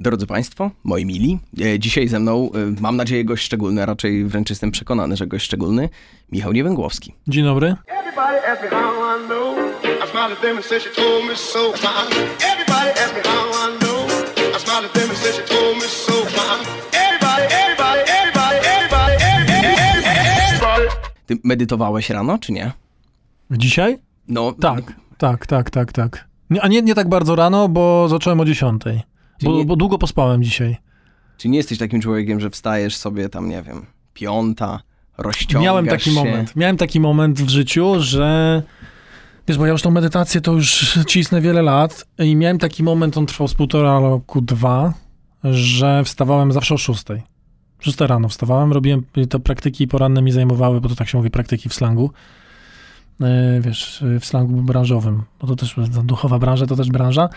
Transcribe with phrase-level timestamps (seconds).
[0.00, 4.24] Drodzy Państwo, moi mili, e, dzisiaj ze mną, e, mam nadzieję, gość szczególny, a raczej
[4.24, 5.88] wręcz jestem przekonany, że gość szczególny,
[6.32, 7.14] Michał Niewęgłowski.
[7.28, 7.76] Dzień dobry.
[21.26, 22.72] Ty medytowałeś rano, czy nie?
[23.50, 23.98] Dzisiaj?
[24.28, 26.24] No, Tak, tak, tak, tak, tak.
[26.50, 28.82] Nie, a nie, nie tak bardzo rano, bo zacząłem o 10.
[29.42, 30.76] Bo, nie- bo długo pospałem dzisiaj.
[31.36, 34.80] Czy nie jesteś takim człowiekiem, że wstajesz sobie tam, nie wiem, piąta,
[35.18, 36.16] rozciągasz Miałem taki się.
[36.16, 36.56] moment.
[36.56, 38.62] Miałem taki moment w życiu, że
[39.48, 43.16] wiesz, bo ja już tą medytację to już cisnę wiele lat i miałem taki moment,
[43.16, 44.94] on trwał z półtora roku, dwa,
[45.44, 47.04] że wstawałem zawsze o 6.
[47.80, 51.68] 6 rano wstawałem, robiłem, te praktyki poranne mi zajmowały, bo to tak się mówi, praktyki
[51.68, 52.10] w slangu.
[53.20, 57.28] E, Wiesz, w slangu branżowym, bo to też duchowa branża, to też branża.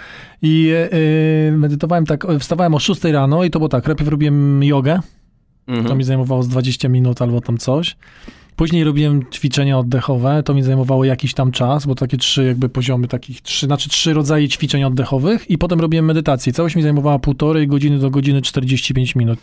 [0.41, 0.71] I
[1.51, 4.99] e, medytowałem tak, wstawałem o 6 rano i to było tak, najpierw robiłem jogę,
[5.67, 5.87] Mhm.
[5.87, 7.95] to mi zajmowało z 20 minut albo tam coś.
[8.55, 13.07] Później robiłem ćwiczenia oddechowe, to mi zajmowało jakiś tam czas, bo takie trzy jakby poziomy
[13.07, 16.53] takich, trzy, znaczy trzy rodzaje ćwiczeń oddechowych i potem robiłem medytację.
[16.53, 19.39] Całość mi zajmowała półtorej godziny do godziny 45 minut.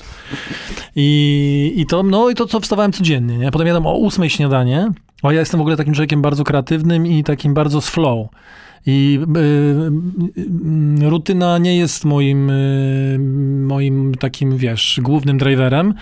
[0.96, 3.50] I, i to, no i to, co wstawałem codziennie, nie?
[3.50, 4.90] Potem jadłem o 8 śniadanie,
[5.22, 8.28] a ja jestem w ogóle takim człowiekiem bardzo kreatywnym i takim bardzo z flow.
[8.86, 9.38] I y,
[11.00, 13.18] y, y, rutyna nie jest moim, y,
[13.66, 15.94] moim takim, wiesz, głównym driverem.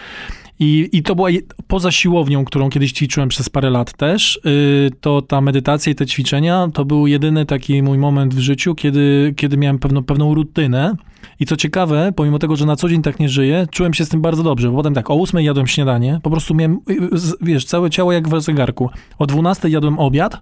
[0.60, 1.28] I, I to była
[1.66, 6.06] poza siłownią, którą kiedyś ćwiczyłem przez parę lat też, y, to ta medytacja i te
[6.06, 10.94] ćwiczenia to był jedyny taki mój moment w życiu, kiedy, kiedy miałem pewną, pewną rutynę.
[11.40, 14.08] I co ciekawe, pomimo tego, że na co dzień tak nie żyję, czułem się z
[14.08, 14.70] tym bardzo dobrze.
[14.70, 18.12] Bo potem tak, o 8 jadłem śniadanie, po prostu miałem, y, z- wiesz, całe ciało
[18.12, 18.90] jak w zegarku.
[19.18, 20.40] O 12 jadłem obiad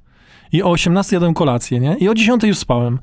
[0.52, 1.96] i o 18 jadłem kolację, nie?
[2.00, 2.98] I o 10 już spałem.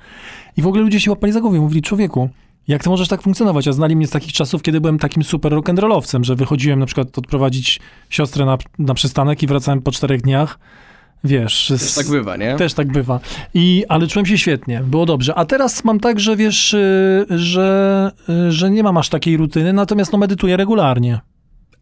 [0.57, 2.29] I w ogóle ludzie się łapali za głowę mówili, człowieku,
[2.67, 3.67] jak ty możesz tak funkcjonować?
[3.67, 7.17] A znali mnie z takich czasów, kiedy byłem takim super rock'n'rollowcem, że wychodziłem na przykład
[7.17, 10.59] odprowadzić siostrę na, na przystanek i wracałem po czterech dniach.
[11.23, 12.55] Wiesz, Też z, tak bywa, nie?
[12.55, 13.19] też tak bywa.
[13.53, 15.35] I, ale czułem się świetnie, było dobrze.
[15.35, 19.73] A teraz mam tak, że wiesz, y, że, y, że nie mam aż takiej rutyny,
[19.73, 21.19] natomiast no medytuję regularnie.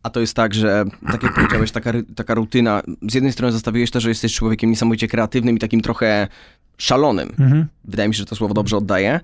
[0.03, 3.91] A to jest tak, że tak jak powiedziałeś, taka, taka rutyna, z jednej strony zostawiłeś
[3.91, 6.27] to, że jesteś człowiekiem niesamowicie kreatywnym i takim trochę
[6.77, 7.29] szalonym.
[7.39, 7.67] Mhm.
[7.85, 9.19] Wydaje mi się, że to słowo dobrze oddaje.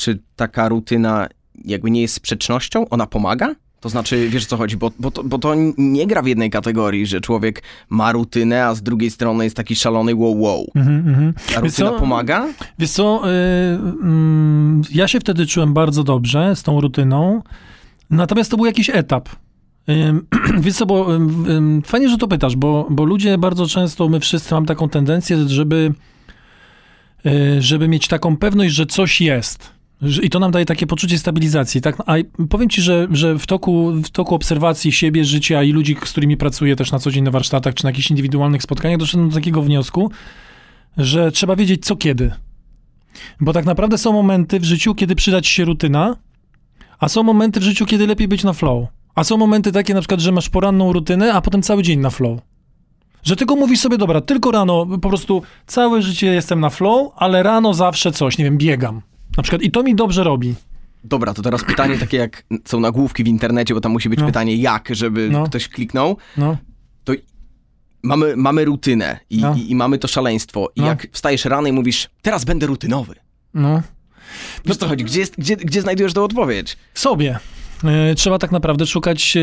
[0.00, 1.28] Czy taka rutyna
[1.64, 2.88] jakby nie jest sprzecznością?
[2.88, 3.54] Ona pomaga?
[3.80, 7.06] To znaczy, wiesz co chodzi, bo, bo, to, bo to nie gra w jednej kategorii,
[7.06, 10.66] że człowiek ma rutynę, a z drugiej strony jest taki szalony wow wow.
[10.74, 11.32] Mhm.
[11.32, 11.98] Ta Wiesz rutyna co?
[11.98, 12.46] pomaga?
[12.78, 13.32] Wiesz co, y,
[14.02, 17.42] mm, ja się wtedy czułem bardzo dobrze z tą rutyną,
[18.10, 19.28] natomiast to był jakiś etap.
[19.88, 20.26] Ym,
[20.64, 24.20] Wiesz co, bo ym, ym, fajnie, że to pytasz, bo, bo ludzie bardzo często, my
[24.20, 25.92] wszyscy mamy taką tendencję, żeby,
[27.26, 29.79] y, żeby mieć taką pewność, że coś jest.
[30.22, 31.80] I to nam daje takie poczucie stabilizacji.
[31.80, 31.96] Tak?
[32.06, 32.14] A
[32.48, 36.36] powiem ci, że, że w, toku, w toku obserwacji siebie, życia i ludzi, z którymi
[36.36, 39.62] pracuję też na co dzień na warsztatach czy na jakichś indywidualnych spotkaniach, doszedłem do takiego
[39.62, 40.10] wniosku,
[40.96, 42.30] że trzeba wiedzieć co kiedy.
[43.40, 46.16] Bo tak naprawdę są momenty w życiu, kiedy przydać się rutyna,
[46.98, 48.88] a są momenty w życiu, kiedy lepiej być na flow.
[49.14, 52.10] A są momenty takie na przykład, że masz poranną rutynę, a potem cały dzień na
[52.10, 52.40] flow.
[53.22, 57.42] Że tylko mówisz sobie, dobra, tylko rano, po prostu całe życie jestem na flow, ale
[57.42, 59.02] rano zawsze coś, nie wiem, biegam.
[59.36, 60.54] Na przykład i to mi dobrze robi.
[61.04, 64.26] Dobra, to teraz pytanie takie jak są nagłówki w internecie, bo tam musi być No.
[64.26, 65.44] pytanie jak, żeby No.
[65.44, 66.16] ktoś kliknął.
[66.36, 66.56] No,
[68.02, 69.54] Mamy, mamy rutynę i, No.
[69.54, 70.68] i, i mamy to szaleństwo.
[70.76, 70.86] I No.
[70.86, 73.14] jak wstajesz rano i mówisz, teraz będę rutynowy.
[73.54, 73.82] no.
[74.64, 76.76] Wiesz co chodzi, gdzie, jest, gdzie, gdzie znajdujesz tę odpowiedź?
[76.94, 77.38] Sobie.
[77.84, 79.36] E, Trzeba tak naprawdę szukać,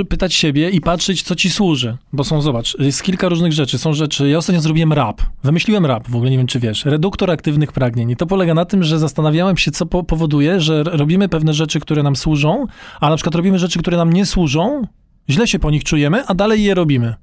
[0.00, 1.96] e, pytać siebie i patrzeć, co ci służy.
[2.12, 3.78] Bo są, zobacz, jest kilka różnych rzeczy.
[3.78, 5.22] Są rzeczy, ja ostatnio zrobiłem rap.
[5.44, 6.84] Wymyśliłem rap, w ogóle nie wiem, czy wiesz.
[6.84, 8.10] Reduktor aktywnych pragnień.
[8.10, 11.80] I to polega na tym, że zastanawiałem się, co po- powoduje, że robimy pewne rzeczy,
[11.80, 12.66] które nam służą,
[13.00, 14.82] a na przykład robimy rzeczy, które nam nie służą,
[15.30, 17.14] źle się po nich czujemy, a dalej je robimy.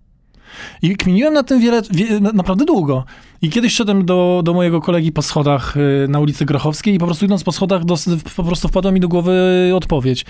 [0.81, 3.05] I kminiłem na tym wiele, wie, na- naprawdę długo.
[3.41, 7.05] I kiedyś szedłem do, do mojego kolegi po schodach y, na ulicy Grochowskiej i po
[7.05, 10.25] prostu idąc po schodach dos, po prostu wpadła mi do głowy odpowiedź.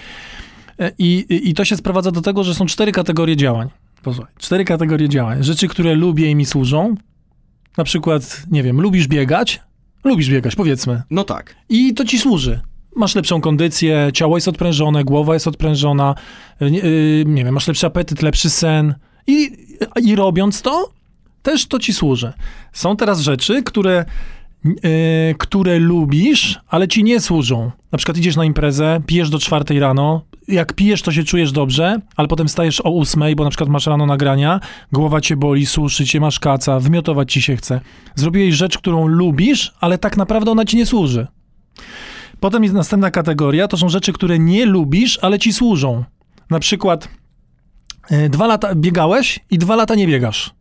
[0.80, 3.69] E, I, i, I to się sprowadza do tego, że są cztery kategorie działań.
[4.04, 5.44] Posłuchaj, cztery kategorie działań.
[5.44, 6.95] Rzeczy, które lubię i mi służą.
[7.77, 9.62] Na przykład, nie wiem, lubisz biegać?
[10.04, 11.01] Lubisz biegać, powiedzmy.
[11.10, 11.56] No tak.
[11.69, 12.60] I to ci służy.
[12.95, 16.16] Masz lepszą kondycję, ciało jest odprężone, głowa jest odprężona,
[16.62, 18.95] y, nie, y, nie wiem, masz lepszy apetyt, lepszy sen.
[19.27, 19.51] I,
[20.04, 20.89] I robiąc to,
[21.44, 22.33] też to ci służy.
[22.74, 24.06] Są teraz rzeczy, które,
[24.66, 27.72] y, które lubisz, ale ci nie służą.
[27.92, 32.00] Na przykład idziesz na imprezę, pijesz do czwartej rano, jak pijesz, to się czujesz dobrze,
[32.16, 34.60] ale potem stajesz o ósmej, bo na przykład masz rano nagrania,
[34.92, 37.81] głowa cię boli, suszy cię, masz kaca, wymiotować ci się chce.
[38.16, 41.27] Zrobiłeś rzecz, którą lubisz, ale tak naprawdę ona ci nie służy.
[42.39, 46.04] Potem jest następna kategoria, to są rzeczy, które nie lubisz, ale ci służą.
[46.50, 47.10] Na przykład
[48.30, 50.54] dwa lata biegałeś i dwa lata nie biegasz.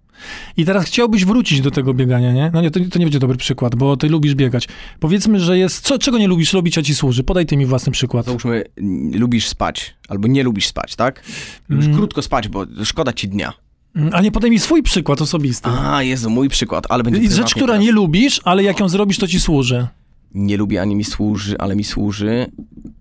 [0.57, 2.51] I teraz chciałbyś wrócić do tego biegania, nie?
[2.55, 4.69] No nie, to, to nie będzie dobry przykład, bo ty lubisz biegać.
[5.01, 7.25] Powiedzmy, że jest, co, czego nie lubisz robić, a ci służy.
[7.25, 8.27] Podaj ty mi własny przykład.
[8.27, 8.65] Załóżmy,
[9.13, 11.23] lubisz spać, albo nie lubisz spać, tak?
[11.69, 11.99] Lubisz Mm.
[11.99, 13.53] krótko spać, bo szkoda ci dnia.
[13.97, 15.69] Mm, A nie podaj mi swój przykład osobisty.
[15.85, 17.83] A, Jezu, mój przykład, ale będzie Rzecz, która teraz.
[17.83, 19.87] nie lubisz, ale jak ją zrobisz, to ci służy.
[20.35, 22.47] Nie lubię ani mi służy, ale mi służy.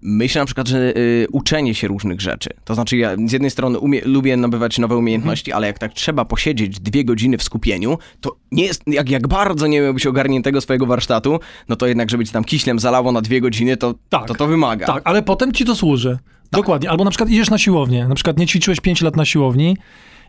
[0.02, 2.50] Myślę na przykład, że y, uczenie się różnych rzeczy.
[2.66, 6.26] To znaczy, ja z jednej strony umie, lubię nabywać nowe umiejętności, ale jak tak trzeba
[6.26, 10.86] posiedzieć dwie godziny w skupieniu, to nie jest, jak, jak bardzo nie miałbyś ogarniętego swojego
[10.86, 11.40] warsztatu,
[11.70, 14.28] no to jednak, żeby ci tam kiślem zalało na dwie godziny, to Tak.
[14.28, 14.86] to, to wymaga.
[14.86, 16.18] Tak, ale potem ci to służy.
[16.52, 16.90] Dokładnie.
[16.90, 18.08] Albo na przykład idziesz na siłownię.
[18.08, 19.78] Na przykład nie ćwiczyłeś 5 lat na siłowni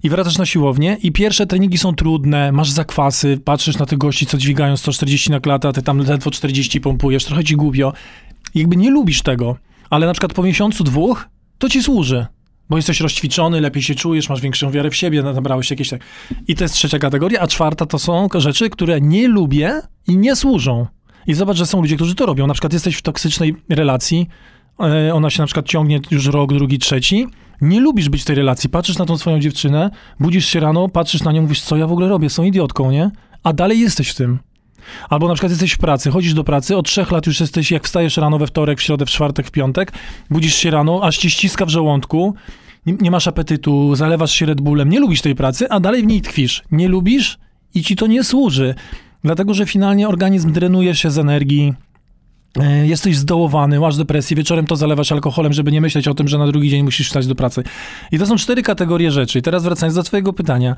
[0.02, 4.26] i wracasz na siłownię i pierwsze treningi są trudne, masz zakwasy, patrzysz na tych gości,
[4.26, 7.92] co dźwigają 140 na klatę, a ty tam ledwo 40 pompujesz, trochę ci głupio.
[8.54, 9.56] Jakby nie lubisz tego,
[9.90, 12.26] ale na przykład po miesiącu, dwóch, to ci służy.
[12.70, 16.00] Bo jesteś rozćwiczony, lepiej się czujesz, masz większą wiarę w siebie, nabrałeś jakieś tak.
[16.48, 20.36] I to jest trzecia kategoria, a czwarta to są rzeczy, które nie lubię i nie
[20.36, 20.86] służą.
[21.26, 22.46] I zobacz, że są ludzie, którzy to robią.
[22.46, 24.28] Na przykład jesteś w toksycznej relacji,
[24.80, 27.26] e, ona się na przykład ciągnie już rok, drugi, trzeci.
[27.64, 28.70] Nie lubisz być w tej relacji.
[28.70, 29.90] Patrzysz na tą swoją dziewczynę,
[30.20, 33.10] budzisz się rano, patrzysz na nią, mówisz, co ja w ogóle robię, są idiotką, nie?
[33.42, 34.38] A dalej jesteś w tym.
[35.10, 37.84] Albo na przykład jesteś w pracy, chodzisz do pracy, od trzech lat już jesteś, jak
[37.84, 39.92] wstajesz rano we wtorek, w środę, w czwartek, w piątek,
[40.30, 42.34] budzisz się rano, aż ci ściska w żołądku,
[42.86, 46.06] nie, nie masz apetytu, zalewasz się Red Bullem, nie lubisz tej pracy, a dalej w
[46.06, 46.62] niej tkwisz.
[46.70, 47.38] Nie lubisz
[47.74, 48.74] i ci to nie służy.
[49.24, 51.74] Dlatego, że finalnie organizm drenuje się z energii,
[52.84, 56.46] jesteś zdołowany, masz depresję, wieczorem to zalewasz alkoholem, żeby nie myśleć o tym, że na
[56.46, 57.62] drugi dzień musisz wstać do pracy.
[58.12, 59.38] I to są cztery kategorie rzeczy.
[59.38, 60.76] I teraz wracając do twojego pytania,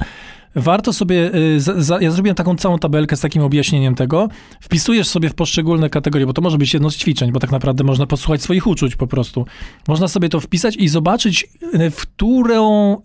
[0.55, 4.28] warto sobie, y, za, ja zrobiłem taką całą tabelkę z takim objaśnieniem tego,
[4.61, 7.84] wpisujesz sobie w poszczególne kategorie, bo to może być jedno z ćwiczeń, bo tak naprawdę
[7.84, 9.46] można posłuchać swoich uczuć po prostu.
[9.88, 12.96] Można sobie to wpisać i zobaczyć, y, w, którą,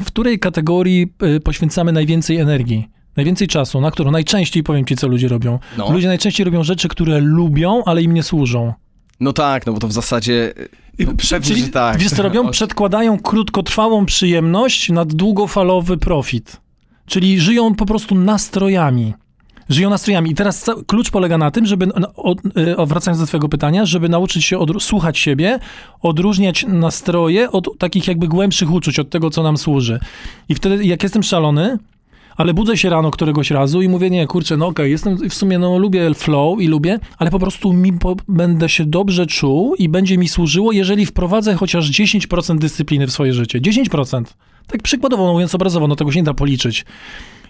[0.00, 1.12] w której kategorii
[1.44, 3.01] poświęcamy najwięcej energii.
[3.16, 5.58] Najwięcej czasu, na którą najczęściej powiem ci, co ludzie robią.
[5.78, 5.92] No.
[5.92, 8.72] Ludzie najczęściej robią rzeczy, które lubią, ale im nie służą.
[9.20, 10.52] No tak, no bo to w zasadzie...
[10.98, 11.98] No, pewnie, czyli tak.
[11.98, 12.50] wiesz co robią?
[12.50, 16.60] Przedkładają krótkotrwałą przyjemność nad długofalowy profit.
[17.06, 19.14] Czyli żyją po prostu nastrojami.
[19.68, 20.30] Żyją nastrojami.
[20.30, 22.32] I teraz klucz polega na tym, żeby, no, o,
[22.82, 25.58] y, wracając do twojego pytania, żeby nauczyć się słuchać siebie,
[26.00, 30.00] odróżniać nastroje od takich jakby głębszych uczuć, od tego, co nam służy.
[30.48, 31.78] I wtedy, jak jestem szalony,
[32.36, 35.58] ale budzę się rano któregoś razu i mówię, nie, kurczę, no okej, jestem w sumie,
[35.58, 39.88] no lubię flow i lubię, ale po prostu mi po, będę się dobrze czuł i
[39.88, 43.60] będzie mi służyło, jeżeli wprowadzę chociaż 10% dyscypliny w swoje życie.
[43.60, 44.24] 10%.
[44.66, 46.84] Tak przykładowo, no mówiąc obrazowo, no tego się nie da policzyć.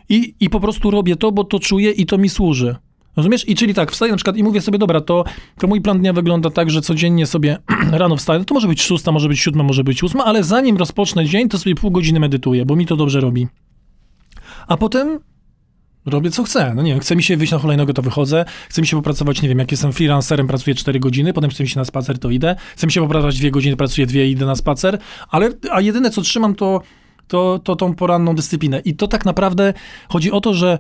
[0.09, 2.77] I, I po prostu robię to, bo to czuję i to mi służy.
[3.17, 3.49] Rozumiesz?
[3.49, 5.25] I czyli tak, wstaję na przykład i mówię sobie, dobra, to,
[5.59, 7.59] to mój plan dnia wygląda tak, że codziennie sobie
[7.93, 11.27] rano wstaję, to może być szósta, może być siódma, może być ósma, ale zanim rozpocznę
[11.27, 13.47] dzień, to sobie pół godziny medytuję, bo mi to dobrze robi.
[14.67, 15.21] A potem
[16.07, 16.75] robię co chcę.
[16.75, 18.45] No nie wiem, chce mi się wyjść na hulajnogę, to wychodzę.
[18.69, 21.69] Chce mi się popracować, nie wiem, jak jestem freelancerem, pracuję 4 godziny, potem chce mi
[21.69, 22.57] się na spacer, to idę.
[22.77, 24.99] Chce mi się popracować 2 godziny, pracuję 2 i idę na spacer.
[25.29, 26.81] Ale, a jedyne, co trzymam, to,
[27.29, 28.81] to, to tą poranną dyscyplinę.
[28.81, 29.75] I to tak naprawdę
[30.09, 30.79] chodzi o to, że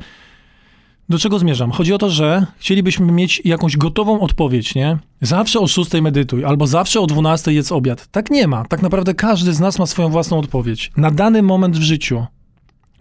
[1.08, 1.70] do czego zmierzam?
[1.70, 4.98] Chodzi o to, że chcielibyśmy mieć jakąś gotową odpowiedź, nie?
[5.20, 8.06] Zawsze o 6 medytuj, albo zawsze o 12 jedz obiad.
[8.06, 8.64] Tak nie ma.
[8.64, 10.92] Tak naprawdę każdy z nas ma swoją własną odpowiedź.
[10.96, 12.26] Na dany moment w życiu.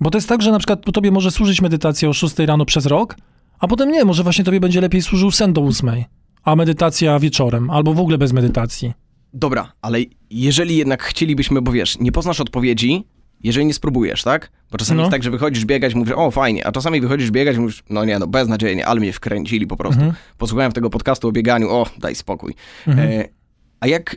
[0.01, 2.85] Bo to jest tak, że na przykład tobie może służyć medytacja o 6 rano przez
[2.85, 3.15] rok,
[3.59, 5.89] a potem nie, może właśnie tobie będzie lepiej służył sen do 8,
[6.43, 8.93] a medytacja wieczorem, albo w ogóle bez medytacji.
[9.33, 13.03] Dobra, ale jeżeli jednak chcielibyśmy, bo wiesz, nie poznasz odpowiedzi,
[13.43, 14.51] jeżeli nie spróbujesz, tak?
[14.71, 15.03] Bo czasami No.
[15.03, 18.19] jest tak, że wychodzisz biegać, mówisz, o fajnie, a czasami wychodzisz biegać, mówisz, no nie,
[18.19, 20.01] no beznadziejnie, ale mnie wkręcili po prostu.
[20.01, 20.15] Mhm.
[20.37, 22.55] Posłuchałem tego podcastu o bieganiu, o, daj spokój.
[22.87, 23.09] Mhm.
[23.11, 23.27] E,
[23.79, 24.15] a jak,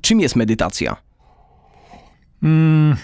[0.00, 0.96] czym jest medytacja?
[2.42, 2.96] Mm,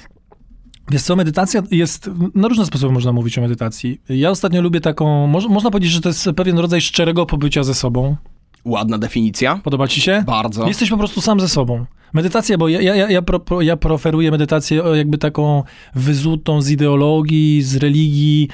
[0.91, 4.01] wiesz co, medytacja jest, na różne sposoby można mówić o medytacji.
[4.09, 7.75] Ja ostatnio lubię taką, moż, można powiedzieć, że to jest pewien rodzaj szczerego pobycia ze
[7.75, 8.17] sobą.
[8.65, 9.61] Ładna definicja.
[9.65, 10.25] Podoba ci się?
[10.27, 10.69] Bardzo.
[10.69, 11.87] Jesteś po prostu sam ze sobą.
[12.12, 15.62] Medytacja, bo ja, ja, ja, pro, pro- ja preferuję medytację o jakby taką
[15.95, 18.49] wyzutą z ideologii, z religii,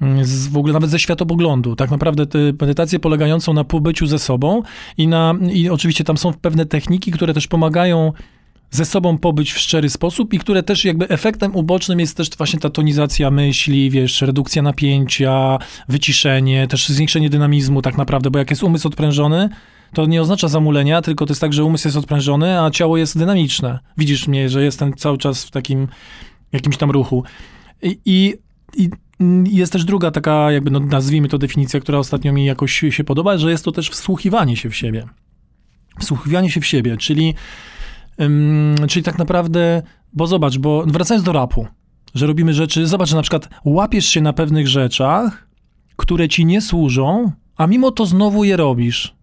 [0.00, 1.76] mm, z, w ogóle nawet ze światopoglądu.
[1.76, 4.62] Tak naprawdę te medytacje polegającą na pobyciu ze sobą
[4.96, 8.12] i na, i oczywiście tam są pewne techniki, które też pomagają
[8.70, 12.60] ze sobą pobyć w szczery sposób i które też jakby efektem ubocznym jest też właśnie
[12.60, 15.58] ta tonizacja myśli, wiesz, redukcja napięcia,
[15.88, 19.48] wyciszenie, też zwiększenie dynamizmu tak naprawdę, bo jak jest umysł odprężony,
[19.92, 23.18] to nie oznacza zamulenia, tylko to jest tak, że umysł jest odprężony, a ciało jest
[23.18, 23.78] dynamiczne.
[23.98, 25.88] Widzisz mnie, że jestem cały czas w takim
[26.52, 27.24] jakimś tam ruchu.
[27.82, 28.34] I, i,
[28.76, 28.90] i
[29.44, 33.38] jest też druga taka, jakby no, nazwijmy to definicja, która ostatnio mi jakoś się podoba,
[33.38, 35.06] że jest to też wsłuchiwanie się w siebie.
[36.00, 37.34] Wsłuchiwanie się w siebie, czyli,
[38.88, 39.82] czyli tak naprawdę,
[40.12, 41.66] bo zobacz, bo wracając do rapu,
[42.14, 45.48] że robimy rzeczy, zobacz, że na przykład łapiesz się na pewnych rzeczach,
[45.96, 49.14] które ci nie służą, a mimo to znowu je robisz.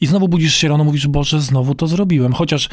[0.00, 2.32] I znowu budzisz się rano, mówisz, Boże, znowu to zrobiłem.
[2.32, 2.68] Chociaż,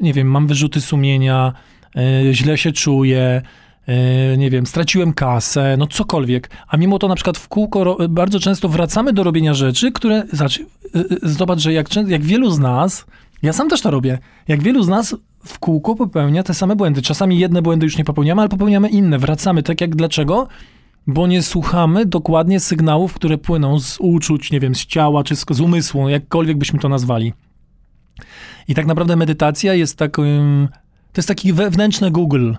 [0.00, 1.52] nie wiem, mam wyrzuty sumienia,
[1.94, 3.42] yy, źle się czuję,
[3.86, 3.94] yy,
[4.38, 6.50] nie wiem, straciłem kasę, no cokolwiek.
[6.68, 10.58] A mimo to na przykład w kółko bardzo często wracamy do robienia rzeczy, które, zobacz,
[10.58, 13.06] yy, zobacz że jak, jak wielu z nas,
[13.42, 14.18] ja sam też to robię,
[14.48, 17.02] jak wielu z nas w kółko popełnia te same błędy.
[17.02, 19.18] Czasami jedne błędy już nie popełniamy, ale popełniamy inne.
[19.18, 19.62] Wracamy.
[19.62, 20.48] Tak jak dlaczego?
[21.06, 25.46] Bo nie słuchamy dokładnie sygnałów, które płyną z uczuć, nie wiem, z ciała czy z,
[25.50, 27.32] z umysłu, jakkolwiek byśmy to nazwali.
[28.68, 30.68] I tak naprawdę medytacja jest takim,
[31.12, 32.52] to jest taki wewnętrzny Google.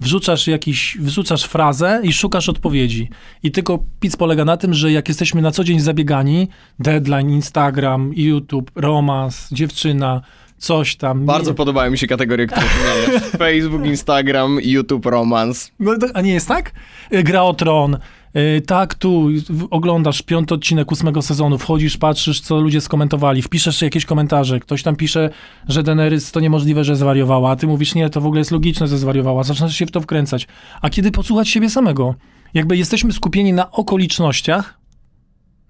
[0.00, 3.10] Wrzucasz jakiś, wrzucasz frazę i szukasz odpowiedzi.
[3.42, 6.48] I tylko pic polega na tym, że jak jesteśmy na co dzień zabiegani,
[6.78, 10.22] deadline, Instagram, YouTube, romans, dziewczyna,
[10.64, 11.24] coś tam.
[11.24, 13.22] Bardzo nie, podobają mi się kategorie, które wymieniasz.
[13.38, 15.70] Facebook, Instagram, YouTube, romans.
[15.80, 16.72] No, a nie jest tak?
[17.14, 17.96] Y, Gra o tron.
[18.36, 19.28] y, Tak, tu
[19.70, 24.96] oglądasz piąty odcinek ósmego sezonu, wchodzisz, patrzysz, co ludzie skomentowali, wpiszesz jakieś komentarze, ktoś tam
[24.96, 25.30] pisze,
[25.68, 28.88] że Daenerys to niemożliwe, że zwariowała, a ty mówisz, nie, to w ogóle jest logiczne,
[28.88, 30.46] że zwariowała, zaczynasz się w to wkręcać.
[30.82, 32.14] A kiedy posłuchać siebie samego?
[32.54, 34.78] Jakby jesteśmy skupieni na okolicznościach,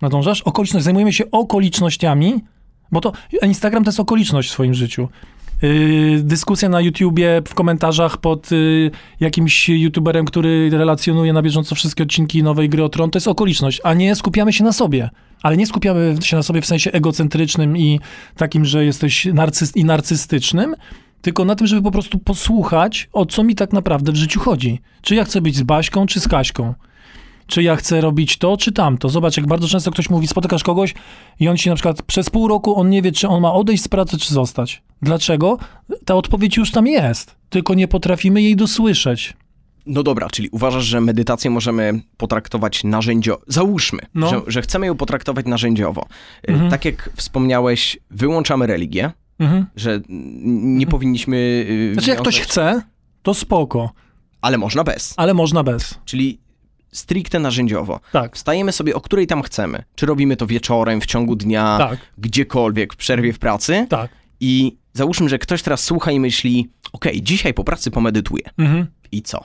[0.02, 0.42] nadążasz?
[0.42, 2.34] Okoliczność, zajmujemy się okolicznościami,
[2.94, 5.08] bo to Instagram to jest okoliczność w swoim życiu.
[5.62, 12.02] Yy, dyskusja na YouTubie, w komentarzach pod yy, jakimś YouTuberem, który relacjonuje na bieżąco wszystkie
[12.02, 15.10] odcinki nowej gry o Tron, to jest okoliczność, a nie skupiamy się na sobie.
[15.42, 18.00] Ale nie skupiamy się na sobie w sensie egocentrycznym i
[18.36, 20.74] takim, że jesteś narcyst i narcystycznym,
[21.22, 24.80] tylko na tym, żeby po prostu posłuchać, o co mi tak naprawdę w życiu chodzi.
[25.02, 26.74] Czy ja chcę być z Baśką, czy z Kaśką
[27.46, 29.08] czy ja chcę robić to, czy tamto.
[29.08, 30.94] Zobacz, jak bardzo często ktoś mówi, spotykasz kogoś
[31.40, 33.82] i on ci na przykład przez pół roku, on nie wie, czy on ma odejść
[33.82, 34.82] z pracy, czy zostać.
[35.02, 35.58] Dlaczego?
[36.04, 39.34] Ta odpowiedź już tam jest, tylko nie potrafimy jej dosłyszeć.
[39.86, 43.42] No dobra, czyli uważasz, że medytację możemy potraktować narzędziowo.
[43.46, 44.28] Załóżmy, No.
[44.28, 46.06] że, że chcemy ją potraktować narzędziowo.
[46.48, 46.70] Y, Mhm.
[46.70, 49.66] Tak jak wspomniałeś, wyłączamy religię, Mhm.
[49.76, 50.00] że
[50.78, 51.36] nie powinniśmy.
[51.36, 52.82] y, Znaczy, jak ktoś wiązać- chce,
[53.22, 53.90] to spoko,
[54.40, 55.14] Ale można bez.
[55.16, 55.98] ale można bez.
[56.04, 56.38] Czyli
[56.94, 58.00] stricte narzędziowo.
[58.12, 59.82] Tak, Wstajemy sobie o której tam chcemy.
[59.94, 63.86] Czy robimy to wieczorem, w ciągu dnia, tak, gdziekolwiek, w przerwie w pracy.
[63.90, 64.10] tak.
[64.40, 68.44] I załóżmy, że ktoś teraz słucha i myśli: Okej, dzisiaj po pracy pomedytuję.
[68.58, 68.86] Mhm.
[69.12, 69.44] I co?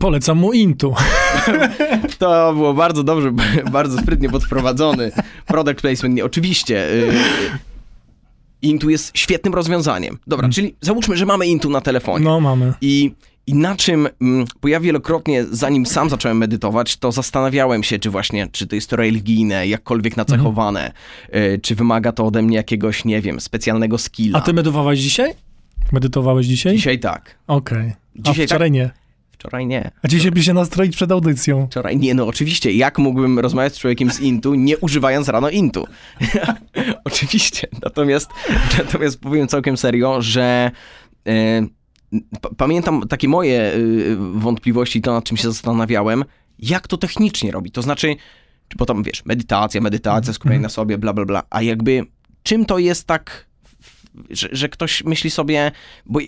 [0.00, 0.94] Polecam mu Intu.
[2.18, 3.32] To było bardzo dobrze,
[3.72, 5.12] bardzo sprytnie podprowadzony.
[5.46, 6.90] Product placement, nie, oczywiście.
[6.92, 7.12] y,
[8.62, 10.18] Intu jest świetnym rozwiązaniem.
[10.26, 12.24] Dobra, czyli załóżmy, że mamy Intu na telefonie.
[12.24, 12.72] No, mamy.
[12.80, 13.14] I,
[13.50, 18.10] I na czym, mm, bo ja wielokrotnie, zanim sam zacząłem medytować, to zastanawiałem się, czy
[18.10, 20.92] właśnie, czy to jest to religijne, jakkolwiek nacechowane,
[21.34, 24.38] y, czy wymaga to ode mnie jakiegoś, nie wiem, specjalnego skilla.
[24.38, 25.32] A ty medytowałeś dzisiaj?
[25.92, 26.76] Medytowałeś dzisiaj?
[26.76, 27.38] Dzisiaj tak.
[27.46, 27.92] Okej.
[28.18, 28.90] A Dzisiaj wczoraj nie.
[29.32, 29.90] Wczoraj nie.
[30.02, 31.66] A dzisiaj by się nastroić przed audycją.
[31.66, 32.72] Wczoraj nie, no oczywiście.
[32.72, 35.86] Jak mógłbym rozmawiać z człowiekiem z Intu, nie używając rano Intu?
[37.04, 37.68] oczywiście.
[37.82, 38.28] Natomiast,
[38.78, 40.70] natomiast powiem całkiem serio, że
[41.24, 41.30] pa-
[42.56, 43.78] pamiętam takie moje e,
[44.16, 46.24] wątpliwości, to nad czym się zastanawiałem,
[46.58, 47.70] jak to technicznie robi.
[47.70, 48.16] To znaczy,
[48.76, 51.42] bo tam wiesz, medytacja, medytacja, skupienie na sobie, bla, bla, bla.
[51.50, 52.02] A jakby
[52.42, 53.46] czym to jest tak,
[54.30, 55.72] że, że ktoś myśli sobie,
[56.06, 56.20] bo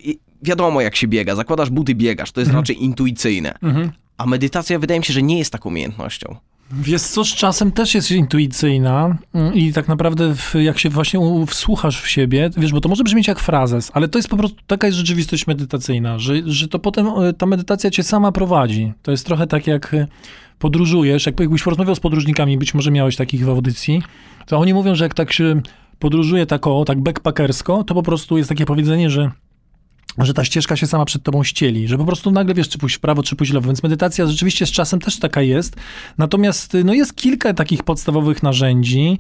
[0.42, 3.54] wiadomo jak się biega, zakładasz buty, biegasz, to jest raczej intuicyjne.
[3.62, 3.92] Mhm.
[4.16, 6.36] A medytacja wydaje mi się, że nie jest taką umiejętnością.
[6.80, 11.20] Wiesz co, z czasem też jest intuicyjna mm, i tak naprawdę w, jak się właśnie
[11.46, 14.56] wsłuchasz w siebie, wiesz, bo to może brzmieć jak frazes, ale to jest po prostu,
[14.66, 18.92] taka jest rzeczywistość medytacyjna, że, że to potem e, ta medytacja cię sama prowadzi.
[19.02, 20.06] To jest trochę tak jak e,
[20.58, 24.02] podróżujesz, jak, jakbyś porozmawiał z podróżnikami, być może miałeś takich w audycji,
[24.46, 25.60] to oni mówią, że jak tak się
[25.98, 29.30] podróżuje tak o, tak backpackersko, to po prostu jest takie powiedzenie, że
[30.18, 32.96] że ta ścieżka się sama przed tobą ścieli, że po prostu nagle wiesz, czy pójść
[32.96, 35.76] w prawo, czy pójść w lewo, więc medytacja rzeczywiście z czasem też taka jest.
[36.18, 39.18] Natomiast y, no jest kilka takich podstawowych narzędzi,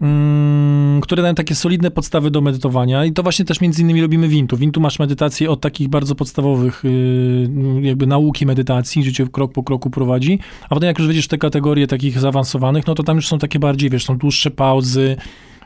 [0.00, 4.28] mm, które dają takie solidne podstawy do medytowania i to właśnie też między innymi robimy
[4.28, 4.56] w Intu.
[4.56, 7.48] W Intu masz medytację od takich bardzo podstawowych y,
[7.80, 11.28] jakby nauki medytacji, gdzie cię krok po kroku prowadzi, a potem jak już wejdziesz w
[11.28, 15.16] te kategorie takich zaawansowanych, no to tam już są takie bardziej, wiesz, są dłuższe pauzy,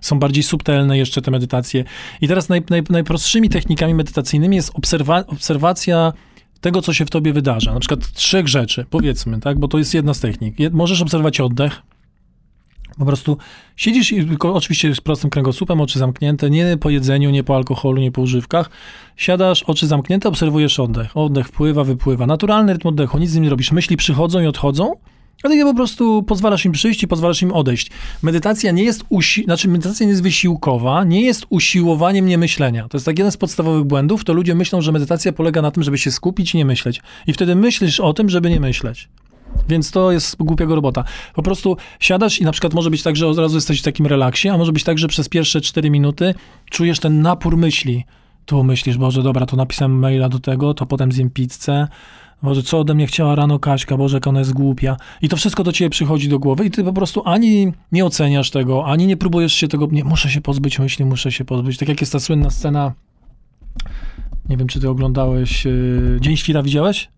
[0.01, 1.85] są bardziej subtelne jeszcze te medytacje.
[2.21, 6.13] I teraz naj, naj, najprostszymi technikami medytacyjnymi jest obserwa, obserwacja
[6.61, 7.75] tego, co się w tobie wydarza.
[7.75, 10.57] Na przykład trzech rzeczy, powiedzmy, tak, bo to jest jedna z technik.
[10.73, 11.83] Możesz obserwować oddech,
[12.99, 13.37] po prostu
[13.77, 18.13] siedzisz, i oczywiście z prostym kręgosłupem, oczy zamknięte, nie po jedzeniu, nie po alkoholu, nie
[18.13, 18.71] po używkach.
[19.17, 21.17] Siadasz, oczy zamknięte, obserwujesz oddech.
[21.17, 22.27] Oddech wpływa, wypływa.
[22.27, 23.73] Naturalny rytm oddechu, nic z nim nie robisz.
[23.73, 24.95] Myśli przychodzą i odchodzą,
[25.43, 27.91] Ale ty po prostu pozwalasz im przyjść i pozwalasz im odejść.
[28.23, 32.89] Medytacja nie jest, usi- znaczy medytacja nie jest wysiłkowa, nie jest usiłowaniem niemyślenia.
[32.89, 35.83] To jest tak jeden z podstawowych błędów, to ludzie myślą, że medytacja polega na tym,
[35.83, 37.01] żeby się skupić i nie myśleć.
[37.27, 39.09] I wtedy myślisz o tym, żeby nie myśleć.
[39.69, 41.05] Więc to jest głupiego robota.
[41.35, 44.07] Po prostu siadasz i na przykład może być tak, że od razu jesteś w takim
[44.07, 46.35] relaksie, a może być tak, że przez pierwsze 4 minuty
[46.71, 48.05] czujesz ten napór myśli.
[48.47, 51.89] Tu myślisz, Boże, dobra, to napisałem maila do tego, to potem zjem pizzę.
[52.43, 54.97] Boże, co ode mnie chciała rano Kaśka, Boże, jak ona jest głupia.
[55.23, 58.51] I to wszystko do ciebie przychodzi do głowy i ty po prostu ani nie oceniasz
[58.51, 61.79] tego, ani nie próbujesz się tego, nie, muszę się pozbyć myśli, muszę się pozbyć.
[61.79, 62.93] Tak jak jest ta słynna scena,
[64.49, 67.09] nie wiem, czy ty oglądałeś, yy, Dzień Świra widziałeś?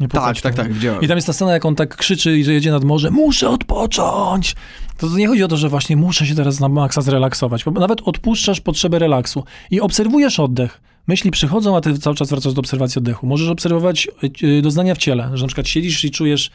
[0.00, 1.02] Nie Tak, tak, tak, widziałem.
[1.02, 3.48] I tam jest ta scena, jak on tak krzyczy i że jedzie nad morze, muszę
[3.48, 4.56] odpocząć.
[4.98, 7.64] To nie chodzi o to, że właśnie muszę się teraz na maksa zrelaksować.
[7.64, 10.80] Bo nawet odpuszczasz potrzebę relaksu i obserwujesz oddech.
[11.06, 13.26] Myśli przychodzą, a ty cały czas wracasz do obserwacji oddechu.
[13.26, 14.08] Możesz obserwować
[14.42, 16.50] y, doznania w ciele, że na przykład siedzisz i czujesz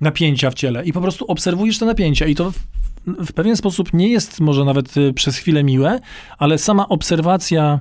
[0.00, 2.58] napięcia w ciele i po prostu obserwujesz te napięcia i to w,
[3.06, 6.00] w pewien sposób nie jest może nawet y, przez chwilę miłe,
[6.38, 7.80] ale sama obserwacja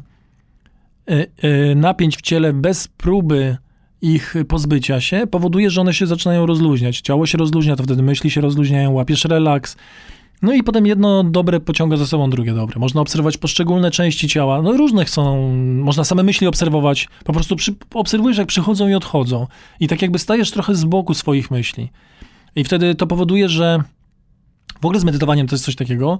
[1.75, 3.57] napięć w ciele bez próby
[4.03, 7.01] ich pozbycia się powoduje, że one się zaczynają rozluźniać.
[7.01, 9.77] Ciało się rozluźnia, to wtedy myśli się rozluźniają, łapiesz relaks.
[10.43, 12.79] No i potem jedno dobre pociąga za sobą drugie dobre.
[12.79, 14.61] Można obserwować poszczególne części ciała.
[14.61, 17.07] No różnych są, można same myśli obserwować.
[17.23, 19.47] Po prostu przy, obserwujesz, jak przychodzą i odchodzą.
[19.79, 21.91] I tak jakby stajesz trochę z boku swoich myśli.
[22.55, 23.83] I wtedy to powoduje, że
[24.81, 26.19] w ogóle z medytowaniem to jest coś takiego,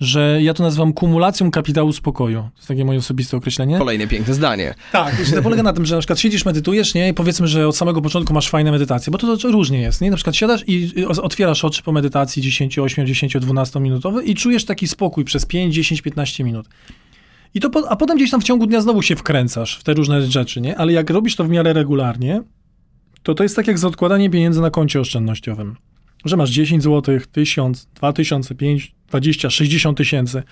[0.00, 2.40] że ja to nazywam kumulacją kapitału spokoju.
[2.40, 3.78] To jest takie moje osobiste określenie.
[3.78, 4.74] Kolejne piękne zdanie.
[4.92, 7.08] Tak, że to polega na tym, że na przykład siedzisz, medytujesz, nie?
[7.08, 10.10] I powiedzmy, że od samego początku masz fajne medytacje, bo to, to różnie jest, nie?
[10.10, 14.64] Na przykład siadasz i otwierasz oczy po medytacji 10, 8, 10, 12 minutowe i czujesz
[14.64, 16.68] taki spokój przez 5, 10, 15 minut.
[17.54, 19.94] I to po, a potem gdzieś tam w ciągu dnia znowu się wkręcasz w te
[19.94, 20.76] różne rzeczy, nie?
[20.76, 22.42] Ale jak robisz to w miarę regularnie,
[23.22, 25.76] to to jest tak jak z odkładanie pieniędzy na koncie oszczędnościowym.
[26.24, 30.42] Że masz 10 zł, 1000, 2000, 5, 20, 60 tysięcy.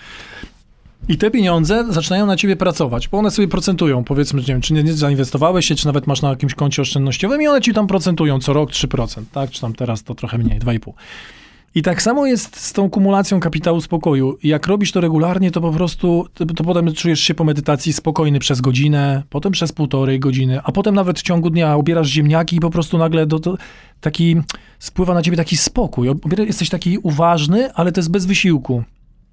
[1.08, 4.04] I te pieniądze zaczynają na ciebie pracować, bo one sobie procentują.
[4.04, 7.42] Powiedzmy, nie wiem, czy nie, nie zainwestowałeś się, czy nawet masz na jakimś koncie oszczędnościowym
[7.42, 9.50] i one ci tam procentują co rok 3%, tak?
[9.50, 10.92] Czy tam teraz to trochę mniej, 2,5%.
[11.74, 14.38] I tak samo jest z tą kumulacją kapitału spokoju.
[14.42, 18.60] Jak robisz to regularnie, to po prostu, to, potem czujesz się po medytacji spokojny przez
[18.60, 22.70] godzinę, potem przez półtorej godziny, a potem nawet w ciągu dnia obierasz ziemniaki i po
[22.70, 23.58] prostu nagle do, do,
[24.00, 24.36] taki,
[24.78, 26.08] spływa na ciebie taki spokój.
[26.38, 28.82] Jesteś taki uważny, ale to jest bez wysiłku.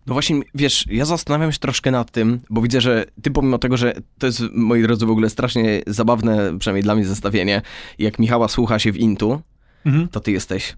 [0.08, 3.78] No właśnie, wiesz, ja zastanawiam się troszkę nad tym, bo widzę, że ty pomimo tego,
[3.78, 7.62] że to jest, moi drodzy, w ogóle strasznie zabawne, przynajmniej dla mnie zestawienie,
[8.00, 9.42] jak Michała słucha się w intu,
[10.12, 10.76] to ty jesteś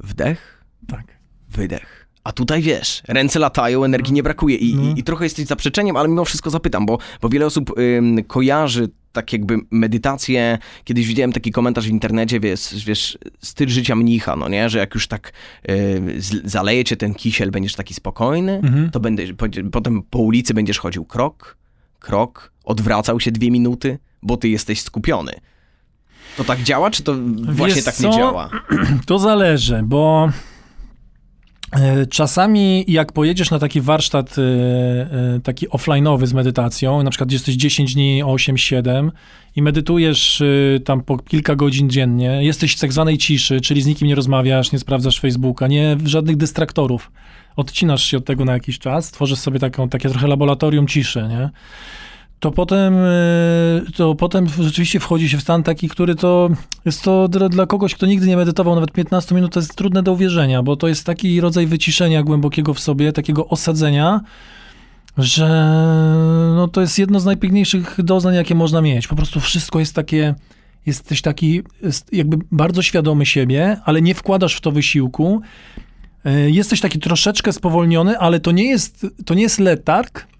[0.00, 1.04] wdech, Tak.
[1.50, 2.08] wydech.
[2.24, 4.82] A tutaj wiesz, ręce latają, energii nie brakuje i, No.
[4.82, 8.88] i, i trochę jesteś zaprzeczeniem, ale mimo wszystko zapytam, bo, bo wiele osób ym, kojarzy
[9.12, 10.58] tak jakby medytację.
[10.84, 14.94] Kiedyś widziałem taki komentarz w internecie, wiesz, wiesz styl życia mnicha, no nie, że jak
[14.94, 15.32] już tak
[15.70, 18.90] y, z- zaleje cię ten kisiel, będziesz taki spokojny, Mhm.
[18.90, 21.56] to będziesz, po- potem po ulicy będziesz chodził krok,
[21.98, 25.32] krok, odwracał się dwie minuty, bo ty jesteś skupiony.
[26.36, 28.08] To tak działa, czy to właśnie Wiesz tak co?
[28.10, 28.50] nie działa?
[29.06, 30.28] To zależy, bo
[32.10, 37.54] czasami jak pojedziesz na taki warsztat e, e, taki offline'owy z medytacją, na przykład jesteś
[37.54, 39.10] 10 dni 8-7
[39.56, 43.86] i medytujesz e, tam po kilka godzin dziennie, jesteś w tak zwanej ciszy, czyli z
[43.86, 47.12] nikim nie rozmawiasz, nie sprawdzasz Facebooka, nie żadnych dystraktorów.
[47.56, 51.50] Odcinasz się od tego na jakiś czas, tworzysz sobie taką, takie trochę laboratorium ciszy, nie?
[52.42, 56.50] To potem, y, to potem rzeczywiście wchodzi się w stan taki, który to
[56.84, 60.12] jest to dla, kogoś, kto nigdy nie medytował nawet 15 minut, to jest trudne do
[60.12, 64.20] uwierzenia, bo to jest taki rodzaj wyciszenia głębokiego w sobie, takiego osadzenia,
[65.18, 65.48] że
[66.56, 69.08] no, to jest jedno z najpiękniejszych doznań, jakie można mieć.
[69.08, 70.34] Po prostu wszystko jest takie,
[70.86, 75.40] jesteś taki jest jakby bardzo świadomy siebie, ale nie wkładasz w to wysiłku.
[76.26, 80.31] Y, Jesteś taki troszeczkę spowolniony, ale to nie jest, to nie jest letarg,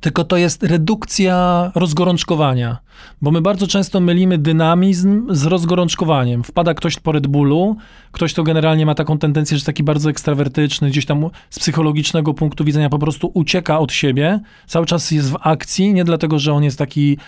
[0.00, 2.78] tylko to jest redukcja rozgorączkowania.
[3.22, 6.44] Bo my bardzo często mylimy dynamizm z rozgorączkowaniem.
[6.44, 7.76] Wpada ktoś po Red Bullu,
[8.12, 12.34] ktoś to generalnie ma taką tendencję, że jest taki bardzo ekstrawertyczny, gdzieś tam z psychologicznego
[12.34, 16.52] punktu widzenia po prostu ucieka od siebie, cały czas jest w akcji, nie dlatego, że
[16.52, 17.18] on jest taki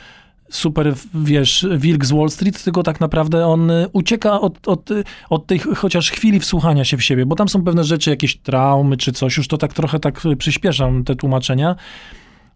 [0.50, 4.90] super, wiesz, wilk z Wall Street, tylko tak naprawdę on ucieka od, od,
[5.30, 8.36] od tej ch- chociaż chwili wsłuchania się w siebie, bo tam są pewne rzeczy, jakieś
[8.36, 11.76] traumy czy coś, już to tak trochę tak przyspieszam te tłumaczenia.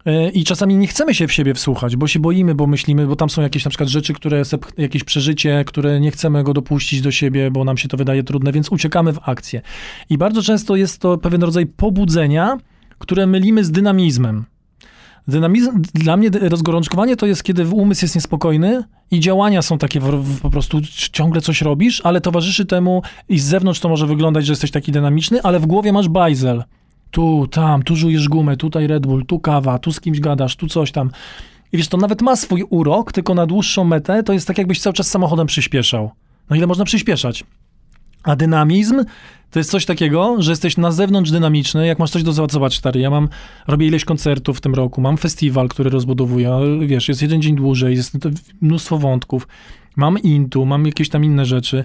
[0.07, 3.15] Y, I czasami nie chcemy się w siebie wsłuchać, bo się boimy, bo myślimy, bo
[3.15, 4.41] tam są jakieś na przykład rzeczy, które,
[4.77, 8.51] jakieś przeżycie, które nie chcemy go dopuścić do siebie, bo nam się to wydaje trudne,
[8.51, 9.61] więc uciekamy w akcję.
[10.09, 12.57] I bardzo często jest to pewien rodzaj pobudzenia,
[12.99, 14.45] które mylimy z dynamizmem.
[15.27, 20.05] Dynamizm, dla mnie rozgorączkowanie to jest, kiedy umysł jest niespokojny i działania są takie, w,
[20.05, 24.45] w, po prostu ciągle coś robisz, ale towarzyszy temu i z zewnątrz to może wyglądać,
[24.45, 26.63] że jesteś taki dynamiczny, ale w głowie masz bajzel.
[27.11, 30.67] Tu, tam, tu żujesz gumę, tutaj Red Bull, tu kawa, tu z kimś gadasz, tu
[30.67, 31.11] coś tam.
[31.71, 34.81] I wiesz, to nawet ma swój urok, tylko na dłuższą metę to jest tak, jakbyś
[34.81, 36.11] cały czas samochodem przyspieszał.
[36.49, 37.43] No ile można przyspieszać?
[38.23, 39.03] A dynamizm
[39.51, 42.77] to jest coś takiego, że jesteś na zewnątrz dynamiczny, jak masz coś do zobacz, zobacz
[42.77, 43.29] stary, ja mam,
[43.67, 47.95] robię ileś koncertów w tym roku, mam festiwal, który rozbudowuję, wiesz, jest jeden dzień dłużej,
[47.95, 48.17] jest
[48.61, 49.47] mnóstwo wątków,
[49.97, 51.83] mam intu, mam jakieś tam inne rzeczy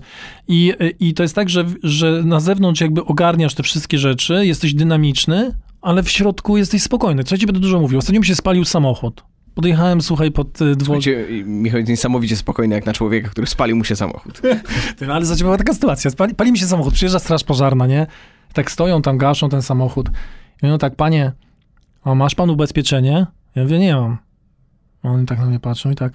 [0.48, 4.74] i, i to jest tak, że, że na zewnątrz jakby ogarniasz te wszystkie rzeczy, jesteś
[4.74, 7.24] dynamiczny, ale w środku jesteś spokojny.
[7.24, 7.98] Co ja ci będę dużo mówił?
[7.98, 9.24] Ostatnio mi się spalił samochód.
[9.54, 10.74] Podjechałem, słuchaj, pod y.
[10.84, 14.40] Słuchajcie, Michał jest niesamowicie spokojny jak na człowieka, który spalił mu się samochód.
[15.06, 16.10] No ale za była taka sytuacja.
[16.10, 18.06] Pali, pali mi się samochód, przyjeżdża straż pożarna, nie?
[18.52, 20.08] Tak stoją tam, gaszą ten samochód.
[20.62, 21.32] I mówią tak, panie,
[22.04, 23.26] a masz pan ubezpieczenie?
[23.54, 24.18] Ja mówię, nie mam.
[25.02, 26.12] Oni tak na mnie patrzą i tak,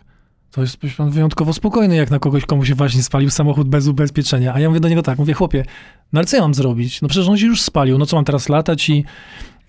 [0.52, 4.54] to jest pan wyjątkowo spokojny, jak na kogoś, komu się właśnie spalił samochód bez ubezpieczenia.
[4.54, 5.66] A ja mówię do niego tak, mówię, chłopie,
[6.14, 7.02] no ale co ja mam zrobić?
[7.02, 9.06] No przecież on się już spalił, no co mam teraz latać i,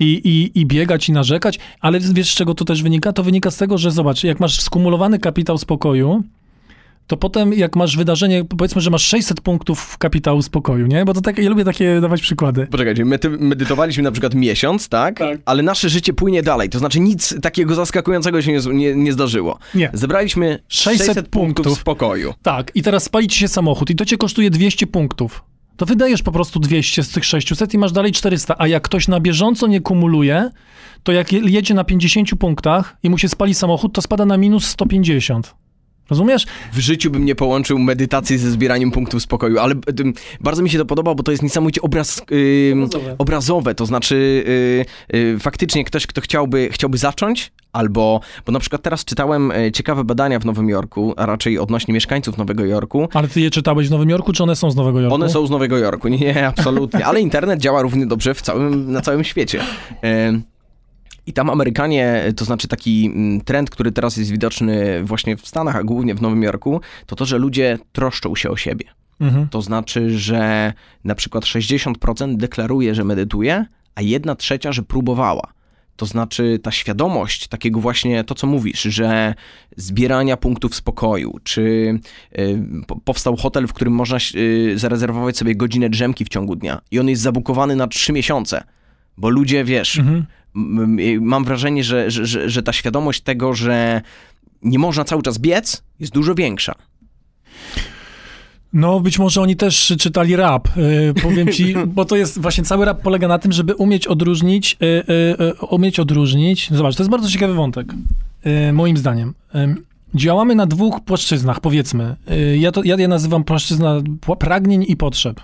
[0.01, 1.59] i, i, i biegać i narzekać?
[1.81, 3.13] Ale wiesz, z czego to też wynika?
[3.13, 6.23] To wynika z tego, że zobacz, jak masz skumulowany kapitał spokoju,
[7.09, 11.05] to potem jak masz wydarzenie, powiedzmy, że masz 600 punktów kapitału spokoju, nie?
[11.05, 12.67] Bo to tak, ja lubię takie dawać przykłady.
[12.67, 15.19] Poczekajcie, my medytowaliśmy na przykład miesiąc, tak?
[15.19, 15.39] Tak.
[15.45, 19.59] Ale nasze życie płynie dalej, to znaczy nic takiego zaskakującego się nie, nie, nie zdarzyło.
[19.75, 19.91] Nie.
[19.93, 21.79] Zebraliśmy 600, 600 punktów punktów.
[21.81, 22.35] spokoju.
[22.43, 25.45] Tak, i teraz spali ci się samochód i to cię kosztuje 200 punktów.
[25.77, 28.55] To wydajesz po prostu 200 z tych 600 i masz dalej 400.
[28.59, 30.51] A jak ktoś na bieżąco nie kumuluje,
[31.03, 34.37] to jak je- jedzie na 50 punktach i mu się spali samochód, to spada na
[34.37, 35.55] minus 150.
[36.11, 36.47] Rozumiesz?
[36.73, 40.79] W życiu bym nie połączył medytacji ze zbieraniem punktów spokoju, ale ym, bardzo mi się
[40.79, 42.23] to podoba, bo to jest niesamowicie obraz,
[42.73, 43.15] ym, Obrazowe.
[43.19, 43.75] obrazowe.
[43.75, 44.45] To znaczy
[45.13, 50.05] y, y, faktycznie ktoś, kto chciałby, chciałby zacząć, albo, bo na przykład teraz czytałem ciekawe
[50.05, 53.09] badania w Nowym Jorku, a raczej odnośnie mieszkańców Nowego Jorku.
[53.15, 55.15] Ale ty je czytałeś w Nowym Jorku, czy one są z Nowego Jorku?
[55.15, 59.01] One są z Nowego Jorku, nie, absolutnie, ale internet działa równie dobrze w całym, na
[59.01, 59.61] całym świecie.
[61.29, 65.77] I tam Amerykanie, to znaczy taki mm, trend, który teraz jest widoczny właśnie w Stanach,
[65.77, 68.85] a głównie w Nowym Jorku, to to, że ludzie troszczą się o siebie.
[69.21, 69.49] Mhm.
[69.49, 70.73] To znaczy, że
[71.05, 75.53] na przykład 60% deklaruje, że medytuje, a jedna trzecia, że próbowała.
[75.97, 79.35] To znaczy ta świadomość takiego właśnie to, co mówisz, że
[79.77, 81.61] zbierania punktów spokoju, czy
[82.39, 86.81] y, po- powstał hotel, w którym można y, zarezerwować sobie godzinę drzemki w ciągu dnia
[86.91, 88.65] i on jest zabukowany na trzy miesiące,
[89.17, 90.25] bo ludzie, wiesz, Mhm.
[91.21, 94.03] Mam wrażenie, że, że, że, że ta świadomość tego, że
[94.63, 96.75] nie można cały czas biec, jest dużo większa.
[98.73, 102.85] No, być może oni też czytali rap, y, powiem ci, bo to jest właśnie cały
[102.85, 104.87] rap polega na tym, żeby umieć odróżnić, y,
[105.41, 106.69] y, umieć odróżnić.
[106.73, 107.95] Zobacz, to jest bardzo ciekawy wątek,
[108.73, 109.35] moim zdaniem.
[110.15, 112.17] Działamy na dwóch płaszczyznach, powiedzmy.
[112.59, 115.41] Ja, to, ja je nazywam płaszczyzna pła- pragnień i potrzeb.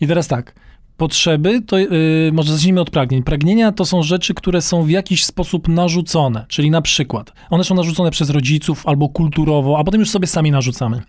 [0.00, 0.54] I teraz tak.
[1.02, 3.22] Potrzeby, to y, może zacznijmy od pragnień.
[3.22, 7.74] Pragnienia to są rzeczy, które są w jakiś sposób narzucone, czyli na przykład one są
[7.74, 11.02] narzucone przez rodziców albo kulturowo, a potem już sobie sami narzucamy.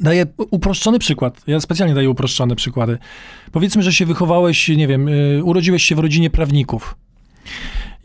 [0.00, 1.42] Daję uproszczony przykład.
[1.46, 2.98] Ja specjalnie daję uproszczone przykłady.
[3.52, 6.96] Powiedzmy, że się wychowałeś, nie wiem, y, urodziłeś się w rodzinie prawników.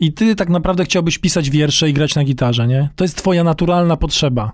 [0.00, 2.88] I ty tak naprawdę chciałbyś pisać wiersze i grać na gitarze, nie?
[2.96, 4.52] To jest twoja naturalna potrzeba.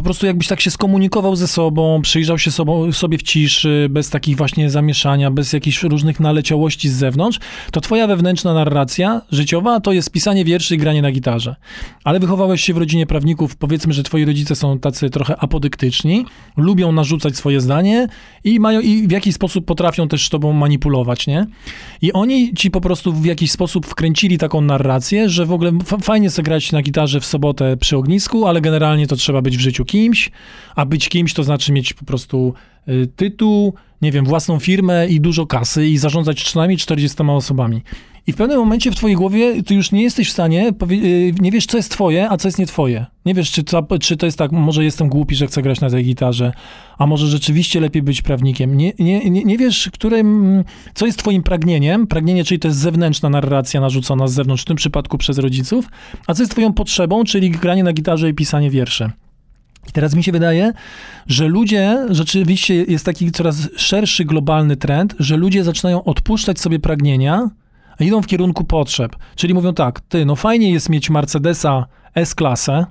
[0.00, 4.10] Po prostu jakbyś tak się skomunikował ze sobą, przyjrzał się sobą, sobie w ciszy, bez
[4.10, 7.38] takich właśnie zamieszania, bez jakichś różnych naleciałości z zewnątrz,
[7.72, 11.56] to twoja wewnętrzna narracja życiowa to jest pisanie wierszy i granie na gitarze.
[12.04, 16.92] Ale wychowałeś się w rodzinie prawników, powiedzmy, że twoi rodzice są tacy trochę apodyktyczni, lubią
[16.92, 18.06] narzucać swoje zdanie
[18.44, 21.46] i mają i w jakiś sposób potrafią też tobą manipulować, nie?
[22.02, 25.98] I oni ci po prostu w jakiś sposób wkręcili taką narrację, że w ogóle fa-
[25.98, 29.60] fajnie sobie grać na gitarze w sobotę przy ognisku, ale generalnie to trzeba być w
[29.60, 30.30] życiu kimś,
[30.76, 32.54] a być kimś to znaczy mieć po prostu
[32.88, 37.82] y, tytuł, nie wiem, własną firmę i dużo kasy i zarządzać przynajmniej 40 osobami.
[38.26, 41.50] I w pewnym momencie w twojej głowie ty już nie jesteś w stanie, y, nie
[41.50, 43.06] wiesz, co jest twoje, a co jest nie twoje.
[43.26, 45.90] Nie wiesz, czy to, czy to jest tak, może jestem głupi, że chcę grać na
[45.90, 46.52] tej gitarze,
[46.98, 48.76] a może rzeczywiście lepiej być prawnikiem.
[48.76, 52.06] Nie, nie, nie, nie wiesz, którym, co jest twoim pragnieniem.
[52.06, 55.86] Pragnienie, czyli to jest zewnętrzna narracja narzucona z zewnątrz, w tym przypadku przez rodziców,
[56.26, 59.10] a co jest twoją potrzebą, czyli granie na gitarze i pisanie wierszy.
[59.88, 60.72] I teraz mi się wydaje,
[61.26, 67.50] że ludzie, rzeczywiście jest taki coraz szerszy globalny trend, że ludzie zaczynają odpuszczać sobie pragnienia,
[67.98, 69.16] a idą w kierunku potrzeb.
[69.36, 72.86] Czyli mówią tak, ty, no fajnie jest mieć Mercedesa S-klasę,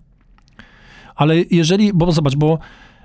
[1.15, 2.59] ale jeżeli, bo zobacz, bo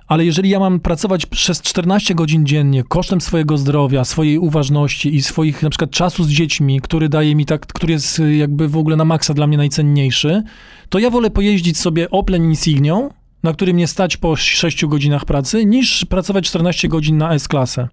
[0.07, 5.23] ale jeżeli ja mam pracować przez 14 godzin dziennie kosztem swojego zdrowia, swojej uważności i
[5.23, 8.77] swoich na przykład czasu z dziećmi, który daje mi tak, który jest y, jakby w
[8.77, 10.43] ogóle na maksa dla mnie najcenniejszy,
[10.89, 13.11] to ja wolę pojeździć sobie Opel Insignią,
[13.45, 17.89] na którym nie stać po 6 godzinach pracy, niż pracować 14 godzin na S-klasę.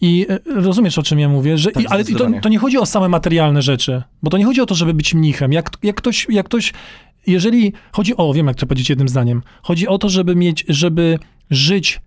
[0.00, 2.78] I e, rozumiesz, o czym ja mówię, że, Tak, i, ale to, to nie chodzi
[2.78, 5.52] o same materialne rzeczy, bo to nie chodzi o to, żeby być mnichem.
[5.52, 6.72] Jak, jak ktoś, jak ktoś,
[7.26, 11.18] jeżeli chodzi o, wiem jak to powiedzieć jednym zdaniem, chodzi o to, żeby mieć, żeby
[11.50, 12.00] żyć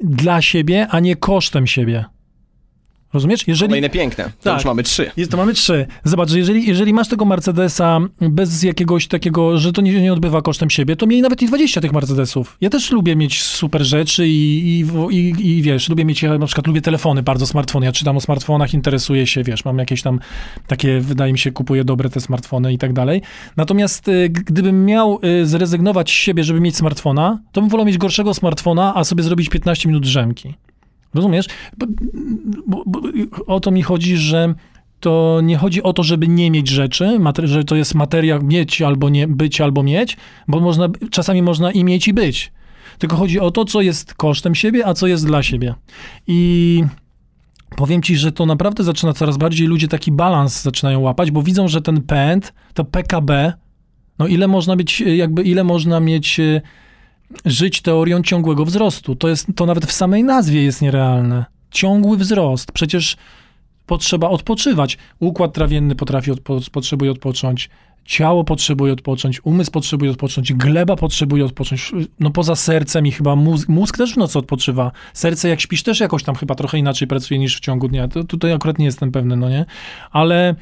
[0.00, 2.04] dla siebie, a nie kosztem siebie.
[3.14, 3.48] Rozumiesz?
[3.48, 4.24] Jeżeli, Kolejne piękne.
[4.24, 4.54] To Tak.
[4.54, 5.10] już mamy trzy.
[5.16, 5.86] jest, to mamy trzy.
[6.04, 10.42] Zobacz, że jeżeli, jeżeli masz tego Mercedesa bez jakiegoś takiego, że to nie, nie odbywa
[10.42, 12.56] kosztem siebie, to miej nawet i 20 tych Mercedesów.
[12.60, 14.84] Ja też lubię mieć super rzeczy i, i,
[15.16, 17.86] i, i wiesz, lubię mieć, ja na przykład lubię telefony, bardzo smartfony.
[17.86, 20.18] Ja czytam o smartfonach, interesuję się, wiesz, mam jakieś tam
[20.66, 23.22] takie, wydaje mi się, kupuję dobre te smartfony i tak dalej.
[23.56, 27.98] Natomiast y, gdybym miał y, zrezygnować z siebie, żeby mieć smartfona, to bym wolał mieć
[27.98, 30.54] gorszego smartfona, a sobie zrobić 15 minut drzemki.
[31.14, 31.46] Rozumiesz?
[31.78, 31.86] Bo,
[32.66, 33.00] bo, bo,
[33.46, 34.54] o to mi chodzi, że
[35.00, 39.08] to nie chodzi o to, żeby nie mieć rzeczy, że to jest materia mieć albo
[39.08, 40.16] nie być, albo mieć,
[40.48, 42.52] bo można, czasami można i mieć i być.
[42.98, 45.74] Tylko chodzi o to, co jest kosztem siebie, a co jest dla siebie.
[46.26, 46.84] I
[47.76, 51.68] powiem ci, że to naprawdę zaczyna coraz bardziej ludzie taki balans zaczynają łapać, bo widzą,
[51.68, 53.52] że ten pęd, to PKB,
[54.18, 56.62] no ile można być, jakby ile można mieć y,
[57.44, 59.16] żyć teorią ciągłego wzrostu.
[59.16, 61.44] To jest, to nawet w samej nazwie jest nierealne.
[61.70, 62.72] Ciągły wzrost.
[62.72, 63.16] Przecież
[63.86, 64.98] potrzeba odpoczywać.
[65.20, 67.70] Układ trawienny potrafi odpo- potrzebuje odpocząć.
[68.04, 71.92] Ciało potrzebuje odpocząć, umysł potrzebuje odpocząć, gleba potrzebuje odpocząć.
[72.20, 74.92] No poza sercem i chyba mózg, mózg też w nocy odpoczywa.
[75.12, 78.08] Serce jak śpisz też jakoś tam chyba trochę inaczej pracuje niż w ciągu dnia.
[78.08, 79.66] To, tutaj akurat nie jestem pewny, no nie?
[80.10, 80.54] Ale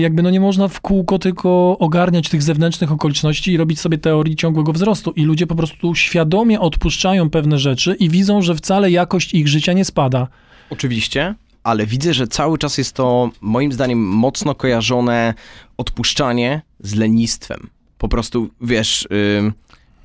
[0.00, 4.36] jakby no nie można w kółko tylko ogarniać tych zewnętrznych okoliczności i robić sobie teorii
[4.36, 5.10] ciągłego wzrostu.
[5.10, 9.72] I ludzie po prostu świadomie odpuszczają pewne rzeczy i widzą, że wcale jakość ich życia
[9.72, 10.28] nie spada.
[10.70, 15.34] Oczywiście, ale widzę, że cały czas jest to moim zdaniem mocno kojarzone
[15.76, 17.68] odpuszczanie z lenistwem.
[17.98, 19.08] Po prostu, wiesz,
[19.38, 19.52] ym,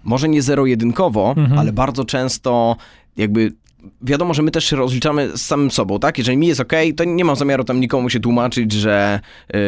[0.04, 1.60] może nie zero-jedynkowo, Mhm.
[1.60, 2.76] ale bardzo często
[3.18, 3.54] jakby
[4.02, 6.18] wiadomo, że my też się rozliczamy z samym sobą, tak?
[6.18, 9.20] Jeżeli mi jest ok, to nie mam zamiaru tam nikomu się tłumaczyć, że
[9.54, 9.60] yy,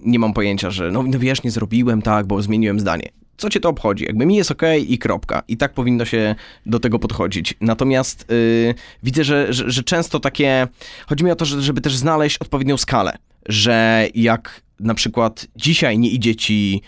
[0.00, 3.08] nie mam pojęcia, że no, no wiesz, nie zrobiłem tak, bo zmieniłem zdanie.
[3.36, 4.04] Co cię to obchodzi?
[4.04, 5.42] Jakby mi jest ok i kropka.
[5.48, 6.34] I tak powinno się
[6.66, 7.54] do tego podchodzić.
[7.60, 10.68] Natomiast yy, widzę, że, że, że często takie...
[11.06, 13.16] Chodzi mi o to, że, żeby też znaleźć odpowiednią skalę.
[13.48, 16.82] Że jak na przykład dzisiaj nie idzie ci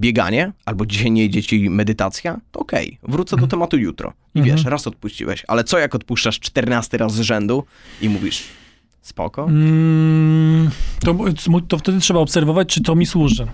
[0.00, 4.12] bieganie, albo dzisiaj nie idzie ci medytacja, to okej, wrócę do tematu jutro.
[4.34, 4.56] I Mhm.
[4.56, 7.64] wiesz, raz odpuściłeś, ale co jak odpuszczasz 14 raz z rzędu
[8.02, 8.42] i mówisz,
[9.02, 9.44] spoko?
[9.44, 10.70] Mm,
[11.04, 11.14] to,
[11.68, 13.46] to wtedy trzeba obserwować, czy to mi służy.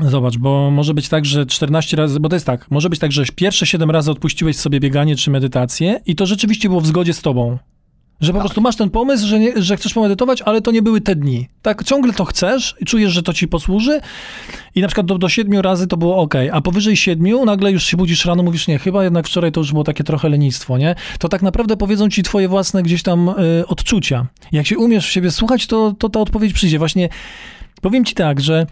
[0.00, 3.12] Zobacz, bo może być tak, że 14 razy, bo to jest tak, może być tak,
[3.12, 7.14] że pierwsze 7 razy odpuściłeś sobie bieganie czy medytację i to rzeczywiście było w zgodzie
[7.14, 7.58] z tobą.
[8.20, 8.42] Że po Tak.
[8.42, 11.48] prostu masz ten pomysł, że, nie, że chcesz pomedytować, ale to nie były te dni.
[11.62, 14.00] Tak, ciągle to chcesz i czujesz, że to ci posłuży
[14.74, 17.84] i na przykład do, do 7 razy to było ok, a powyżej 7 nagle już
[17.84, 20.94] się budzisz rano, mówisz, nie, chyba jednak wczoraj to już było takie trochę lenistwo, nie?
[21.18, 24.26] To tak naprawdę powiedzą ci twoje własne gdzieś tam y, odczucia.
[24.52, 26.78] Jak się umiesz w siebie słuchać, to, to ta odpowiedź przyjdzie.
[26.78, 27.08] Właśnie
[27.82, 28.66] powiem ci tak, że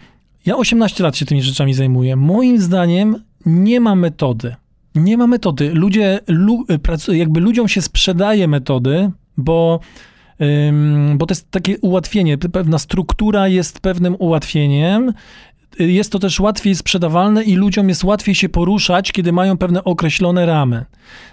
[0.45, 2.15] ja 18 lat się tymi rzeczami zajmuję.
[2.15, 4.55] Moim zdaniem nie ma metody.
[4.95, 5.71] Nie ma metody.
[5.73, 6.65] Ludzie, lu,
[7.13, 9.79] jakby ludziom się sprzedaje metody, bo,
[11.15, 12.37] bo to jest takie ułatwienie.
[12.37, 15.13] Pewna struktura jest pewnym ułatwieniem.
[15.79, 20.45] Jest to też łatwiej sprzedawalne i ludziom jest łatwiej się poruszać, kiedy mają pewne określone
[20.45, 20.85] ramy.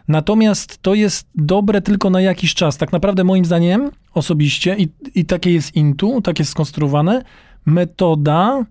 [0.08, 2.76] Natomiast to jest dobre tylko na jakiś czas.
[2.76, 7.22] Tak naprawdę moim zdaniem osobiście i, i takie jest intu, tak jest skonstruowane,
[7.66, 8.64] metoda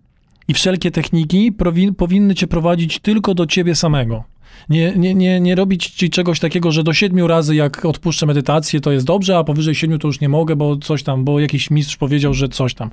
[0.48, 1.52] i wszelkie techniki
[1.98, 4.33] powinny cię prowadzić tylko do ciebie samego.
[4.70, 8.82] Nie, nie, nie, nie robić ci czegoś takiego, że do siedmiu razy jak odpuszczę medytację,
[8.82, 11.72] to jest dobrze, a powyżej siedmiu to już nie mogę, bo coś tam, bo jakiś
[11.72, 12.90] mistrz powiedział, że coś tam.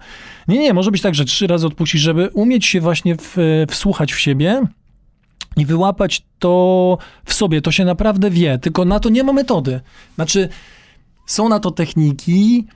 [0.48, 3.36] Nie, nie, może być tak, że trzy razy odpuścisz, żeby umieć się właśnie w,
[3.68, 4.62] wsłuchać w siebie
[5.56, 7.62] i wyłapać to w sobie.
[7.62, 9.80] To się naprawdę wie, tylko na to nie ma metody.
[10.14, 10.48] Znaczy,
[11.26, 12.66] są na to techniki,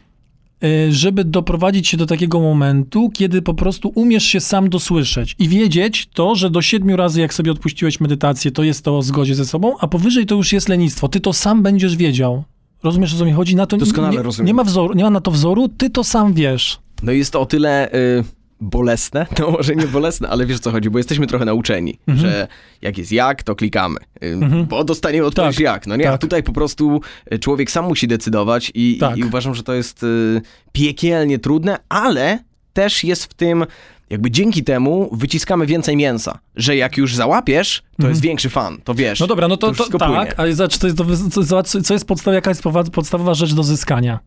[0.91, 6.09] żeby doprowadzić się do takiego momentu, kiedy po prostu umiesz się sam dosłyszeć i wiedzieć
[6.15, 9.45] to, że do siedmiu razy, jak sobie odpuściłeś medytację, to jest to o zgodzie ze
[9.45, 11.09] sobą, a powyżej to już jest lenistwo.
[11.09, 12.45] Ty to sam będziesz wiedział.
[12.83, 13.57] Rozumiesz, o co mi chodzi?
[13.57, 14.47] Na to Doskonale nie, rozumiem.
[14.47, 16.79] nie ma wzoru, nie ma na to wzoru, ty to sam wiesz.
[17.03, 18.25] No i jest to o tyle y,
[18.65, 22.19] bolesne, no może nie bolesne, ale wiesz co chodzi, bo jesteśmy trochę nauczeni, Mhm.
[22.31, 22.49] że
[22.83, 24.67] jak jest jak, to klikamy, Mhm.
[24.67, 25.87] bo dostaniemy odpowiedź Tak, jak.
[25.87, 26.21] No nie, a tak.
[26.21, 27.01] tutaj po prostu
[27.33, 29.17] y, człowiek sam musi decydować i, Tak.
[29.17, 30.41] i, uważam, że to jest y,
[30.73, 32.39] piekielnie trudne, ale
[32.73, 33.67] też jest w tym
[34.11, 38.95] jakby dzięki temu wyciskamy więcej mięsa, że jak już załapiesz, to jest większy fan, to
[38.95, 39.11] wiesz.
[39.11, 39.17] Mhm.
[39.21, 40.99] No dobra, no to, to, wszystko tak, ale zobacz, co jest,
[41.41, 44.19] zobacz, co jest podstawa, jaka jest podstawowa rzecz do zyskania?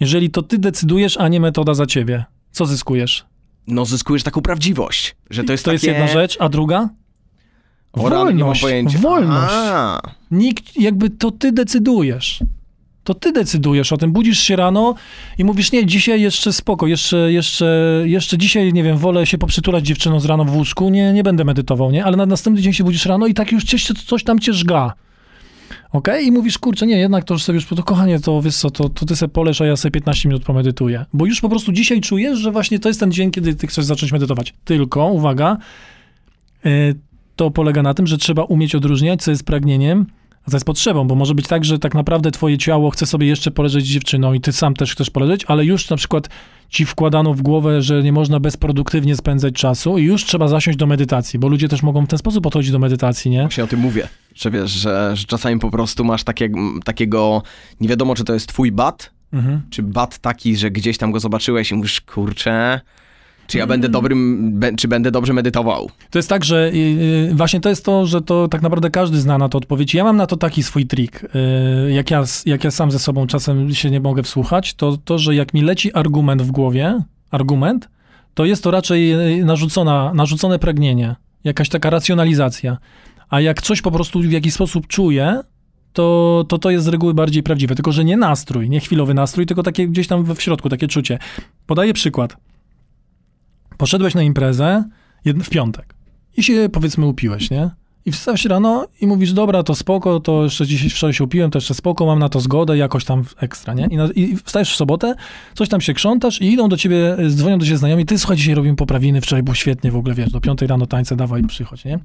[0.00, 3.26] Jeżeli to ty decydujesz, a nie metoda za ciebie, co zyskujesz?
[3.66, 5.74] No zyskujesz taką prawdziwość, że to jest to takie...
[5.74, 6.88] jest jedna rzecz, a druga?
[7.92, 8.98] O, rany, nie mam Wolność, pojęcia.
[8.98, 9.52] wolność.
[9.56, 10.00] A,
[10.30, 12.40] Nikt, jakby to ty decydujesz.
[13.04, 14.12] To ty decydujesz o tym.
[14.12, 14.94] Budzisz się rano
[15.38, 19.86] i mówisz, nie, dzisiaj jeszcze spoko, jeszcze, jeszcze, jeszcze dzisiaj, nie wiem, wolę się poprzytulać
[19.86, 22.04] dziewczyną z rano w łóżku, nie, nie będę medytował, nie?
[22.04, 23.64] Ale na następny dzień się budzisz rano i tak już
[24.06, 24.92] coś tam cię żga.
[25.92, 26.26] Okej?
[26.26, 28.88] I mówisz, kurczę, nie, jednak to już sobie już, to kochanie, to wiesz co, to,
[28.88, 31.04] to ty sobie polesz, a ja sobie 15 minut pomedytuję.
[31.12, 33.84] Bo już po prostu dzisiaj czujesz, że właśnie to jest ten dzień, kiedy ty chcesz
[33.84, 34.54] zacząć medytować.
[34.64, 35.56] Tylko, uwaga,
[36.66, 36.94] y,
[37.36, 40.06] to polega na tym, że trzeba umieć odróżniać, co jest pragnieniem,
[40.46, 43.26] a co jest potrzebą, bo może być tak, że tak naprawdę twoje ciało chce sobie
[43.26, 46.28] jeszcze poleżeć z dziewczyną i ty sam też chcesz poleżeć, ale już na przykład
[46.68, 50.86] ci wkładano w głowę, że nie można bezproduktywnie spędzać czasu i już trzeba zasiąść do
[50.86, 53.40] medytacji, bo ludzie też mogą w ten sposób podchodzić do medytacji, nie?
[53.40, 56.50] Właśnie o tym mówię, że wiesz, że, że czasami po prostu masz takie,
[56.84, 57.42] takiego,
[57.80, 59.62] nie wiadomo czy to jest twój bat, Mhm.
[59.70, 62.80] czy bat taki, że gdzieś tam go zobaczyłeś i mówisz, kurczę,
[63.46, 65.90] czy ja będę dobrym, be, czy będę dobrze medytował?
[66.10, 66.76] To jest tak, że y,
[67.30, 69.94] y, właśnie to jest to, że to tak naprawdę każdy zna na to odpowiedź.
[69.94, 71.24] Ja mam na to taki swój trik.
[71.24, 75.18] Y, jak, ja, jak ja sam ze sobą czasem się nie mogę wsłuchać, to to,
[75.18, 77.88] że jak mi leci argument w głowie, argument,
[78.34, 82.78] to jest to raczej narzucona, narzucone pragnienie, jakaś taka racjonalizacja.
[83.30, 85.40] A jak coś po prostu w jakiś sposób czuję,
[85.92, 87.74] to, to to jest z reguły bardziej prawdziwe.
[87.74, 91.18] Tylko, że nie nastrój, nie chwilowy nastrój, tylko takie gdzieś tam w środku, takie czucie.
[91.66, 92.36] Podaję przykład.
[93.78, 94.84] Poszedłeś na imprezę
[95.24, 95.94] w piątek
[96.36, 97.70] i się powiedzmy upiłeś, nie?
[98.06, 101.56] I wstałeś rano i mówisz, dobra, to spoko, to jeszcze dzisiaj wczoraj się upiłem, to
[101.56, 103.86] jeszcze spoko, mam na to zgodę, jakoś tam ekstra, nie?
[103.90, 105.14] I, na, I wstajesz w sobotę,
[105.54, 108.36] coś tam się krzątasz i idą do ciebie, y, dzwonią do ciebie znajomi, ty słuchaj,
[108.36, 111.84] dzisiaj robimy poprawiny, wczoraj było świetnie w ogóle, wiesz, do piątej rano tańce, dawaj, przychodź,
[111.84, 111.98] nie?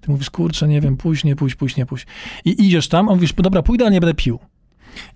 [0.00, 2.06] Ty mówisz, kurczę, nie wiem, pójść, nie pójść, pójść, nie pójść.
[2.44, 4.38] I idziesz tam, a mówisz, dobra, pójdę, ale nie będę pił.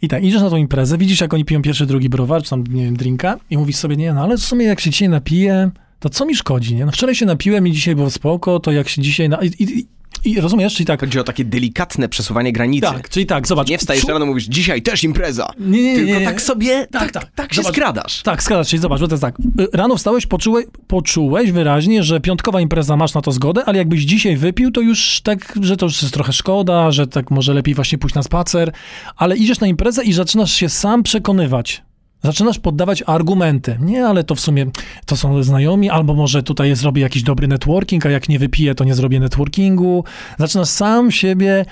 [0.02, 2.64] I tak, idziesz na tą imprezę, widzisz, jak oni piją pierwszy, drugi browar, czy tam,
[2.66, 5.70] nie wiem, drinka i mówisz sobie, nie, no ale w sumie jak się dzisiaj napiję,
[6.00, 6.86] to co mi szkodzi, nie?
[6.86, 9.28] No wczoraj się napiłem i dzisiaj było spoko, to jak się dzisiaj...
[9.28, 9.38] Na...
[9.42, 9.86] I, i,
[10.24, 11.00] i rozumiesz, czyli tak...
[11.00, 12.86] Chodzi o takie delikatne przesuwanie granicy.
[12.86, 13.68] Tak, czyli tak, zobacz.
[13.68, 15.50] Nie wstajesz rano mówisz, dzisiaj też impreza.
[15.58, 16.24] Nie, nie, nie, Tylko nie.
[16.26, 17.54] tak sobie, tak, Tak, tak, tak.
[17.54, 17.74] się Zobacz.
[17.76, 18.22] skradasz.
[18.22, 19.34] Tak, skradasz się, zobacz, bo to jest tak.
[19.60, 24.02] y, Rano wstałeś, poczułeś, poczułeś wyraźnie, że piątkowa impreza masz na to zgodę, ale jakbyś
[24.02, 27.74] dzisiaj wypił, to już tak, że to już jest trochę szkoda, że tak może lepiej
[27.74, 28.72] właśnie pójść na spacer,
[29.16, 31.82] ale idziesz na imprezę i zaczynasz się sam przekonywać.
[32.22, 33.78] Zaczynasz poddawać argumenty.
[33.80, 34.66] Nie, ale to w sumie
[35.06, 38.84] to są znajomi, albo może tutaj zrobię jakiś dobry networking, a jak nie wypiję, to
[38.84, 40.04] nie zrobię networkingu.
[40.38, 41.64] Zaczynasz sam siebie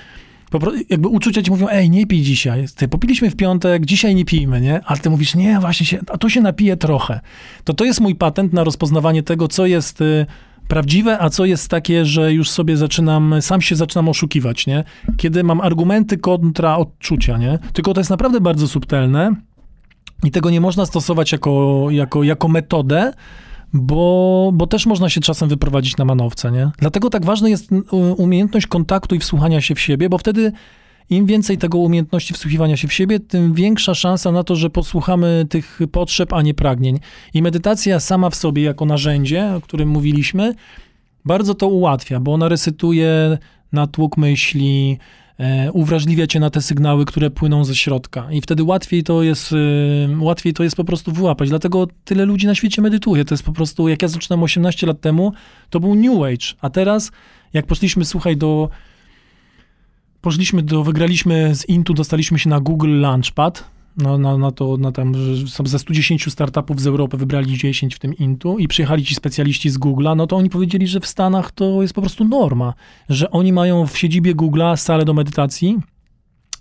[0.89, 2.65] jakby uczucia ci mówią, ej, nie pij dzisiaj.
[2.75, 4.81] Ty popiliśmy w piątek, dzisiaj nie pijmy, nie?
[4.85, 7.19] Ale ty mówisz, nie, właśnie się, a to się napije trochę.
[7.63, 10.25] To to jest mój patent na rozpoznawanie tego, co jest y,
[10.67, 14.83] prawdziwe, a co jest takie, że już sobie zaczynam, sam się zaczynam oszukiwać, nie?
[15.17, 17.59] Kiedy mam argumenty kontra odczucia, nie?
[17.73, 19.35] Tylko to jest naprawdę bardzo subtelne
[20.23, 23.13] i tego nie można stosować jako, jako, jako metodę,
[23.73, 26.71] bo, bo też można się czasem wyprowadzić na manowce, nie?
[26.77, 27.69] Dlatego tak ważna jest
[28.17, 30.51] umiejętność kontaktu i wsłuchania się w siebie, bo wtedy
[31.09, 35.45] im więcej tego umiejętności wsłuchiwania się w siebie, tym większa szansa na to, że posłuchamy
[35.49, 36.99] tych potrzeb, a nie pragnień.
[37.33, 40.55] I medytacja sama w sobie, jako narzędzie, o którym mówiliśmy,
[41.25, 43.37] bardzo to ułatwia, bo ona resetuje
[43.71, 44.97] natłok myśli,
[45.37, 48.31] e, uwrażliwia cię na te sygnały, które płyną ze środka.
[48.31, 49.55] I wtedy łatwiej to jest, e,
[50.19, 51.49] łatwiej to jest po prostu wyłapać.
[51.49, 53.25] Dlatego tyle ludzi na świecie medytuje.
[53.25, 55.33] To jest po prostu, jak ja zaczynałem 18 lat temu,
[55.69, 56.57] to był New Age.
[56.61, 57.11] A teraz,
[57.53, 58.69] jak poszliśmy, słuchaj, do
[60.21, 64.91] poszliśmy do, wygraliśmy z Intu, dostaliśmy się na Google Launchpad, no, na, na to, na
[64.91, 65.13] tam,
[65.47, 69.69] są ze 110 startupów z Europy wybrali 10 w tym Intu i przyjechali ci specjaliści
[69.69, 72.73] z Google'a, no to oni powiedzieli, że w Stanach to jest po prostu norma,
[73.09, 75.79] że oni mają w siedzibie Google'a salę do medytacji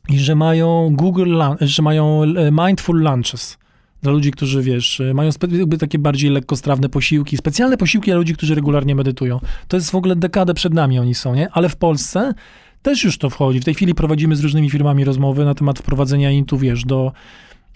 [0.09, 3.59] i że mają Google, że mają e, mindful lunches
[4.03, 8.35] dla ludzi, którzy, wiesz, e, mają jakby takie bardziej lekkostrawne posiłki, specjalne posiłki dla ludzi,
[8.35, 9.41] którzy regularnie medytują.
[9.69, 11.51] To jest w ogóle dekadę przed nami oni są, nie?
[11.53, 12.35] Ale w Polsce
[12.83, 13.61] też już to wchodzi.
[13.61, 17.13] W tej chwili prowadzimy z różnymi firmami rozmowy na temat wprowadzenia intu, wiesz, do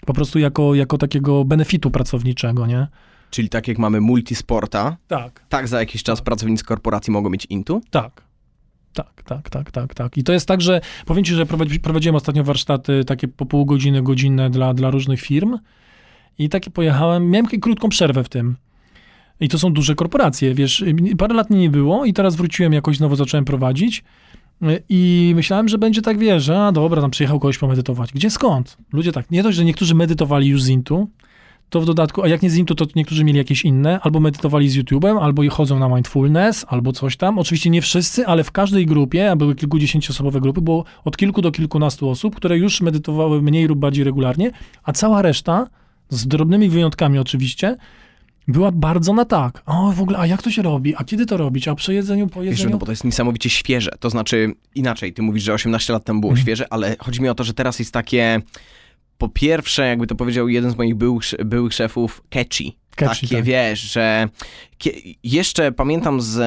[0.05, 2.87] po prostu jako, jako takiego benefitu pracowniczego, nie?
[3.29, 7.81] Czyli tak jak mamy multisporta, Tak, tak za jakiś czas pracownicy korporacji mogą mieć intu.
[7.89, 8.25] tak.
[8.93, 10.17] Tak, tak, tak, tak, tak.
[10.17, 13.65] I to jest tak, że powiem ci, że prowadzi, prowadziłem ostatnio warsztaty takie po pół
[13.65, 15.57] godziny, godzinne dla, dla różnych firm
[16.39, 18.55] i takie pojechałem, miałem krótką przerwę w tym.
[19.39, 20.83] I to są duże korporacje, wiesz,
[21.17, 24.03] parę lat mnie nie było i teraz wróciłem, jakoś znowu zacząłem prowadzić
[24.89, 28.11] i myślałem, że będzie tak, wiesz, a dobra, tam przyjechał kogoś pomedytować.
[28.13, 28.77] Gdzie, skąd?
[28.93, 31.07] Ludzie tak, nie dość, że niektórzy medytowali już z Intu,
[31.69, 34.69] to w dodatku, a jak nie z nim, to, niektórzy mieli jakieś inne, albo medytowali
[34.69, 37.39] z YouTube'em, albo chodzą na mindfulness, albo coś tam.
[37.39, 41.51] Oczywiście nie wszyscy, ale w każdej grupie, a były kilkudziesięcioosobowe grupy, było od kilku do
[41.51, 44.51] kilkunastu osób, które już medytowały mniej lub bardziej regularnie,
[44.83, 45.67] a cała reszta,
[46.09, 47.77] z drobnymi wyjątkami oczywiście,
[48.47, 49.61] była bardzo na tak.
[49.65, 50.95] O, w ogóle, a jak to się robi?
[50.95, 51.67] A kiedy to robić?
[51.67, 52.69] A przy jedzeniu, po Wiesz, jedzeniu?
[52.69, 53.91] no bo to jest niesamowicie świeże.
[53.99, 56.45] To znaczy, inaczej, ty mówisz, że 18 lat temu było Mhm.
[56.45, 58.41] świeże, ale chodzi mi o to, że teraz jest takie,
[59.17, 62.63] po pierwsze, jakby to powiedział jeden z moich byłych, byłych szefów, catchy.
[62.95, 63.45] Catchy, takie, tak.
[63.45, 64.29] wiesz, że
[65.23, 66.37] jeszcze pamiętam z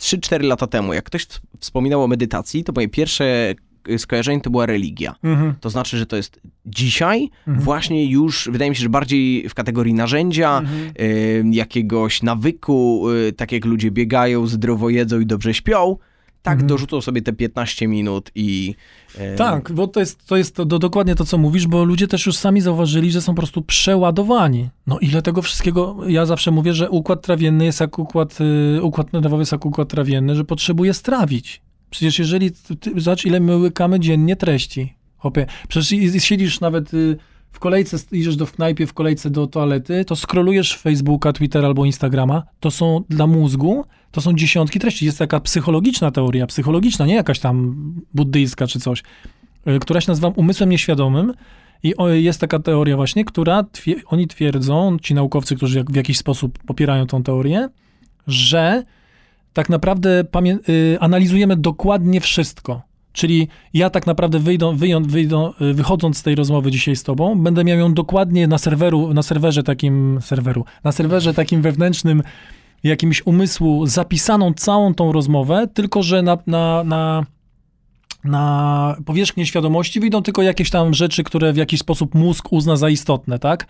[0.00, 1.26] 3-4 lata temu, jak ktoś
[1.60, 3.54] wspominał o medytacji, to moje pierwsze
[3.98, 5.14] skojarzenie to była religia.
[5.24, 5.54] Mhm.
[5.60, 7.64] To znaczy, że to jest dzisiaj Mhm.
[7.64, 10.92] właśnie już, wydaje mi się, że bardziej w kategorii narzędzia, Mhm.
[11.00, 15.96] y, jakiegoś nawyku, y, tak jak ludzie biegają, zdrowo jedzą i dobrze śpią,
[16.42, 16.68] tak Mhm.
[16.68, 18.74] dorzucą sobie te 15 minut i...
[19.14, 22.08] y, Tak, bo to jest, to jest to, do, dokładnie to, co mówisz, bo ludzie
[22.08, 24.68] też już sami zauważyli, że są po prostu przeładowani.
[24.86, 28.38] No ile tego wszystkiego, ja zawsze mówię, że układ trawienny jest jak układ,
[28.76, 31.62] y, układ nerwowy jest jak układ trawienny, że potrzebuje strawić.
[31.92, 34.94] Przecież jeżeli, ty, zobacz ile my łykamy dziennie treści.
[35.16, 37.16] Hopie, przecież siedzisz nawet y,
[37.52, 41.84] w kolejce, idziesz do w knajpie w kolejce do toalety, to skrolujesz Facebooka, Twittera albo
[41.84, 45.06] Instagrama, to są dla mózgu, to są dziesiątki treści.
[45.06, 47.76] Jest taka psychologiczna teoria, psychologiczna, nie jakaś tam
[48.14, 49.02] buddyjska czy coś,
[49.68, 51.32] y, która się nazywa umysłem nieświadomym.
[51.82, 56.58] I jest taka teoria właśnie, która twie, oni twierdzą, ci naukowcy, którzy w jakiś sposób
[56.58, 57.68] popierają tą teorię,
[58.26, 58.84] że
[59.52, 60.24] tak naprawdę
[60.68, 62.82] y, analizujemy dokładnie wszystko.
[63.12, 64.76] Czyli ja tak naprawdę wyjdą,
[65.06, 69.14] wyjdą, y, wychodząc z tej rozmowy dzisiaj z tobą, będę miał ją dokładnie na serweru,
[69.14, 72.22] na serwerze takim, serweru, na serwerze takim wewnętrznym
[72.82, 77.26] jakimś umysłu zapisaną całą tą rozmowę, tylko że na, na, na,
[78.24, 82.88] na powierzchnię świadomości wyjdą tylko jakieś tam rzeczy, które w jakiś sposób mózg uzna za
[82.88, 83.66] istotne, tak?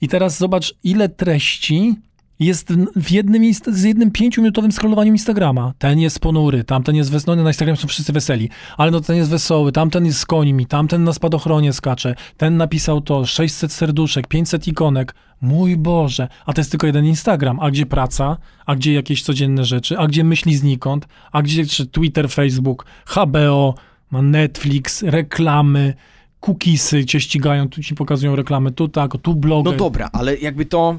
[0.00, 1.94] I teraz zobacz, ile treści
[2.40, 5.72] jest w jednym, z jednym pięciominutowym scrollowaniu Instagrama.
[5.78, 9.30] Ten jest ponury, tamten jest wesoły, na Instagramie są wszyscy weseli, ale no ten jest
[9.30, 14.68] wesoły, tamten jest z końmi, tamten na spadochronie skacze, ten napisał to, 600 serduszek, 500
[14.68, 15.14] ikonek.
[15.40, 17.60] Mój Boże, a to jest tylko jeden Instagram.
[17.60, 18.36] A gdzie praca?
[18.66, 19.98] A gdzie jakieś codzienne rzeczy?
[19.98, 21.08] A gdzie myśli znikąd?
[21.32, 23.74] A gdzie czy Twitter, Facebook, HBO,
[24.12, 25.94] Netflix, reklamy,
[26.40, 29.64] cookiesy cię ścigają, tu ci pokazują reklamy, tu tak, tu blog.
[29.64, 30.96] No dobra, ale jakby to,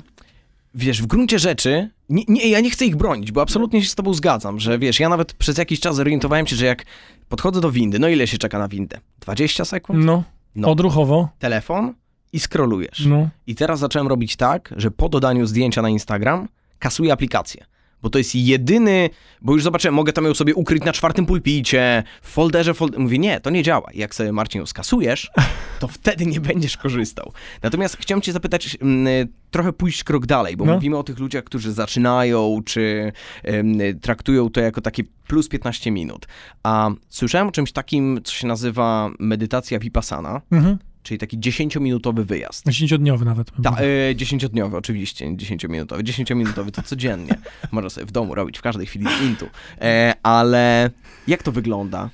[0.75, 3.95] wiesz, w gruncie rzeczy, nie, nie, ja nie chcę ich bronić, bo absolutnie się z
[3.95, 6.85] tobą zgadzam, że wiesz, ja nawet przez jakiś czas zorientowałem się, że jak
[7.29, 8.99] podchodzę do windy, no ile się czeka na windę?
[9.19, 10.05] 20 sekund?
[10.05, 10.23] No,
[10.55, 10.69] No.
[10.71, 11.29] odruchowo.
[11.39, 11.93] Telefon
[12.33, 13.05] i scrollujesz.
[13.05, 13.29] No.
[13.47, 16.47] I teraz zacząłem robić tak, że po dodaniu zdjęcia na Instagram
[16.79, 17.65] kasuję aplikację.
[18.01, 19.09] Bo to jest jedyny,
[19.41, 22.99] bo już zobaczyłem, mogę tam ją sobie ukryć na czwartym pulpicie, w folderze, folder...
[22.99, 23.89] Mówię, nie, to nie działa.
[23.93, 25.31] Jak sobie, Marcin, ją skasujesz,
[25.79, 27.31] to wtedy nie będziesz korzystał.
[27.63, 30.73] Natomiast chciałem cię zapytać, mm, trochę pójść krok dalej, bo No.
[30.73, 33.11] mówimy o tych ludziach, którzy zaczynają, czy
[33.43, 36.27] em, traktują to jako takie plus 15 minut.
[36.63, 40.77] A słyszałem o czymś takim, co się nazywa medytacja vipassana, Mhm.
[41.03, 42.65] czyli taki 10-minutowy wyjazd.
[42.67, 43.51] Dziesięciodniowy nawet.
[43.51, 43.95] bym Tak, powiedział.
[44.11, 46.03] e, dziesięciodniowy oczywiście, dziesięciominutowy.
[46.03, 47.35] Dziesięciominutowy to codziennie.
[47.71, 49.45] Można sobie w domu robić w każdej chwili z intu.
[49.81, 50.89] E, ale
[51.27, 52.09] jak to wygląda?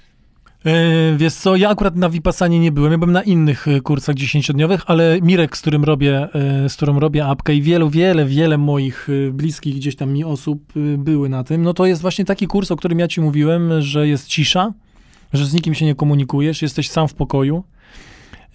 [0.66, 4.16] E, wiesz co, ja akurat na Vipassanie nie byłem, ja byłem na innych e, kursach
[4.16, 8.58] dziesięciodniowych, ale Mirek, z którym robię, e, z którą robię apkę i wielu, wiele, wiele
[8.58, 12.72] moich bliskich gdzieś tam mi osób były na tym, no to jest właśnie taki kurs,
[12.72, 14.74] o którym ja ci mówiłem, że jest cisza,
[15.34, 17.64] że z nikim się nie komunikujesz, jesteś sam w pokoju.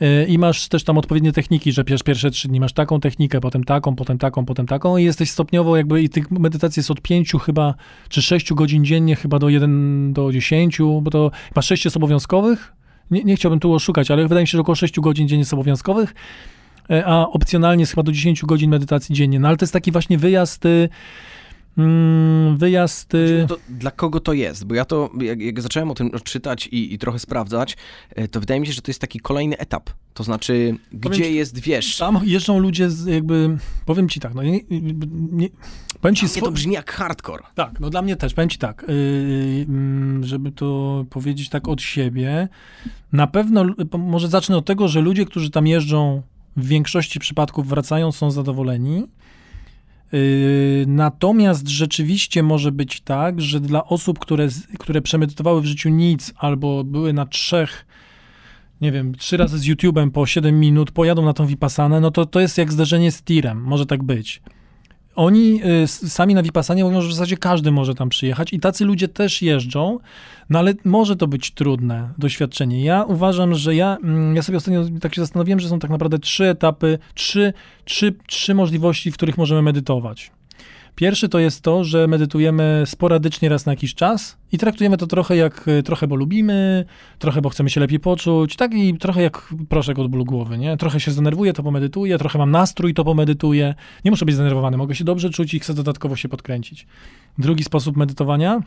[0.00, 3.64] E, I masz też tam odpowiednie techniki, że pierwsze, trzy dni masz taką technikę, potem
[3.64, 7.38] taką, potem taką, potem taką i jesteś stopniowo jakby i tych medytacji jest od pięciu
[7.38, 7.74] chyba,
[8.08, 12.72] czy sześciu godzin dziennie chyba do jeden do dziesięciu, bo to chyba sześć jest obowiązkowych.
[13.10, 15.52] Nie, nie chciałbym tu oszukać, ale wydaje mi się, że około 6 godzin dziennie jest
[15.52, 16.14] obowiązkowych,
[16.90, 19.40] e, a opcjonalnie jest chyba do 10 godzin medytacji dziennie.
[19.40, 20.88] No ale to jest taki właśnie wyjazd, y,
[22.56, 23.14] wyjazd...
[23.14, 24.64] y, To, dla kogo to jest?
[24.64, 27.76] Bo ja to, jak, jak zacząłem o tym czytać i, i trochę sprawdzać,
[28.14, 29.90] e, to wydaje mi się, że to jest taki kolejny etap.
[30.14, 31.96] To znaczy, gdzie ci- jest, wiesz...
[31.96, 34.60] Tam jeżdżą ludzie z jakby, powiem ci tak, no nie,
[35.32, 35.48] nie,
[36.00, 36.26] powiem ci...
[36.26, 37.42] Mnie to brzmi jak hardcore.
[37.54, 38.94] Tak, no dla mnie też, powiem ci tak, yy,
[39.68, 42.48] mm, żeby to powiedzieć tak od siebie,
[43.12, 43.64] na pewno,
[43.98, 46.22] może zacznę od tego, że ludzie, którzy tam jeżdżą,
[46.56, 49.06] w większości przypadków wracają, są zadowoleni.
[50.12, 54.48] Yy, natomiast rzeczywiście może być tak, że dla osób, które,
[54.78, 57.86] które przemedytowały w życiu nic albo były na trzech,
[58.80, 62.26] nie wiem, trzy razy z YouTube'em po 7 minut, pojadą na tą Vipassanę, no to
[62.26, 64.42] to jest jak zderzenie z tirem, może tak być
[65.16, 68.84] Oni y, sami na Vipassanie mówią, że w zasadzie każdy może tam przyjechać i tacy
[68.84, 69.98] ludzie też jeżdżą,
[70.50, 72.84] no ale może to być trudne doświadczenie.
[72.84, 76.18] Ja uważam, że ja, mm, ja sobie ostatnio tak się zastanowiłem, że są tak naprawdę
[76.18, 77.52] trzy etapy, trzy,
[77.84, 80.30] trzy, trzy możliwości, w których możemy medytować.
[80.96, 85.36] Pierwszy to jest to, że medytujemy sporadycznie raz na jakiś czas i traktujemy to trochę
[85.36, 86.84] jak y, trochę, bo lubimy,
[87.18, 90.76] trochę, bo chcemy się lepiej poczuć, tak i trochę jak proszek od bólu głowy, nie?
[90.76, 93.74] Trochę się zdenerwuję, to pomedytuję, trochę mam nastrój, to pomedytuję.
[94.04, 96.86] Nie muszę być zdenerwowany, mogę się dobrze czuć i chcę dodatkowo się podkręcić.
[97.38, 98.62] Drugi sposób medytowania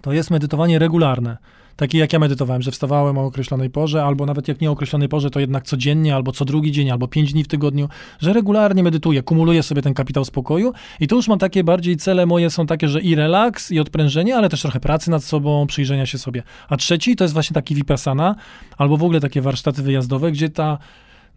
[0.00, 1.36] to jest medytowanie regularne.
[1.76, 5.08] Takie jak ja medytowałem, że wstawałem o określonej porze, albo nawet jak nie o określonej
[5.08, 7.88] porze, to jednak codziennie, albo co drugi dzień, albo pięć dni w tygodniu,
[8.20, 12.26] że regularnie medytuję, kumuluję sobie ten kapitał spokoju i tu już mam takie bardziej cele
[12.26, 16.06] moje są takie, że i relaks, i odprężenie, ale też trochę pracy nad sobą, przyjrzenia
[16.06, 16.42] się sobie.
[16.68, 18.34] A trzeci to jest właśnie taki vipassana,
[18.78, 20.78] albo w ogóle takie warsztaty wyjazdowe, gdzie ta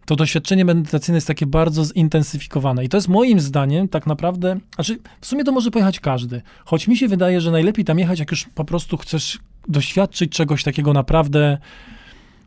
[0.06, 2.84] to doświadczenie medytacyjne jest takie bardzo zintensyfikowane.
[2.84, 6.88] I to jest moim zdaniem tak naprawdę, znaczy w sumie to może pojechać każdy, choć
[6.88, 10.92] mi się wydaje, że najlepiej tam jechać, jak już po prostu chcesz doświadczyć czegoś takiego
[10.92, 11.58] naprawdę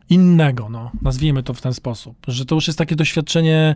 [0.08, 3.74] innego, no, nazwijmy to w ten sposób, że to już jest takie doświadczenie,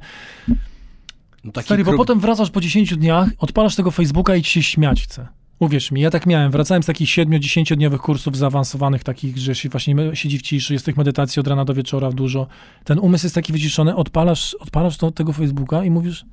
[1.45, 4.63] No, taki stary, bo potem wracasz po 10 dniach, odpalasz tego Facebooka i ci się
[4.63, 5.29] śmiać chce.
[5.59, 6.51] Uwierz mi, ja tak miałem.
[6.51, 10.97] Wracałem z takich 7-10-dniowych kursów zaawansowanych, takich, że się właśnie siedzi w ciszy, jest tych
[10.97, 12.47] medytacji od rana do wieczora dużo.
[12.85, 16.27] Ten umysł jest taki wyciszony, odpalasz, odpalasz to, tego Facebooka i mówisz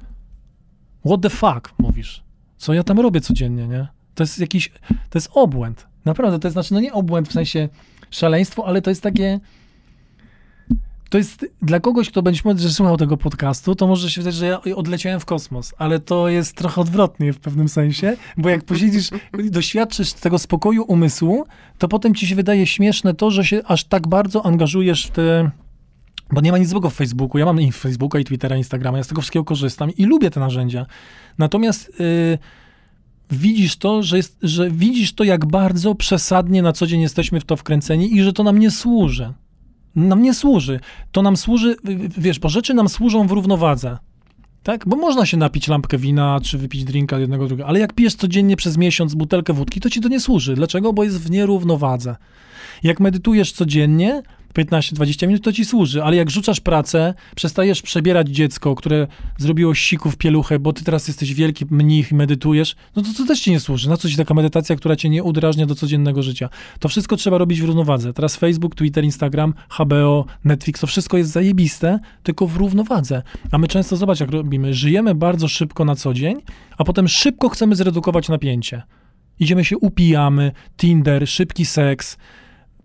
[1.06, 2.24] what the fuck, mówisz.
[2.58, 3.88] Co ja tam robię codziennie, nie?
[4.16, 4.72] To jest jakiś,
[5.10, 5.88] to jest obłęd.
[6.06, 7.70] Naprawdę, to jest, znaczy, no nie obłęd w sensie
[8.12, 9.40] szaleństwo, ale to jest takie,
[11.10, 14.36] to jest dla kogoś, kto być może że słuchał tego podcastu, to może się wydać,
[14.36, 18.64] że ja odleciałem w kosmos, ale to jest trochę odwrotnie w pewnym sensie, bo jak
[18.64, 19.10] posiedzisz,
[19.50, 21.46] doświadczysz tego spokoju umysłu,
[21.78, 25.52] to potem ci się wydaje śmieszne to, że się aż tak bardzo angażujesz w te
[26.32, 27.40] bo nie ma nic złego w Facebooku.
[27.40, 28.98] Ja mam i Facebooka, i Twittera, i Instagrama.
[28.98, 30.86] Ja z tego wszystkiego korzystam i lubię te narzędzia.
[31.38, 32.38] Natomiast y,
[33.32, 37.46] widzisz to, że, jest, że widzisz to, jak bardzo przesadnie na co dzień jesteśmy w
[37.46, 39.34] to wkręceni i że to nam nie służy.
[39.96, 40.80] Nam nie służy.
[41.12, 41.76] To nam służy,
[42.18, 43.98] wiesz, bo rzeczy nam służą w równowadze.
[44.64, 44.88] Tak?
[44.88, 48.56] Bo można się napić lampkę wina, czy wypić drinka jednego, drugiego, ale jak pijesz codziennie
[48.56, 50.56] przez miesiąc butelkę wódki, to ci to nie służy.
[50.56, 50.94] Dlaczego?
[50.94, 52.16] Bo jest w nierównowadze.
[52.84, 54.22] Jak medytujesz codziennie,
[54.54, 60.12] 15-20 minut, to ci służy, ale jak rzucasz pracę, przestajesz przebierać dziecko, które zrobiło siku
[60.12, 63.52] w pieluchę, bo ty teraz jesteś wielki mnich i medytujesz, no to to też ci
[63.52, 63.90] nie służy.
[63.90, 66.50] Na co ci taka medytacja, która cię nie udrażnia do codziennego życia?
[66.80, 68.14] To wszystko trzeba robić w równowadze.
[68.14, 73.24] Teraz Facebook, Twitter, Instagram, HBO, Netflix, to wszystko jest zajebiste, tylko w równowadze.
[73.52, 76.42] A my często, zobacz jak robimy, żyjemy bardzo szybko na co dzień,
[76.78, 78.84] a potem szybko chcemy zredukować napięcie.
[79.40, 82.18] Idziemy się upijamy, Tinder, szybki seks,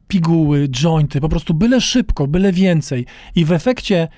[0.09, 3.07] piguły, jointy, po prostu byle szybko, byle więcej.
[3.35, 4.09] I w efekcie,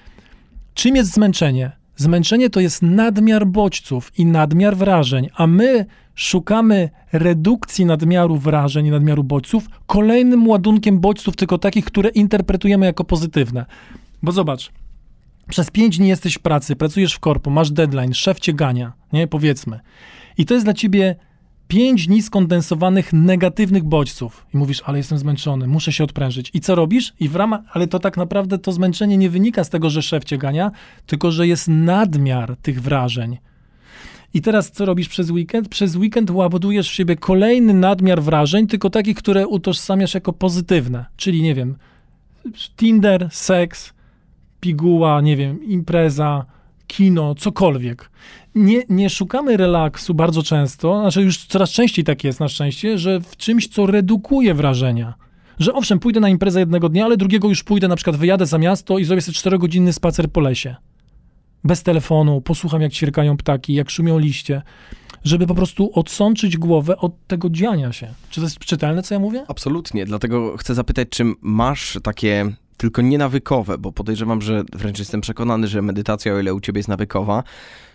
[0.75, 1.73] czym jest zmęczenie?
[1.97, 8.91] Zmęczenie to jest nadmiar bodźców i nadmiar wrażeń, a my szukamy redukcji nadmiaru wrażeń i
[8.91, 13.67] nadmiaru bodźców kolejnym ładunkiem bodźców, tylko takich, które interpretujemy jako pozytywne.
[14.23, 14.71] Bo zobacz,
[15.49, 19.27] przez pięć dni jesteś w pracy, pracujesz w korpo, masz deadline, szef cię gania, nie,
[19.27, 19.81] powiedzmy.
[20.39, 21.17] I to jest dla ciebie
[21.71, 24.47] pięć dni skondensowanych negatywnych bodźców.
[24.55, 26.51] I mówisz, ale jestem zmęczony, muszę się odprężyć.
[26.55, 27.13] I co robisz?
[27.21, 30.25] I w ramach, ale to tak naprawdę to zmęczenie nie wynika z tego, że szef
[30.25, 30.71] cię gania,
[31.07, 33.39] tylko że jest nadmiar tych wrażeń.
[34.35, 35.69] I teraz co robisz przez weekend?
[35.69, 41.05] Przez weekend ładujesz w siebie kolejny nadmiar wrażeń, tylko takich, które utożsamiasz jako pozytywne.
[41.17, 41.77] Czyli, nie wiem,
[42.77, 43.93] Tinder, seks,
[44.61, 46.45] piguła, nie wiem, impreza,
[46.87, 48.11] kino, cokolwiek.
[48.55, 53.21] Nie, nie szukamy relaksu bardzo często, znaczy już coraz częściej tak jest na szczęście, że
[53.21, 55.15] w czymś, co redukuje wrażenia.
[55.59, 58.59] Że owszem, pójdę na imprezę jednego dnia, ale drugiego już pójdę, na przykład wyjadę za
[58.59, 60.77] miasto i zrobię sobie czterogodzinny spacer po lesie.
[61.65, 64.63] Bez telefonu, posłucham jak ćwierkają ptaki, jak szumią liście,
[65.25, 68.09] żeby po prostu odsączyć głowę od tego dziania się.
[68.31, 69.45] Czy to jest czytelne, co ja mówię?
[69.49, 75.69] Absolutnie, dlatego chcę zapytać, czy masz takie tylko nienawykowe, bo podejrzewam, że wręcz jestem przekonany,
[75.69, 77.43] że medytacja, o ile u ciebie jest nawykowa,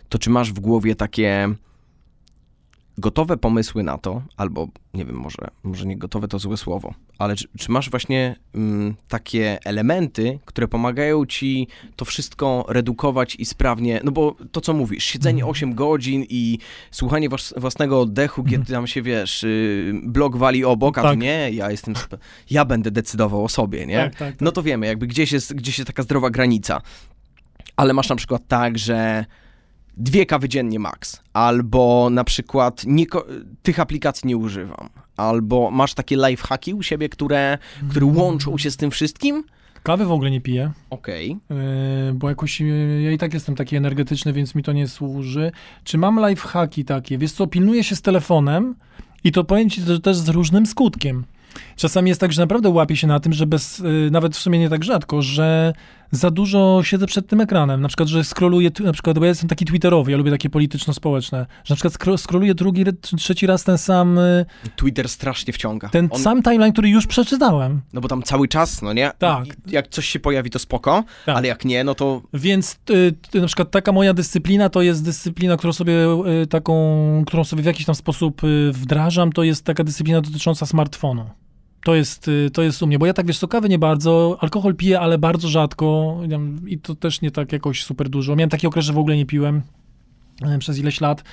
[0.10, 1.50] to czy masz w głowie takie
[2.98, 7.36] gotowe pomysły na to, albo nie wiem, może, może nie gotowe to złe słowo, ale
[7.36, 14.02] czy, czy masz właśnie mm, takie elementy, które pomagają ci to wszystko redukować i sprawnie,
[14.04, 15.52] no bo to co mówisz, siedzenie Mhm.
[15.52, 16.60] 8 godzin i
[16.92, 18.74] słuchanie was, własnego oddechu, kiedy Mhm.
[18.76, 21.20] tam się wiesz, y, blok wali obok, a Tak.
[21.20, 21.94] nie, ja jestem,
[22.50, 23.98] ja będę decydował o sobie, nie?
[23.98, 24.42] Tak, tak, tak.
[24.42, 26.82] No to wiemy, jakby gdzieś jest, gdzieś jest taka zdrowa granica.
[27.76, 29.26] Ale masz na przykład tak, że
[29.98, 33.06] dwie kawy dziennie max, albo na przykład nie,
[33.64, 37.58] tych aplikacji nie używam, albo masz takie lifehacki u siebie, które,
[37.90, 39.44] które łączą się z tym wszystkim,
[39.86, 40.72] Kawy w ogóle nie piję.
[40.90, 41.38] Okej.
[41.50, 45.52] Yy, bo jakoś yy, ja i tak jestem taki energetyczny, więc mi to nie służy.
[45.84, 47.18] Czy mam lifehacki takie?
[47.18, 48.76] Wiesz co, pilnuję się z telefonem
[49.24, 51.26] i to powiem ci że też z różnym skutkiem.
[51.76, 54.60] Czasami jest tak, że naprawdę łapię się na tym, że bez, yy, nawet w sumie
[54.60, 55.74] nie tak rzadko, że
[56.12, 57.82] za dużo siedzę przed tym ekranem.
[57.82, 60.50] Na przykład, że scrolluję, tu- na przykład, bo ja jestem taki twitterowy, ja lubię takie
[60.50, 62.84] polityczno-społeczne, że na przykład skro, scrolluję drugi,
[63.18, 64.16] trzeci raz ten sam,
[64.64, 65.90] yy, Twitter strasznie wciąga.
[65.90, 67.82] ten On- sam timeline, który już przeczytałem.
[67.94, 69.12] No bo tam cały czas, no nie?
[69.18, 69.46] Tak.
[69.68, 71.38] Jak coś się pojawi, to spoko, Tak.
[71.38, 75.04] ale jak nie, no to Więc y, y, na przykład taka moja dyscyplina to jest
[75.06, 75.94] dyscyplina, którą sobie
[76.44, 80.66] y, taką, którą sobie w jakiś tam sposób y, wdrażam, to jest taka dyscyplina dotycząca
[80.66, 81.26] smartfonu.
[81.86, 84.38] To jest, y, to jest u mnie, bo ja tak wiesz, co kawy nie bardzo,
[84.40, 86.18] alkohol piję, ale bardzo rzadko
[86.68, 88.36] i to też nie tak jakoś super dużo.
[88.36, 89.62] Miałem taki okres, że w ogóle nie piłem
[90.42, 91.24] e, przez ileś lat.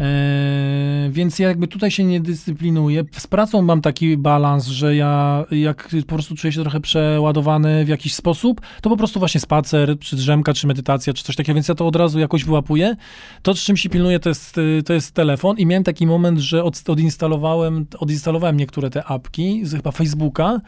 [0.00, 3.04] E, więc ja jakby tutaj się nie dyscyplinuję.
[3.12, 7.88] Z pracą mam taki balans, że ja jak po prostu czuję się trochę przeładowany w
[7.88, 11.68] jakiś sposób, to po prostu właśnie spacer, czy drzemka, czy medytacja, czy coś takiego, więc
[11.68, 12.96] ja to od razu jakoś wyłapuję.
[13.42, 16.64] To, z czym się pilnuję, to jest, to jest telefon i miałem taki moment, że
[16.64, 20.60] od, odinstalowałem, odinstalowałem niektóre te apki, z chyba Facebooka,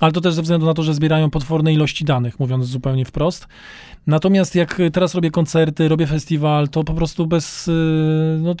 [0.00, 3.48] ale to też ze względu na to, że zbierają potworne ilości danych, mówiąc zupełnie wprost.
[4.06, 7.72] Natomiast jak teraz robię koncerty, robię festiwal, to po prostu bez, y,
[8.42, 8.54] no,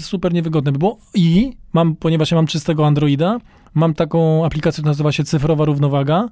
[0.00, 0.98] super niewygodne by było.
[1.14, 3.38] I mam, ponieważ ja mam czystego Androida,
[3.74, 6.28] mam taką aplikację, która nazywa się Cyfrowa Równowaga.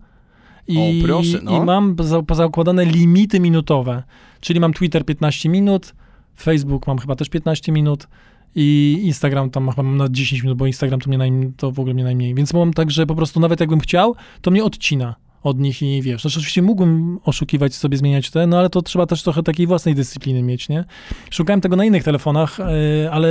[0.68, 1.57] I, O, proszę, no.
[1.57, 4.03] I mam za- pozakładane limity minutowe.
[4.41, 5.95] Czyli mam Twitter 15 minut,
[6.41, 8.07] Facebook mam chyba też 15 minut
[8.55, 11.94] i Instagram tam mam na 10 minut, bo Instagram to, mnie najm- to w ogóle
[11.94, 12.34] mnie najmniej.
[12.34, 16.03] Więc mam tak, że po prostu nawet jakbym chciał, to mnie odcina od nich i
[16.03, 19.66] wiesz, znaczy oczywiście mógłbym oszukiwać sobie, zmieniać te, no ale to trzeba też trochę takiej
[19.66, 20.84] własnej dyscypliny mieć, nie?
[21.30, 23.28] Szukałem tego na innych telefonach, yy, ale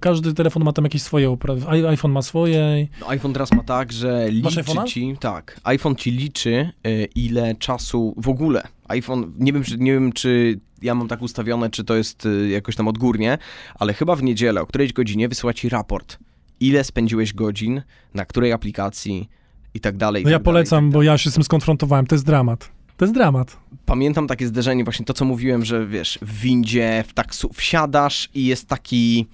[0.00, 1.62] każdy telefon ma tam jakieś swoje uprawy.
[1.94, 2.88] IPhone ma swoje.
[3.00, 8.14] no, iPhone teraz ma tak, że liczy ci, tak, iPhone ci liczy y, ile czasu
[8.16, 8.62] w ogóle.
[8.88, 12.48] iPhone, nie wiem, czy, nie wiem, czy ja mam tak ustawione, czy to jest y,
[12.48, 13.38] jakoś tam odgórnie,
[13.74, 16.18] ale chyba w niedzielę, o którejś godzinie wysyła ci raport.
[16.60, 17.82] Ile spędziłeś godzin,
[18.14, 19.28] na której aplikacji
[19.76, 20.22] i tak dalej.
[20.22, 22.14] i No ja tak dalej, i polecam, tak bo ja się z tym skonfrontowałem, to
[22.14, 22.70] jest dramat.
[22.96, 23.56] To jest dramat.
[23.86, 28.46] pamiętam takie zderzenie, właśnie to, co mówiłem, że wiesz, w windzie, w taksu, wsiadasz i
[28.46, 29.26] jest taki,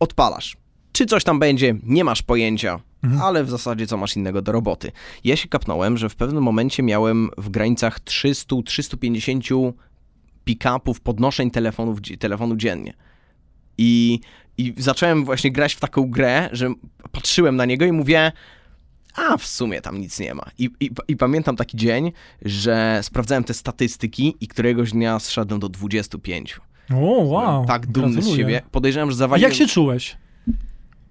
[0.00, 0.56] odpalasz.
[0.92, 3.22] Czy coś tam będzie, nie masz pojęcia, Mhm.
[3.22, 4.92] ale w zasadzie co masz innego do roboty.
[5.24, 9.72] Ja się kapnąłem, że w pewnym momencie miałem w granicach 300-350
[10.44, 12.94] pick-upów, podnoszeń telefonów, telefonu dziennie.
[13.78, 14.20] I,
[14.58, 16.68] I zacząłem właśnie grać w taką grę, że
[17.12, 18.32] patrzyłem na niego i mówię,
[19.16, 20.42] a w sumie tam nic nie ma.
[20.58, 22.12] I, i, I pamiętam taki dzień,
[22.42, 26.60] że sprawdzałem te statystyki i któregoś dnia zszedłem do 25.
[26.94, 27.66] O, wow.
[27.66, 28.42] Tak dumny z gratuluję.
[28.42, 28.62] siebie.
[28.70, 29.50] Podejrzewam, że zawaliłem...
[29.50, 30.16] jak się czułeś?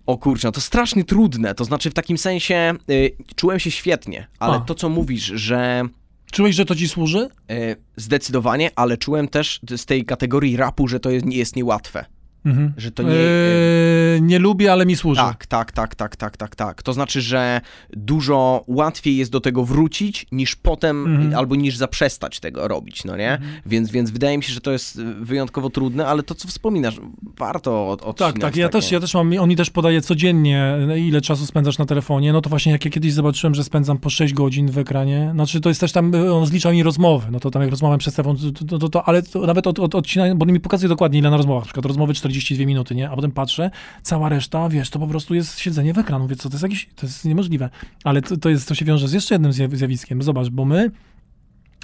[0.06, 1.56] O kurczę, no to strasznie trudne.
[1.56, 4.60] To znaczy w takim sensie y, czułem się świetnie, ale A.
[4.60, 5.84] to co mówisz, że
[6.32, 7.30] Czułeś, że to ci służy?
[7.52, 12.06] y, zdecydowanie, ale czułem też z tej kategorii rapu, że to jest, jest niełatwe.
[12.46, 12.74] Mhm.
[12.78, 13.10] Że to nie...
[13.10, 15.22] Eee, nie lubię, ale mi służy.
[15.22, 16.84] Tak, tak, tak, tak, tak, tak, tak.
[16.84, 17.62] To znaczy, że
[17.94, 21.36] dużo łatwiej jest do tego wrócić, niż potem, Mhm.
[21.36, 23.38] albo niż zaprzestać tego robić, no nie?
[23.66, 26.96] Więc, więc wydaje mi się, że to jest y, wyjątkowo trudne, ale to, co wspominasz,
[27.38, 28.82] warto od, odcinać Tak, tak, ja takie.
[28.82, 32.42] też, ja też mam, on mi też podaje codziennie, ile czasu spędzasz na telefonie, no
[32.42, 35.70] to właśnie jak ja kiedyś zobaczyłem, że spędzam po 6 godzin w ekranie, znaczy to
[35.70, 38.66] jest też tam, on zlicza mi rozmowy, no to tam jak rozmawiam przez telefon, to,
[38.66, 41.38] to, to, to, ale nawet od, od odcinania, bo on mi pokazuje dokładnie ile na
[41.38, 43.72] rozmowach, na przykład rozmowy 42 minuty, nie, a potem patrzę,
[44.04, 46.90] cała reszta, wiesz, to po prostu jest siedzenie w ekranu, więc co, to jest jakieś,
[46.96, 47.70] to jest niemożliwe,
[48.04, 50.92] ale to, to jest, to się wiąże z jeszcze jednym zjaw- zjawiskiem, zobacz, bo my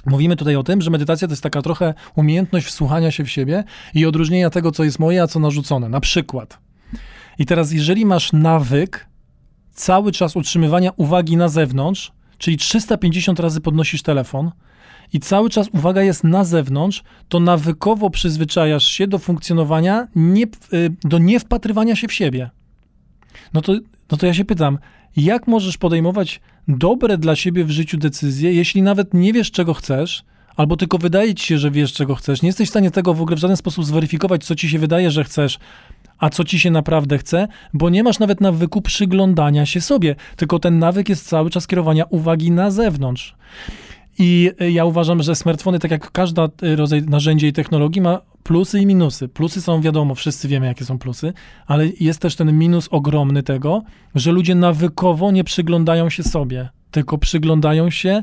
[0.06, 3.64] Mówimy tutaj o tym, że medytacja to jest taka trochę umiejętność wsłuchania się w siebie
[3.94, 5.88] i odróżnienia tego, co jest moje, a co narzucone.
[5.88, 6.58] Na przykład.
[7.38, 9.08] I teraz, jeżeli masz nawyk
[9.72, 14.50] cały czas utrzymywania uwagi na zewnątrz, czyli 350 razy podnosisz telefon
[15.12, 20.48] i cały czas uwaga jest na zewnątrz, to nawykowo przyzwyczajasz się do funkcjonowania, nie, y,
[21.04, 22.50] do niewpatrywania się w siebie.
[23.54, 23.72] No to,
[24.10, 24.78] no to ja się pytam,
[25.16, 30.24] jak możesz podejmować dobre dla siebie w życiu decyzje, jeśli nawet nie wiesz, czego chcesz,
[30.56, 33.22] albo tylko wydaje ci się, że wiesz, czego chcesz, nie jesteś w stanie tego w
[33.22, 35.58] ogóle w żaden sposób zweryfikować, co ci się wydaje, że chcesz,
[36.18, 40.58] a co ci się naprawdę chce, bo nie masz nawet nawyku przyglądania się sobie, tylko
[40.58, 43.34] ten nawyk jest cały czas kierowania uwagi na zewnątrz.
[44.18, 48.80] I ja uważam, że smartfony, tak jak każda y, rodzaj narzędzia i technologii, ma plusy
[48.80, 49.28] i minusy.
[49.28, 51.32] Plusy są wiadomo, wszyscy wiemy, jakie są plusy,
[51.66, 53.82] ale jest też ten minus ogromny tego,
[54.14, 58.22] że ludzie nawykowo nie przyglądają się sobie, tylko przyglądają się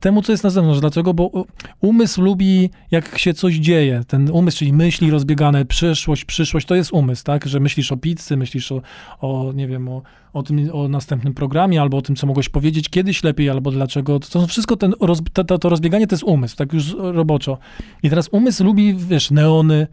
[0.00, 0.80] temu, co jest na zewnątrz.
[0.80, 1.14] Dlaczego?
[1.14, 1.44] Bo u-
[1.80, 4.02] umysł lubi, jak się coś dzieje.
[4.06, 7.46] Ten umysł, czyli myśli rozbiegane, przyszłość, przyszłość, to jest umysł, tak?
[7.46, 8.82] Że myślisz o pizzy, myślisz o,
[9.20, 12.88] o nie wiem, o, o tym, o następnym programie, albo o tym, co mogłeś powiedzieć
[12.88, 14.20] kiedyś lepiej, albo dlaczego.
[14.20, 17.58] To, wszystko, ten roz, to, to, rozbieganie to jest umysł, tak już roboczo.
[18.02, 19.86] I teraz umysł lubi, wiesz, neony, e,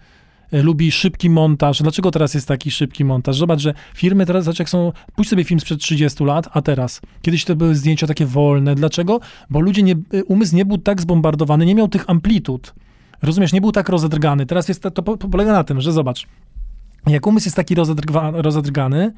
[0.52, 1.82] lubi szybki montaż.
[1.82, 3.38] Dlaczego teraz jest taki szybki montaż?
[3.38, 7.02] Zobacz, że firmy teraz, zobacz jak są, pójdź sobie film sprzed 30 lat, a teraz.
[7.22, 8.76] Kiedyś to były zdjęcia takie wolne.
[8.76, 9.20] Dlaczego?
[9.50, 12.74] Bo ludzie, nie, y, umysł nie był tak zbombardowany, nie miał tych amplitud.
[13.22, 14.46] Rozumiesz, nie był tak rozedrgany.
[14.46, 16.28] Teraz jest, to, to po- polega na tym, że zobacz,
[17.08, 19.14] jak umysł jest taki rozedrgwa, rozedrgany,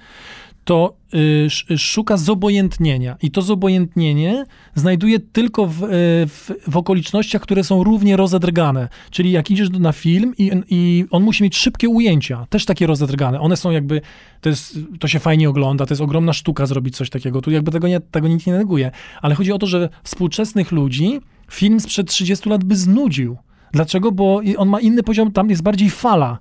[0.68, 3.18] to y, sz- szuka zobojętnienia.
[3.22, 4.46] I to zobojętnienie
[4.76, 5.88] znajduje tylko w, y,
[6.28, 8.90] w, w okolicznościach, które są równie rozedrgane.
[9.12, 13.40] Czyli jak idziesz na film i, i on musi mieć szybkie ujęcia, też takie rozedrgane.
[13.40, 14.02] One są jakby,
[14.42, 17.42] to, jest, to się fajnie ogląda, to jest ogromna sztuka zrobić coś takiego.
[17.42, 18.92] Tu jakby tego, nie, tego nikt nie neguje.
[19.22, 21.20] Ale chodzi o to, że współczesnych ludzi
[21.52, 23.38] film sprzed 30 lat by znudził.
[23.72, 24.12] Dlaczego?
[24.12, 26.40] Bo on ma inny poziom, tam jest bardziej fala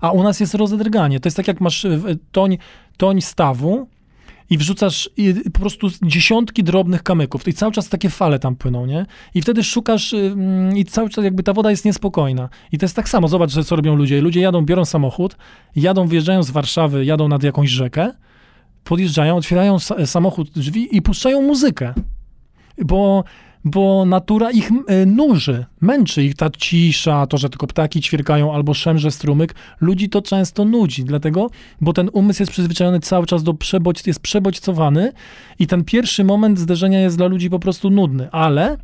[0.00, 1.20] a u nas jest rozedrganie.
[1.20, 1.98] To jest tak, jak masz e,
[2.32, 2.58] toń,
[3.00, 3.88] toń stawu
[4.50, 5.10] i wrzucasz
[5.52, 9.06] po prostu dziesiątki drobnych kamyków i cały czas takie fale tam płyną, nie?
[9.34, 12.48] I wtedy szukasz y, mm, i cały czas jakby ta woda jest niespokojna.
[12.72, 14.20] I to jest tak samo, zobacz, że co robią ludzie.
[14.20, 15.36] Ludzie jadą, biorą samochód,
[15.76, 18.12] jadą, wjeżdżają z Warszawy, jadą nad jakąś rzekę,
[18.84, 21.94] podjeżdżają, otwierają sa- samochód, drzwi i puszczają muzykę.
[22.84, 23.24] Bo,
[23.64, 28.74] bo natura ich y, nuży, męczy ich ta cisza, to, że tylko ptaki ćwierkają albo
[28.74, 29.54] szemrze strumyk.
[29.80, 31.50] Ludzi to często nudzi, dlatego,
[31.80, 35.12] bo ten umysł jest przyzwyczajony cały czas do przebodź, jest przebodźcowany
[35.58, 38.76] i ten pierwszy moment zderzenia jest dla ludzi po prostu nudny, ale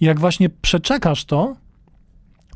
[0.00, 1.56] jak właśnie przeczekasz to,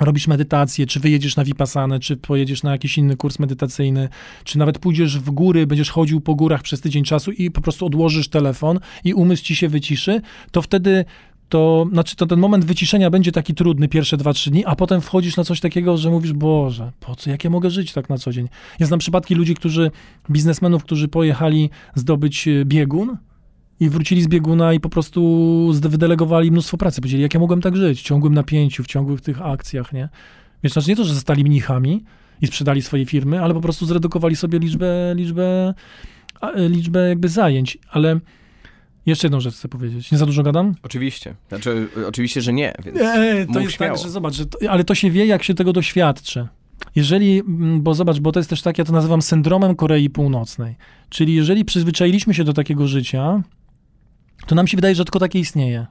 [0.01, 4.09] robisz medytację, czy wyjedziesz na Vipassanę, czy pojedziesz na jakiś inny kurs medytacyjny,
[4.45, 7.87] czy nawet pójdziesz w góry, będziesz chodził po górach przez tydzień czasu i po prostu
[7.87, 11.05] odłożysz telefon i umysł ci się wyciszy, to wtedy
[11.53, 15.37] to, znaczy to ten moment wyciszenia będzie taki trudny pierwsze 2-3 dni, a potem wchodzisz
[15.37, 18.33] na coś takiego, że mówisz, Boże, po co, jak ja mogę żyć tak na co
[18.33, 18.49] dzień?
[18.79, 19.91] Ja znam przypadki ludzi, którzy,
[20.31, 23.17] biznesmenów, którzy pojechali zdobyć e, biegun,
[23.81, 27.01] i wrócili z bieguna i po prostu wydelegowali mnóstwo pracy.
[27.01, 30.09] Powiedzieli, jak ja mogłem tak żyć w ciągłym napięciu, w ciągłych tych akcjach, nie?
[30.63, 32.05] Wiesz, znaczy nie to, że zostali mnichami
[32.41, 35.75] i sprzedali swoje firmy, ale po prostu zredukowali sobie liczbę, liczbę,
[36.43, 37.79] e, liczbę jakby zajęć.
[37.91, 38.21] Ale
[39.07, 40.13] jeszcze jedną rzecz chcę powiedzieć.
[40.13, 40.75] Nie za dużo gadam?
[40.83, 41.35] Oczywiście.
[41.49, 43.95] Znaczy, y, oczywiście, że nie, więc E, to jest śmiało.
[43.97, 46.49] tak, że zobacz, że to, ale to się wie, jak się tego doświadczy.
[46.97, 50.77] Jeżeli, mm, bo zobacz, bo to jest też tak, ja to nazywam syndromem Korei Północnej.
[51.09, 53.43] Czyli jeżeli przyzwyczailiśmy się do takiego życia,
[54.47, 55.87] to nam się wydaje, że tylko takie istnieje.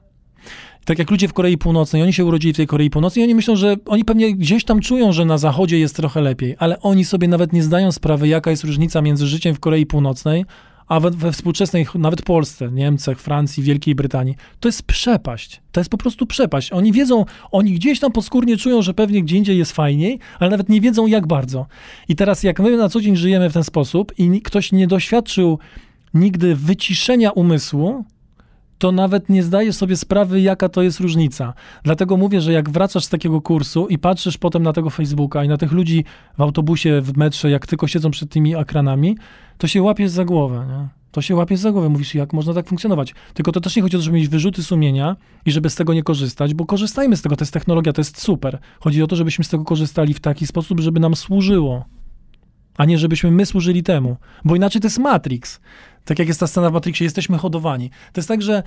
[0.86, 3.36] Tak jak ludzie w Korei Północnej, oni się urodzili w tej Korei Północnej i oni
[3.36, 7.06] myślą, że oni pewnie gdzieś tam czują, że na zachodzie jest trochę lepiej, ale oni
[7.06, 10.46] sobie nawet nie zdają sprawy, jaka jest różnica między życiem w Korei Północnej,
[10.88, 14.36] a we, we współczesnej, nawet Polsce, Niemczech, Francji, Wielkiej Brytanii.
[14.60, 15.62] To jest przepaść.
[15.72, 16.72] To jest po prostu przepaść.
[16.72, 20.70] Oni wiedzą, oni gdzieś tam podskórnie czują, że pewnie gdzie indziej jest fajniej, ale nawet
[20.70, 21.66] nie wiedzą jak bardzo.
[22.08, 25.60] I teraz jak my na co dzień żyjemy w ten sposób i ktoś nie doświadczył
[26.14, 28.06] nigdy wyciszenia umysłu,
[28.82, 31.54] to nawet nie zdajesz sobie sprawy, jaka to jest różnica.
[31.84, 35.48] Dlatego mówię, że jak wracasz z takiego kursu i patrzysz potem na tego Facebooka i
[35.48, 36.06] na tych ludzi
[36.38, 39.18] w autobusie, w metrze, jak tylko siedzą przed tymi ekranami,
[39.58, 40.66] to się łapiesz za głowę.
[40.70, 40.88] Nie?
[41.12, 43.14] To się łapiesz za głowę, mówisz, jak można tak funkcjonować.
[43.34, 45.16] Tylko to też nie chodzi o to, żeby mieć wyrzuty sumienia
[45.46, 48.22] i żeby z tego nie korzystać, bo korzystajmy z tego, to jest technologia, to jest
[48.22, 48.60] super.
[48.80, 51.86] Chodzi o to, żebyśmy z tego korzystali w taki sposób, żeby nam służyło,
[52.78, 54.18] a nie żebyśmy my służyli temu.
[54.46, 55.60] Bo inaczej to jest Matrix.
[56.06, 57.90] Tak jak jest ta scena w Matrixie, jesteśmy hodowani.
[57.90, 58.64] To jest tak, że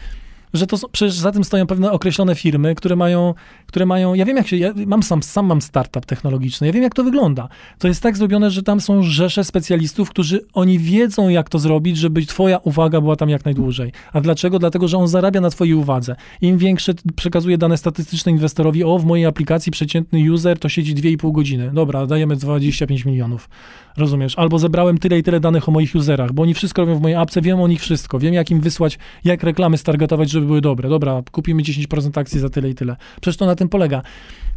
[0.55, 3.34] że to przecież za tym stoją pewne określone firmy, które mają,
[3.66, 6.82] które mają, ja wiem jak się, ja mam sam, sam mam startup technologiczny, ja wiem
[6.82, 7.48] jak to wygląda.
[7.78, 11.96] To jest tak zrobione, że tam są rzesze specjalistów, którzy oni wiedzą jak to zrobić,
[11.96, 13.92] żeby twoja uwaga była tam jak najdłużej.
[14.12, 14.59] A dlaczego?
[14.59, 16.16] Dlatego, że on zarabia na twojej uwadze.
[16.40, 21.32] Im większe przekazuje dane statystyczne inwestorowi, o w mojej aplikacji przeciętny user to siedzi 2,5
[21.32, 21.70] godziny.
[21.74, 23.48] Dobra, dajemy 25 milionów.
[23.96, 24.38] Rozumiesz?
[24.38, 27.16] Albo zebrałem tyle i tyle danych o moich userach, bo oni wszystko robią w mojej
[27.16, 30.88] apce, wiem o nich wszystko, wiem jak im wysłać, jak reklamy stargetować, żeby były dobre.
[30.88, 32.97] Dobra, kupimy 10% akcji za tyle i tyle.
[33.20, 34.03] Przecież to na tym polega.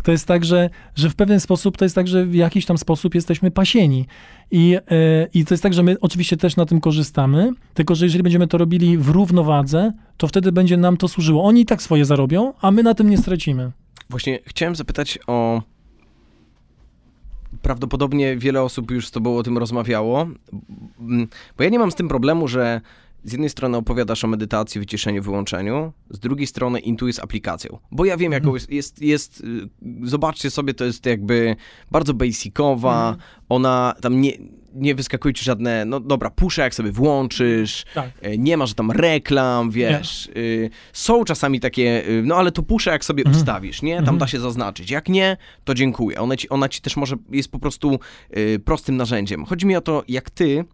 [0.04, 2.78] To jest tak, że, że w pewien sposób, to jest tak, że w jakiś tam
[2.78, 4.06] sposób jesteśmy pasieni.
[4.52, 8.06] I, e, I to jest tak, że my oczywiście też na tym korzystamy, tylko że
[8.06, 11.44] jeżeli będziemy to robili w równowadze, to wtedy będzie nam to służyło.
[11.44, 13.72] Oni i tak swoje zarobią, a my na tym nie stracimy.
[14.10, 15.62] Właśnie chciałem zapytać o.
[17.62, 20.28] Prawdopodobnie wiele osób już z tobą o tym rozmawiało,
[21.58, 22.82] bo ja nie mam z tym problemu, że
[23.24, 27.80] z jednej strony opowiadasz o medytacji, wyciszeniu, wyłączeniu, z drugiej strony intuisz z aplikacją.
[27.92, 29.70] Bo ja wiem, jaką jest, jest, jest, y,
[30.04, 31.56] zobaczcie sobie, to jest jakby
[31.92, 33.16] bardzo basicowa,
[33.50, 34.32] ona tam nie,
[34.74, 38.10] nie wyskakują ci żadne, no dobra, pusze jak sobie włączysz, Tak.
[38.22, 40.30] e, nie ma, że tam reklam, wiesz.
[40.38, 43.36] y, są czasami takie, y, no ale to pusze jak sobie Mhm.
[43.42, 43.96] ustawisz, nie?
[43.96, 44.18] Tam Mhm.
[44.18, 44.92] da się zaznaczyć.
[44.92, 46.20] Jak nie, to dziękuję.
[46.20, 48.00] Ona ci, ona ci też może, jest po prostu
[48.38, 49.46] y, prostym narzędziem.
[49.46, 50.66] Chodzi mi o to, jak ty,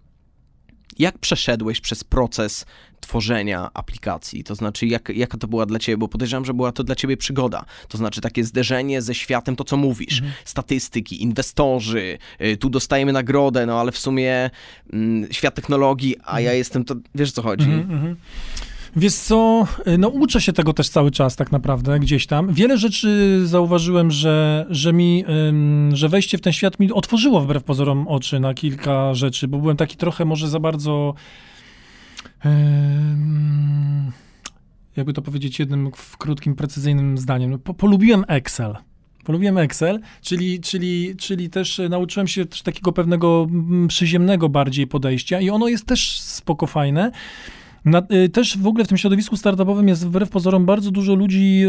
[0.99, 2.65] jak przeszedłeś przez proces
[3.01, 4.43] tworzenia aplikacji?
[4.43, 5.97] To znaczy, jak, jaka to była dla ciebie?
[5.97, 7.65] Bo podejrzewam, że była to dla ciebie przygoda.
[7.87, 10.19] To znaczy, takie zderzenie ze światem, to co mówisz.
[10.19, 10.33] Mhm.
[10.45, 14.49] Statystyki, inwestorzy, y, tu dostajemy nagrodę, no ale w sumie
[14.93, 17.65] mm, świat technologii, a ja jestem to, wiesz o co chodzi?
[17.65, 18.15] Mhm, mhm.
[18.95, 19.67] Wiesz co,
[19.97, 22.53] no uczę się tego też cały czas tak naprawdę, gdzieś tam.
[22.53, 25.25] Wiele rzeczy zauważyłem, że, że mi,
[25.93, 29.77] że wejście w ten świat mi otworzyło wbrew pozorom oczy na kilka rzeczy, bo byłem
[29.77, 31.13] taki trochę może za bardzo,
[34.95, 38.75] jakby to powiedzieć jednym krótkim, precyzyjnym zdaniem, no, po, polubiłem Excel.
[39.23, 43.47] Polubiłem Excel, czyli, czyli, czyli też e, nauczyłem się też takiego pewnego
[43.87, 47.11] przyziemnego bardziej podejścia i ono jest też spoko fajne.
[47.85, 51.63] Na, y, też w ogóle w tym środowisku startupowym jest wbrew pozorom bardzo dużo ludzi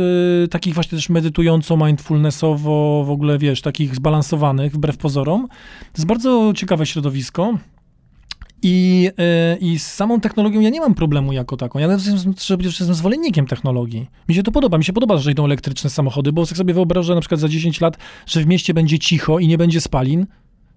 [0.44, 5.48] y, takich właśnie też medytująco, mindfulnessowo, w ogóle wiesz, takich zbalansowanych wbrew pozorom.
[5.48, 7.58] To jest bardzo ciekawe środowisko.
[8.66, 9.10] I,
[9.54, 11.78] y, I z samą technologią ja nie mam problemu jako taką.
[11.78, 12.10] Ja że
[12.58, 14.06] jestem zwolennikiem technologii.
[14.28, 14.78] Mi się to podoba.
[14.78, 17.80] Mi się podoba, że idą elektryczne samochody, bo jak sobie wyobrażę na przykład za 10
[17.80, 20.26] lat, że w mieście będzie cicho i nie będzie spalin,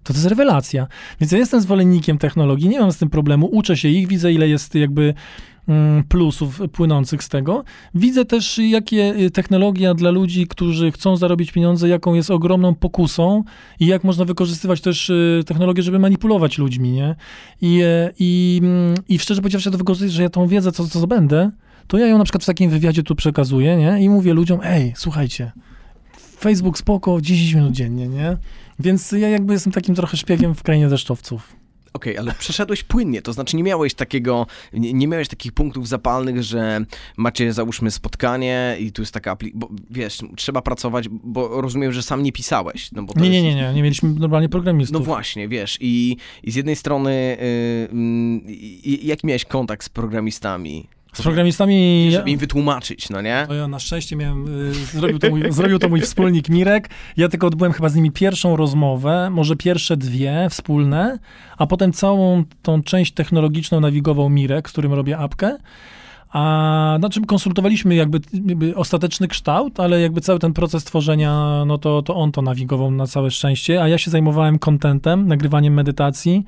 [0.02, 0.86] to to jest rewelacja.
[1.20, 4.48] Więc ja jestem zwolennikiem technologii, nie mam z tym problemu, uczę się ich, widzę ile
[4.48, 5.14] jest jakby
[5.68, 7.64] mm, plusów płynących z tego.
[7.94, 13.44] Widzę też, jakie y, technologia dla ludzi, którzy chcą zarobić pieniądze, jaką jest ogromną pokusą
[13.80, 17.14] i jak można wykorzystywać też y, technologię, żeby manipulować ludźmi, nie?
[17.60, 20.98] I, e, i, mm, i szczerze powiedziawszy, to wykorzystuję, że ja tą wiedzę, co, co
[20.98, 21.50] zdobędę,
[21.86, 24.02] to ja ją na przykład w takim wywiadzie tu przekazuję, nie?
[24.02, 25.52] I mówię ludziom, ej, słuchajcie,
[26.40, 28.36] Facebook spoko, 10 minut dziennie, nie?
[28.78, 31.56] Więc ja jakby jestem takim trochę szpiegiem w krainie deszczowców.
[31.92, 36.42] Okej, ale przeszedłeś płynnie, to znaczy nie miałeś takiego, nie, nie miałeś takich punktów zapalnych,
[36.42, 36.84] że
[37.16, 42.02] macie załóżmy spotkanie i tu jest taka apli- bo wiesz, trzeba pracować, bo rozumiem, że
[42.02, 42.92] sam nie pisałeś.
[42.92, 43.56] No bo Nie, nie, jest...
[43.56, 44.98] nie, nie, nie mieliśmy normalnie programistów.
[45.00, 47.10] No właśnie, wiesz, i, i z jednej strony
[47.40, 47.88] y,
[48.52, 50.86] i- i- jaki miałeś kontakt z programistami?
[51.12, 52.08] Z programistami...
[52.12, 53.44] Żeby im wytłumaczyć, no nie?
[53.48, 56.90] To ja na szczęście miałem, y, zrobił, to mój, zrobił to mój wspólnik Mirek.
[57.16, 61.18] Ja tylko odbyłem chyba z nimi pierwszą rozmowę, może pierwsze dwie wspólne,
[61.58, 65.56] a potem całą tą część technologiczną nawigował Mirek, z którym robię apkę.
[66.30, 71.78] A na czym konsultowaliśmy jakby, jakby ostateczny kształt, ale jakby cały ten proces tworzenia, no
[71.78, 76.44] to, to on to nawigował na całe szczęście, a ja się zajmowałem contentem, nagrywaniem medytacji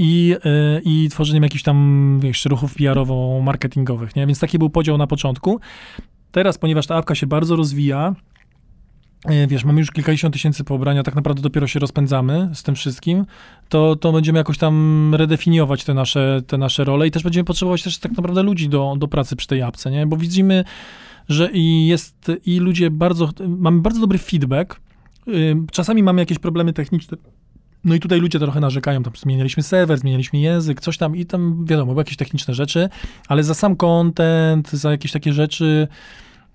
[0.00, 4.26] i, y, i tworzeniem jakichś tam wiesz, ruchów PR-owo-marketingowych, nie?
[4.26, 5.60] Więc taki był podział na początku.
[6.32, 8.14] Teraz, ponieważ ta apka się bardzo rozwija,
[9.30, 13.26] y, wiesz, mamy już kilkadziesiąt tysięcy pobrania, tak naprawdę dopiero się rozpędzamy z tym wszystkim,
[13.68, 17.82] to, to będziemy jakoś tam redefiniować te nasze, te nasze role i też będziemy potrzebować
[17.82, 20.06] też tak naprawdę ludzi do, do pracy przy tej apce, nie?
[20.06, 20.64] Bo widzimy,
[21.28, 24.80] że i jest, i ludzie bardzo, mamy bardzo dobry feedback,
[25.28, 27.16] y, czasami mamy jakieś problemy techniczne,
[27.84, 31.66] no i tutaj ludzie trochę narzekają, tam zmienialiśmy serwer, zmienialiśmy język, coś tam i tam,
[31.66, 32.88] wiadomo, jakieś techniczne rzeczy,
[33.28, 35.88] ale za sam content, za jakieś takie rzeczy,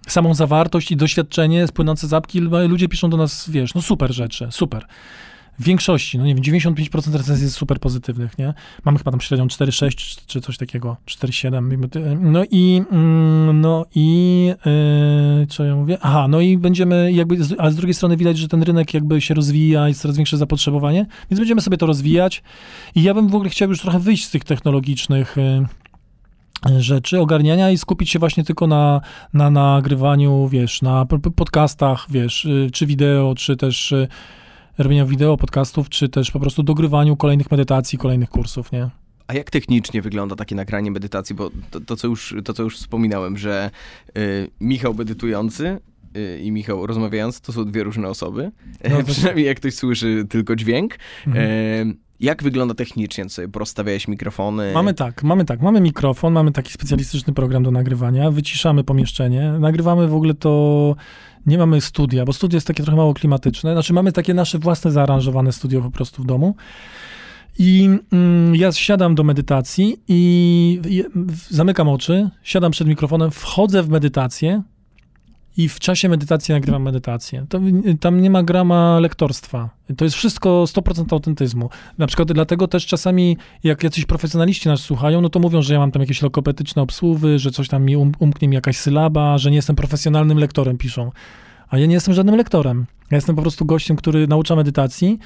[0.08, 4.48] samą zawartość i doświadczenie płynące z apki, ludzie piszą do nas, wiesz, no super rzeczy,
[4.52, 4.86] super.
[5.60, 8.54] W większości, no nie wiem, 95% recenzji jest super pozytywnych, nie?
[8.86, 12.20] Mamy chyba tam średnią 4,6 czy coś takiego, 4,7.
[12.22, 14.46] No i, mm, no i,
[15.40, 15.98] yy, co ja mówię?
[16.02, 19.34] Aha, no i będziemy jakby, a z drugiej strony widać, że ten rynek jakby się
[19.34, 22.44] rozwija, jest coraz większe zapotrzebowanie, więc będziemy sobie to rozwijać
[22.96, 27.72] i ja bym w ogóle chciał już trochę wyjść z tych technologicznych yy, rzeczy, ogarniania
[27.72, 29.02] i skupić się właśnie tylko na,
[29.34, 34.08] na nagrywaniu, wiesz, na podcastach, wiesz, y, czy wideo, czy też y,
[34.78, 38.90] robienia wideo, podcastów, czy też po prostu dogrywaniu kolejnych medytacji, kolejnych kursów, nie?
[39.28, 41.36] A jak technicznie wygląda takie nagranie medytacji?
[41.36, 43.72] Bo to, to, co, już, to co już wspominałem, że
[44.18, 45.80] y, Michał medytujący
[46.18, 48.52] y, i Michał rozmawiający to są dwie różne osoby.
[48.90, 50.96] No, E, Przynajmniej jak ktoś słyszy tylko dźwięk.
[51.28, 51.46] Mhm.
[51.46, 53.26] E, jak wygląda technicznie?
[53.26, 54.72] Co, porozstawiałeś mikrofony?
[54.74, 60.08] Mamy tak, mamy tak, mamy mikrofon, mamy taki specjalistyczny program do nagrywania, wyciszamy pomieszczenie, nagrywamy
[60.08, 60.96] w ogóle to,
[61.46, 64.92] nie mamy studia, bo studio jest takie trochę mało klimatyczne, znaczy mamy takie nasze własne
[64.92, 66.56] zaaranżowane studio po prostu w domu.
[67.60, 71.04] I mm, ja siadam do medytacji i i
[71.50, 74.62] zamykam oczy, siadam przed mikrofonem, wchodzę w medytację
[75.58, 77.46] i w czasie medytacji nagrywam medytację.
[77.50, 77.60] To,
[78.00, 79.70] tam nie ma grama lektorstwa.
[79.98, 81.70] To jest wszystko 100% autentyzmu.
[81.98, 85.80] Na przykład dlatego też czasami, jak jacyś profesjonaliści nas słuchają, no to mówią, że ja
[85.80, 89.52] mam tam jakieś lokopetyczne obsługi, że coś tam mi um, umknie mi jakaś sylaba, że
[89.52, 91.12] nie jestem profesjonalnym lektorem, piszą.
[91.70, 92.86] A ja nie jestem żadnym lektorem.
[93.12, 95.20] Ja jestem po prostu gościem, który naucza medytacji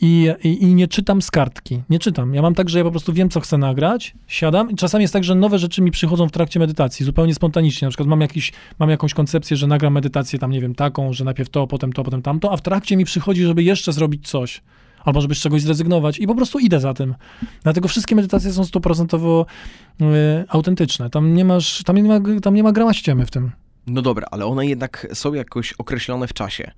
[0.00, 1.82] i, i, i nie czytam z kartki.
[1.90, 2.34] Nie czytam.
[2.34, 5.12] Ja mam tak, że ja po prostu wiem, co chcę nagrać, siadam i czasami jest
[5.12, 7.86] tak, że nowe rzeczy mi przychodzą w trakcie medytacji, zupełnie spontanicznie.
[7.86, 11.24] Na przykład mam, jakiś, mam jakąś koncepcję, że nagram medytację tam, nie wiem, taką, że
[11.24, 14.62] najpierw to, potem to, potem tamto, a w trakcie mi przychodzi, żeby jeszcze zrobić coś.
[15.04, 17.14] Albo żeby z czegoś zrezygnować i po prostu idę za tym.
[17.62, 19.46] Dlatego wszystkie medytacje są stuprocentowo
[20.00, 20.04] y,
[20.48, 21.10] autentyczne.
[21.10, 23.50] Tam nie masz, tam nie ma, tam nie ma grama ściemy w tym.
[23.86, 26.70] No dobra, ale one jednak są jakoś określone w czasie.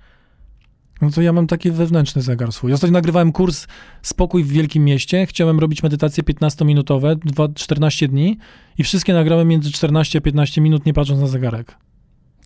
[1.03, 2.73] No to ja mam taki wewnętrzny zegar swój.
[2.73, 3.67] Ostatnio nagrywałem kurs
[4.03, 5.27] Spokój w Wielkim Mieście.
[5.27, 8.39] Chciałem robić medytacje 15-minutowe, dwa- 14 dni
[8.79, 11.77] i wszystkie nagrałem między 14 a 15 minut, nie patrząc na zegarek.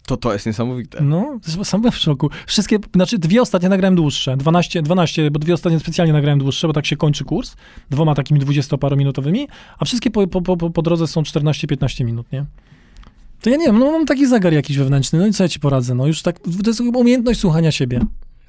[0.07, 1.03] To to jest niesamowite.
[1.03, 2.31] No, sam byłem w szoku.
[2.47, 6.73] Wszystkie, znaczy dwie ostatnie nagrałem dłuższe, 12, 12, bo dwie ostatnie specjalnie nagrałem dłuższe, bo
[6.73, 7.57] tak się kończy kurs,
[7.91, 9.47] dwoma takimi 20-parominutowymi,
[9.79, 12.45] a wszystkie po, po, po, po drodze są 14-15 minut, nie?
[13.41, 15.61] To ja nie wiem, no mam taki zegar jakiś wewnętrzny, no i co ja ci
[15.61, 18.01] poradzę, no już tak, to jest umiejętność słuchania siebie.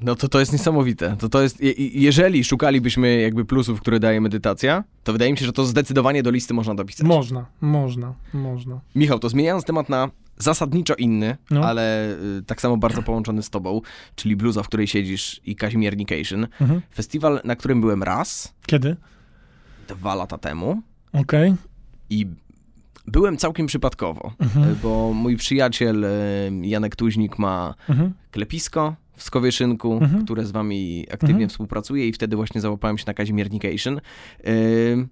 [0.01, 1.15] No to to jest niesamowite.
[1.19, 5.37] To to jest, je- je- jeżeli szukalibyśmy jakby plusów, które daje medytacja, to wydaje mi
[5.37, 7.07] się, że to zdecydowanie do listy można dopisać.
[7.07, 8.79] Można, można, można.
[8.95, 11.61] Michał, to zmieniając temat na zasadniczo inny, No.
[11.61, 13.81] ale y, tak samo bardzo połączony z tobą,
[14.15, 16.47] czyli bluza, w której siedzisz i Kazimiernication.
[16.61, 16.81] Mhm.
[16.95, 18.95] Festiwal, na którym byłem raz, Kiedy?
[19.87, 20.81] dwa lata temu
[21.13, 21.53] Okej.
[22.09, 22.27] i
[23.07, 24.75] byłem całkiem przypadkowo, Mhm.
[24.83, 26.09] bo mój przyjaciel y,
[26.61, 28.13] Janek Tuźnik ma Mhm.
[28.31, 30.25] klepisko w Skowieszynku, Mhm.
[30.25, 31.49] które z wami aktywnie Mhm.
[31.49, 34.01] współpracuje i wtedy właśnie załapałem się na Kazimiernication.
[34.47, 35.07] Y,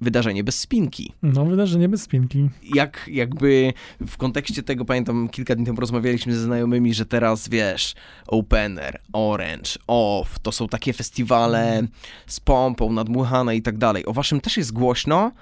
[0.00, 1.12] wydarzenie bez spinki.
[1.22, 2.48] No, wydarzenie bez spinki.
[2.74, 3.72] Jak jakby
[4.06, 7.94] w kontekście tego, pamiętam, kilka dni temu rozmawialiśmy ze znajomymi, że teraz, wiesz,
[8.26, 11.82] Opener, Orange, Off, to są takie festiwale
[12.26, 14.06] z pompą, nadmuchane i tak dalej.
[14.06, 15.32] O waszym też jest głośno,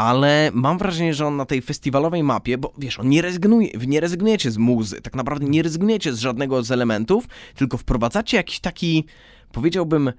[0.00, 4.00] ale mam wrażenie, że on na tej festiwalowej mapie, bo wiesz, on nie rezygnuje, nie
[4.00, 9.04] rezygnujecie z muzy, tak naprawdę nie rezygnujecie z żadnego z elementów, tylko wprowadzacie jakiś taki,
[9.52, 10.12] powiedziałbym,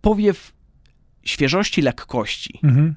[0.00, 0.52] powiew
[1.24, 2.60] świeżości, lekkości.
[2.62, 2.94] Mhm.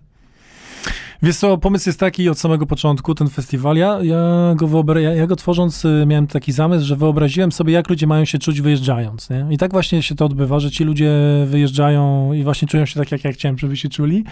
[1.24, 3.78] Wiesz co, pomysł jest taki od samego początku, ten festiwal.
[3.78, 7.74] Ja, ja, go, wyobra- ja, ja go tworząc y, miałem taki zamysł, że wyobraziłem sobie,
[7.74, 9.30] jak ludzie mają się czuć wyjeżdżając.
[9.30, 9.48] Nie?
[9.50, 11.12] I tak właśnie się to odbywa, że ci ludzie
[11.48, 14.24] wyjeżdżają i właśnie czują się tak, jak ja chciałem, żeby się czuli.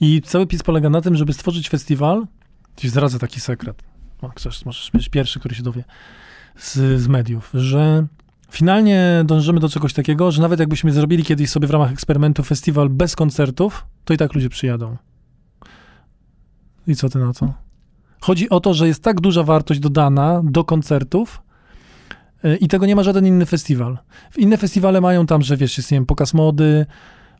[0.00, 2.26] I cały PiS polega na tym, żeby stworzyć festiwal.
[2.76, 3.82] Ci zdradzę taki sekret.
[4.22, 5.84] O, chcesz, możesz być pierwszy, który się dowie
[6.56, 8.06] z, z mediów, że
[8.50, 12.88] finalnie dążymy do czegoś takiego, że nawet jakbyśmy zrobili kiedyś sobie w ramach eksperymentu festiwal
[12.88, 14.96] bez koncertów, to i tak ludzie przyjadą.
[16.86, 17.52] I co ty na to?
[18.20, 21.42] Chodzi o to, że jest tak duża wartość dodana do koncertów
[22.44, 23.98] y, i tego nie ma żaden inny festiwal.
[24.36, 26.86] Inne festiwale mają tam, że wiesz, jest, nie wiem, pokaz mody,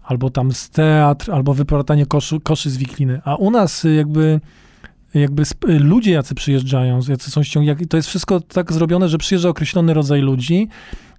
[0.03, 3.21] albo tam z teatr, albo wyplatanie koszy, koszy z wikliny.
[3.25, 4.41] A u nas y, jakby
[5.15, 9.49] jakby y, ludzie, jacy przyjeżdżają, jacy są ściągnięci, to jest wszystko tak zrobione, że przyjeżdża
[9.49, 10.69] określony rodzaj ludzi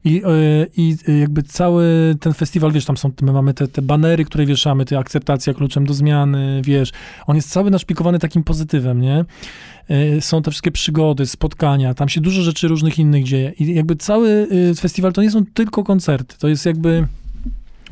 [0.06, 3.82] i, y, i y, jakby cały ten festiwal, wiesz, tam są, my mamy te, te
[3.82, 6.92] banery, które wieszamy, te akceptacja kluczem do zmiany, wiesz,
[7.28, 9.26] on jest cały naszpikowany takim pozytywem, nie?
[9.92, 13.54] Y, Są te wszystkie przygody, spotkania, tam się dużo rzeczy różnych innych dzieje.
[13.60, 17.08] I jakby cały y, festiwal to nie są tylko koncerty, to jest jakby...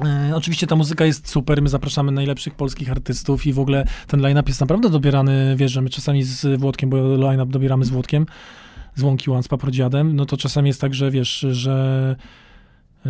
[0.05, 4.21] E, oczywiście ta muzyka jest super, my zapraszamy najlepszych polskich artystów i w ogóle ten
[4.21, 8.25] line-up jest naprawdę dobierany, wiesz, że my czasami z Włodkiem, bo line-up dobieramy z Włodkiem,
[8.95, 12.15] z Łąki One, z Paprodziadem, no to czasami jest tak, że wiesz, że
[13.05, 13.09] e,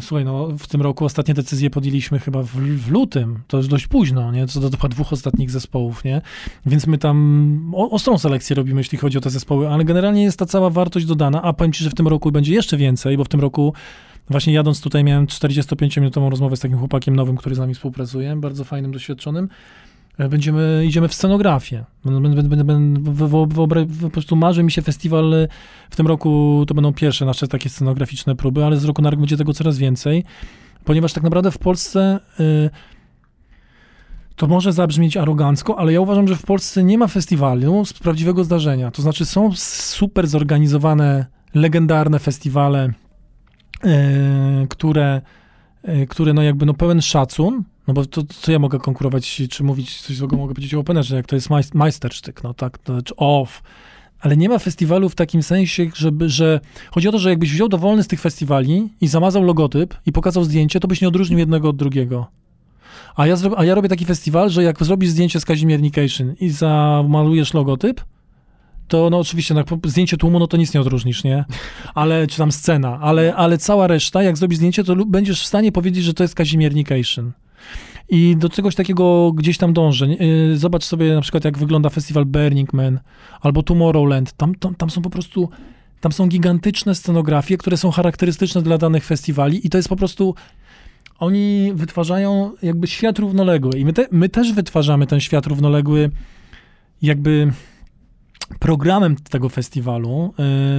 [0.00, 3.86] słuchaj, no w tym roku ostatnie decyzje podjęliśmy chyba w, w lutym, to jest dość
[3.86, 6.22] późno, nie, co do dwóch ostatnich zespołów, nie,
[6.66, 10.38] więc my tam o, ostrą selekcję robimy, jeśli chodzi o te zespoły, ale generalnie jest
[10.38, 13.24] ta cała wartość dodana, a powiem ci, że w tym roku będzie jeszcze więcej, bo
[13.24, 13.72] w tym roku
[14.30, 18.64] Właśnie jadąc tutaj miałem 45-minutową rozmowę z takim chłopakiem nowym, który z nami współpracuje, bardzo
[18.64, 19.48] fajnym, doświadczonym.
[20.18, 21.84] E, Będziemy, idziemy w scenografię.
[24.02, 25.48] Po prostu marzy mi się festiwal, e,
[25.90, 29.20] w tym roku to będą pierwsze nasze takie scenograficzne próby, ale z roku na rok
[29.20, 30.24] będzie tego coraz więcej,
[30.84, 32.70] ponieważ tak naprawdę w Polsce y,
[34.36, 38.44] to może zabrzmieć arogancko, ale ja uważam, że w Polsce nie ma festiwalu z prawdziwego
[38.44, 38.90] zdarzenia.
[38.90, 42.92] To znaczy są super zorganizowane, legendarne festiwale,
[43.84, 45.22] e, które,
[45.82, 49.64] e, które no jakby no pełen szacun, no bo to co ja mogę konkurować, czy
[49.64, 53.02] mówić coś złego mogę powiedzieć o Openerze, jak to jest majs- majstersztyk, no tak, to,
[53.02, 53.62] czy off,
[54.20, 56.60] ale nie ma festiwalu w takim sensie, żeby, że
[56.90, 60.44] chodzi o to, że jakbyś wziął dowolny z tych festiwali i zamazał logotyp i pokazał
[60.44, 62.26] zdjęcie, to byś nie odróżnił jednego od drugiego.
[63.16, 67.54] A ja, a ja robię taki festiwal, że jak zrobisz zdjęcie z Kazimiernication i zamalujesz
[67.54, 68.00] logotyp,
[68.88, 71.44] to no oczywiście na zdjęcie tłumu, no to nic nie odróżnisz, nie?
[71.94, 75.72] Ale, czy tam scena, ale, ale cała reszta, jak zrobisz zdjęcie, to będziesz w stanie
[75.72, 77.32] powiedzieć, że to jest Kazimiernication.
[78.08, 80.06] I do czegoś takiego gdzieś tam dążę.
[80.08, 83.00] Yy, Zobacz sobie na przykład, jak wygląda festiwal Burning Man
[83.40, 84.32] albo Tomorrowland.
[84.32, 85.48] Tam, tam, tam są po prostu,
[86.00, 90.34] tam są gigantyczne scenografie, które są charakterystyczne dla danych festiwali i to jest po prostu
[91.18, 96.10] oni wytwarzają jakby świat równoległy i my, te, my też wytwarzamy ten świat równoległy
[97.02, 97.52] jakby
[98.58, 100.34] programem tego festiwalu,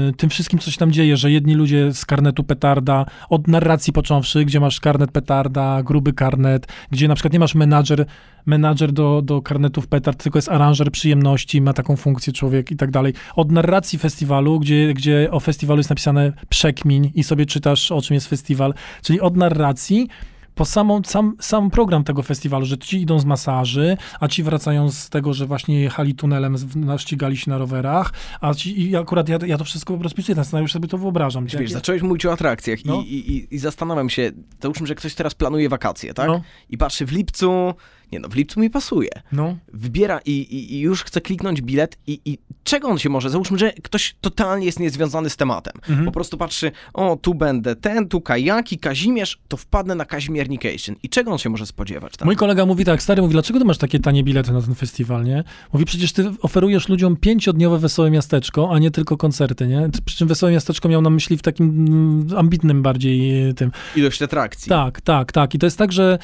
[0.09, 3.93] y, tym wszystkim, co się tam dzieje, że jedni ludzie z karnetu petarda, od narracji
[3.93, 8.05] począwszy, gdzie masz karnet petarda, gruby karnet, gdzie na przykład nie masz menadżer,
[8.45, 12.91] menadżer do, do karnetów petard, tylko jest aranżer przyjemności, ma taką funkcję człowiek i tak
[12.91, 13.13] dalej.
[13.35, 18.13] Od narracji festiwalu, gdzie, gdzie o festiwalu jest napisane przekmin i sobie czytasz, o czym
[18.13, 20.07] jest festiwal, czyli od narracji
[20.55, 24.91] po samą, sam, sam program tego festiwalu, że ci idą z masaży, a ci wracają
[24.91, 26.55] z tego, że właśnie jechali tunelem,
[26.97, 30.71] ścigali się na rowerach, a ci, i akurat ja, ja to wszystko rozpisuję, ten scenariusz
[30.71, 31.45] sobie to wyobrażam.
[31.45, 33.01] Wiesz, zacząłeś mówić o atrakcjach No.
[33.01, 34.31] i, i, i, i zastanawiam się,
[34.61, 36.27] załóżmy, że ktoś teraz planuje wakacje, tak?
[36.27, 36.41] No.
[36.69, 37.73] I patrzy w lipcu,
[38.11, 39.09] nie no, w lipcu mi pasuje.
[39.31, 39.57] No.
[39.73, 43.57] Wybiera i, i, i już chce kliknąć bilet i, i czego on się może, załóżmy,
[43.57, 45.73] że ktoś totalnie jest niezwiązany z tematem.
[45.89, 46.05] Mhm.
[46.05, 50.95] Po prostu patrzy, o, tu będę ten, tu kajaki, Kazimierz, to wpadnę na Kazimiernication.
[51.03, 52.25] I czego on się może spodziewać tam?
[52.25, 55.23] Mój kolega mówi tak, stary mówi, dlaczego ty masz takie tanie bilety na ten festiwal,
[55.23, 55.43] nie?
[55.73, 59.89] Mówi, przecież ty oferujesz ludziom pięciodniowe Wesołe Miasteczko, a nie tylko koncerty, nie?
[60.05, 63.71] Przy czym Wesołe Miasteczko miał na myśli w takim mm, ambitnym bardziej e, tym.
[63.95, 64.69] Ilość atrakcji.
[64.69, 65.55] Tak, tak, tak.
[65.55, 66.19] I to jest tak, że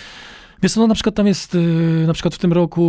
[0.64, 2.82] Wiesz, no na przykład tam jest, y, na przykład w tym roku,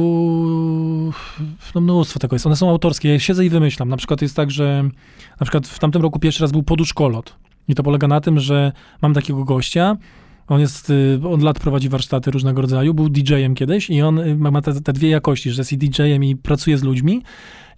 [1.74, 3.88] no mnóstwo tego jest, one są autorskie, ja siedzę i wymyślam.
[3.88, 4.82] Na przykład jest tak, że
[5.40, 7.36] na przykład w tamtym roku pierwszy raz był poduszkolot.
[7.68, 9.96] I to polega na tym, że mam takiego gościa,
[10.48, 14.50] on jest, y, od lat prowadzi warsztaty różnego rodzaju, był DJ-em kiedyś i on ma
[14.50, 17.22] ma te, te dwie jakości, że jest i DJ-em i pracuje z ludźmi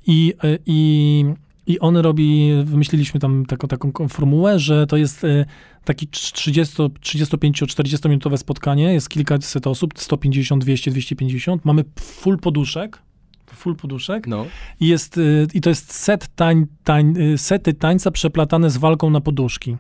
[0.06, 1.24] i, y, i,
[1.66, 5.44] i on robi, wymyśliliśmy tam taką, taką formułę, że to jest y,
[5.84, 12.98] taki 30, 35-40 minutowe spotkanie, jest kilkaset osób, 150, 200, 250, mamy full poduszek,
[13.46, 14.46] full poduszek No.
[14.80, 19.10] i, jest, y, i to jest set tań, tań, y, sety tańca przeplatane z walką
[19.10, 19.76] na poduszki.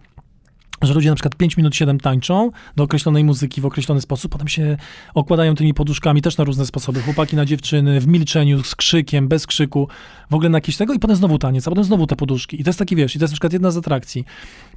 [0.82, 4.48] Że ludzie na przykład 5 minut 7 tańczą do określonej muzyki w określony sposób, potem
[4.48, 4.76] się
[5.14, 7.02] okładają tymi poduszkami też na różne sposoby.
[7.02, 9.88] Chłopaki na dziewczyny, w milczeniu, z krzykiem, bez krzyku,
[10.30, 12.60] w ogóle na jakieś tego i potem znowu taniec, a potem znowu te poduszki.
[12.60, 14.24] I to jest taki, wiesz, i to jest na przykład jedna z atrakcji.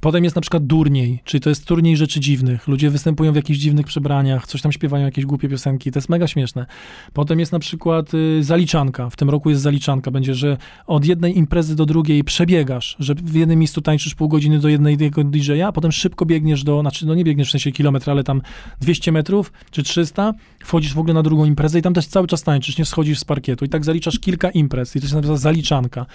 [0.00, 2.68] Potem jest na przykład durniej, czyli to jest turniej rzeczy dziwnych.
[2.68, 6.26] Ludzie występują w jakichś dziwnych przebraniach, coś tam śpiewają, jakieś głupie piosenki, to jest mega
[6.26, 6.66] śmieszne.
[7.12, 9.10] Potem jest na przykład y, zaliczanka.
[9.10, 10.10] W tym roku jest zaliczanka.
[10.10, 14.58] Będzie, że od jednej imprezy do drugiej przebiegasz, że w jednym miejscu tańczysz pół godziny
[14.58, 18.24] do jednego DJ-a, potem szybko biegniesz do, znaczy no nie biegniesz w sensie kilometr, ale
[18.24, 18.42] tam
[18.80, 20.34] 200 metrów czy 300,
[20.64, 23.24] wchodzisz w ogóle na drugą imprezę i tam też cały czas tańczysz, nie schodzisz z
[23.24, 23.64] parkietu.
[23.64, 26.06] I tak zaliczasz kilka imprez i to się nazywa zaliczanka.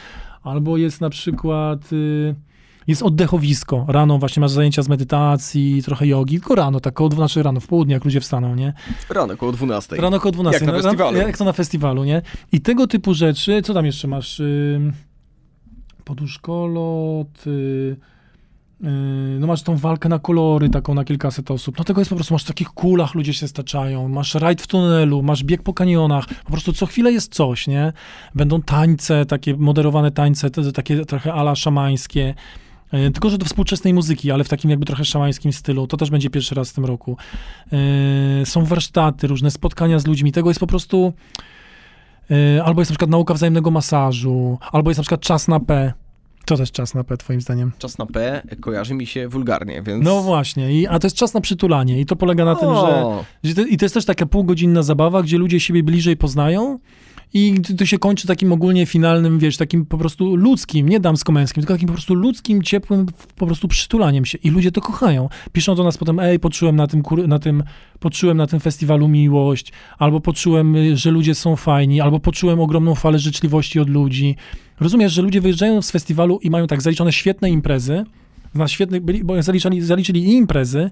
[0.44, 1.94] Albo jest na przykład...
[1.94, 2.36] Y,
[2.88, 3.86] jest oddechowisko.
[3.88, 7.68] Rano właśnie masz zajęcia z medytacji, trochę jogi, tylko rano, tak koło 12 rano, w
[7.68, 8.74] południe, jak ludzie wstaną, nie?
[9.10, 9.96] Rano około 12.
[9.96, 10.66] Rano koło 12.
[10.66, 11.18] Jak na no, festiwalu.
[11.18, 12.22] Jak to na festiwalu, nie?
[12.52, 14.42] I tego typu rzeczy, co tam jeszcze masz?
[16.04, 17.98] Poduszkolot, y,
[19.40, 21.78] no masz tą walkę na kolory, taką na kilkaset osób.
[21.78, 24.68] No tego jest po prostu, masz w takich kulach ludzie się staczają, masz rajd w
[24.68, 27.94] tunelu, masz bieg po kanionach, po prostu co chwilę jest coś, nie?
[28.36, 32.34] Będą tańce, takie moderowane tańce, takie trochę ala szamańskie.
[32.94, 35.88] Y, Tylko, że do współczesnej muzyki, ale w takim jakby trochę szamańskim stylu.
[35.88, 37.18] To też będzie pierwszy raz w tym roku.
[38.42, 40.32] Y, Są warsztaty, różne spotkania z ludźmi.
[40.32, 41.14] Tego jest po prostu...
[42.66, 45.94] Albo jest na przykład nauka wzajemnego masażu, albo jest na przykład czas na P.
[46.46, 47.72] Co też czas na P, twoim zdaniem?
[47.78, 50.06] Czas na P kojarzy mi się wulgarnie, więc...
[50.06, 52.76] No właśnie, i, a to jest czas na przytulanie i to polega na tym, że,
[52.76, 56.80] O, że to, i to jest też taka półgodzinna zabawa, gdzie ludzie siebie bliżej poznają
[57.34, 61.74] i to- się kończy takim ogólnie finalnym, wiesz, takim po prostu ludzkim, nie damsko-męskim, tylko
[61.74, 63.06] takim po prostu ludzkim, ciepłym
[63.36, 65.30] po prostu przytulaniem się i ludzie to kochają.
[65.52, 67.64] Piszą do nas potem, ej, poczułem na tym, na tym,
[68.00, 72.96] poczułem na tym festiwalu miłość, albo poczułem, y, że ludzie są fajni, albo poczułem ogromną
[72.96, 74.36] falę życzliwości od ludzi.
[74.80, 78.04] Rozumiesz, że ludzie wyjeżdżają z festiwalu i mają tak zaliczone świetne imprezy,
[78.56, 80.92] na świetnych, byli, bo zaliczali, zaliczyli i imprezy,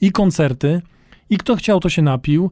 [0.00, 0.82] i koncerty,
[1.30, 2.50] i kto chciał, to się napił,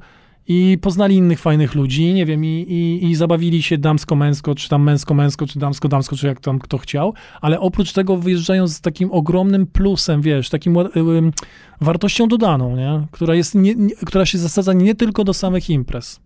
[0.52, 4.82] i poznali innych fajnych ludzi, nie wiem, i, i, i zabawili się damsko-męsko, czy tam
[4.82, 9.66] męsko-męsko, czy damsko-damsko, czy jak tam kto chciał, ale oprócz tego wyjeżdżają z takim ogromnym
[9.66, 11.32] plusem, wiesz, takim ym,
[11.80, 13.06] wartością dodaną, nie?
[13.10, 16.20] Która, jest nie, nie, która się zasadza nie tylko do samych imprez.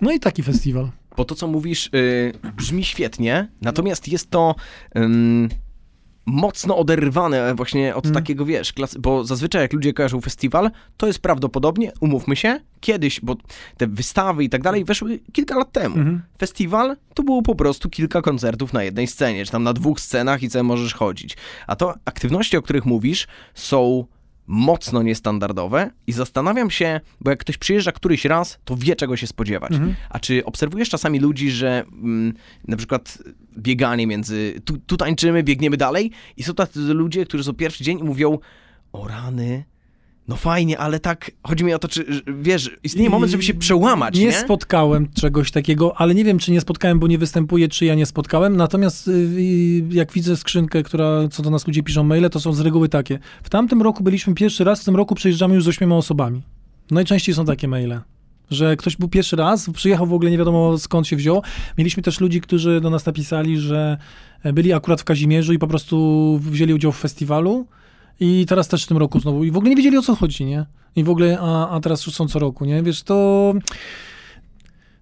[0.00, 0.90] No i taki festiwal.
[1.16, 4.54] Bo to, co mówisz, y, brzmi świetnie, natomiast jest to
[4.96, 5.48] ym,
[6.26, 8.14] mocno oderwane właśnie od Mm.
[8.14, 13.20] takiego, wiesz, klasy, bo zazwyczaj jak ludzie kojarzą festiwal, to jest prawdopodobnie, umówmy się, kiedyś,
[13.20, 13.36] bo
[13.76, 15.96] te wystawy i tak dalej weszły kilka lat temu.
[15.96, 16.22] Mhm.
[16.38, 20.42] Festiwal to było po prostu kilka koncertów na jednej scenie, czy tam na dwóch scenach
[20.42, 21.36] i co możesz chodzić.
[21.66, 24.04] A to aktywności, o których mówisz, są
[24.46, 29.26] mocno niestandardowe i zastanawiam się, bo jak ktoś przyjeżdża któryś raz, to wie czego się
[29.26, 29.72] spodziewać.
[29.72, 29.94] Mhm.
[30.10, 32.34] A czy obserwujesz czasami ludzi, że mm,
[32.68, 33.18] na przykład
[33.58, 37.98] bieganie między, tu, tu tańczymy, biegniemy dalej i są tacy ludzie, którzy są pierwszy dzień
[37.98, 38.38] i mówią,
[38.92, 39.64] o rany,
[40.28, 44.18] No fajnie, ale tak, chodzi mi o to, czy, wiesz, istnieje moment, żeby się przełamać,
[44.18, 44.24] nie?
[44.24, 47.94] Nie spotkałem czegoś takiego, ale nie wiem, czy nie spotkałem, bo nie występuję, czy ja
[47.94, 48.56] nie spotkałem.
[48.56, 52.60] Natomiast y, jak widzę skrzynkę, która, co do nas ludzie piszą maile, to są z
[52.60, 53.18] reguły takie.
[53.42, 56.42] W tamtym roku byliśmy pierwszy raz, w tym roku przejeżdżamy już z ośmioma osobami.
[56.90, 58.00] Najczęściej są takie maile.
[58.50, 61.42] Że ktoś był pierwszy raz, przyjechał w ogóle nie wiadomo skąd się wziął.
[61.78, 63.98] Mieliśmy też ludzi, którzy do nas napisali, że
[64.44, 67.66] byli akurat w Kazimierzu i po prostu wzięli udział w festiwalu.
[68.20, 69.44] I teraz też w tym roku znowu.
[69.44, 70.66] I w ogóle nie wiedzieli o co chodzi, nie?
[70.96, 72.82] I w ogóle, a, a teraz już są co roku, nie?
[72.82, 73.52] Wiesz, to.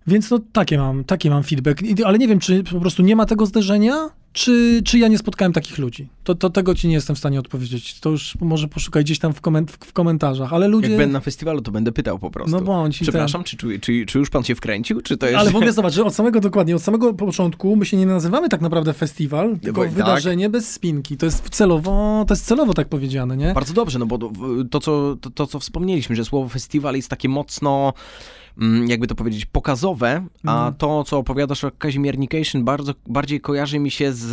[0.07, 1.82] Więc no takie mam, taki mam feedback.
[2.05, 5.52] Ale nie wiem, czy po prostu nie ma tego zderzenia, czy, czy ja nie spotkałem
[5.52, 6.09] takich ludzi.
[6.24, 8.01] To, to tego ci nie jestem w stanie odpowiedzieć.
[8.01, 10.89] To już może poszukaj gdzieś tam w, koment- w komentarzach, ale ludzie.
[10.89, 12.51] Jak będę na festiwalu, to będę pytał po prostu.
[12.56, 12.98] No bądź.
[13.01, 15.28] Przepraszam, czy, czy, czy, czy już pan się wkręcił, czy to Ten.
[15.35, 15.40] jest...
[15.40, 18.48] Ale w ogóle zobacz, że od samego dokładnie, od samego początku my się nie nazywamy
[18.48, 19.90] tak naprawdę festiwal, tylko tak.
[19.93, 21.16] wydarzenie bez spinki.
[21.16, 23.55] To jest celowo, to jest celowo tak powiedziane, nie?
[23.55, 24.19] Bardzo dobrze, no bo
[24.70, 27.93] to, co, to, to, co wspomnieliśmy, że słowo festiwal jest takie mocno,
[28.59, 30.74] mm, jakby to powiedzieć, pokazowe, a Mhm.
[30.74, 34.23] to, co opowiadasz o Kazimiernication, bardzo, bardziej kojarzy mi się z,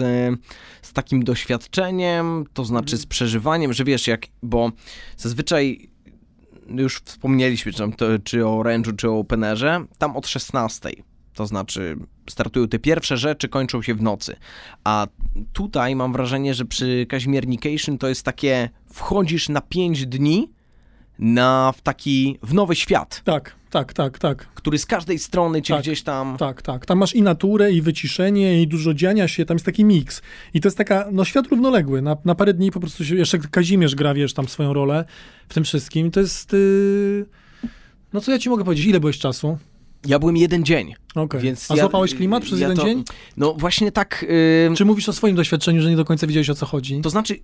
[0.82, 4.72] z takim doświadczeniem, to znaczy z przeżywaniem, że wiesz, jak, bo
[5.18, 5.90] zazwyczaj
[6.68, 10.90] już wspomnieliśmy, czy, tam to, czy o Orange'u, czy o Openerze, tam od 16.
[11.34, 11.98] To znaczy,
[12.30, 14.36] startują te pierwsze rzeczy, kończą się w nocy.
[14.84, 15.08] A
[15.54, 20.50] tutaj mam wrażenie, że przy Kazimiernication to jest takie, wchodzisz na 5 dni
[21.22, 24.48] na w taki, w nowy świat, Tak, tak, tak, tak.
[24.56, 26.38] który z każdej strony cię Tak, gdzieś tam...
[26.38, 26.86] Tak, tak.
[26.86, 30.22] Tam masz i naturę, i wyciszenie, i dużo dziania się, tam jest taki miks.
[30.54, 32.02] I to jest taka, no świat równoległy.
[32.02, 35.06] Na, na parę dni po prostu się, jeszcze Kazimierz gra, wiesz, tam swoją rolę
[35.50, 36.12] w tym wszystkim.
[36.12, 37.26] To jest, yy...
[38.14, 39.58] no co ja ci mogę powiedzieć, ile byłeś czasu?
[40.06, 41.42] Ja byłem jeden dzień, Okej.
[41.42, 43.04] więc A ja- złapałeś klimat przez ja jeden to- dzień?
[43.38, 44.26] No właśnie tak...
[44.70, 47.02] Yy, Czy mówisz o swoim doświadczeniu, że nie do końca wiedziałeś o co chodzi?
[47.02, 47.40] To znaczy,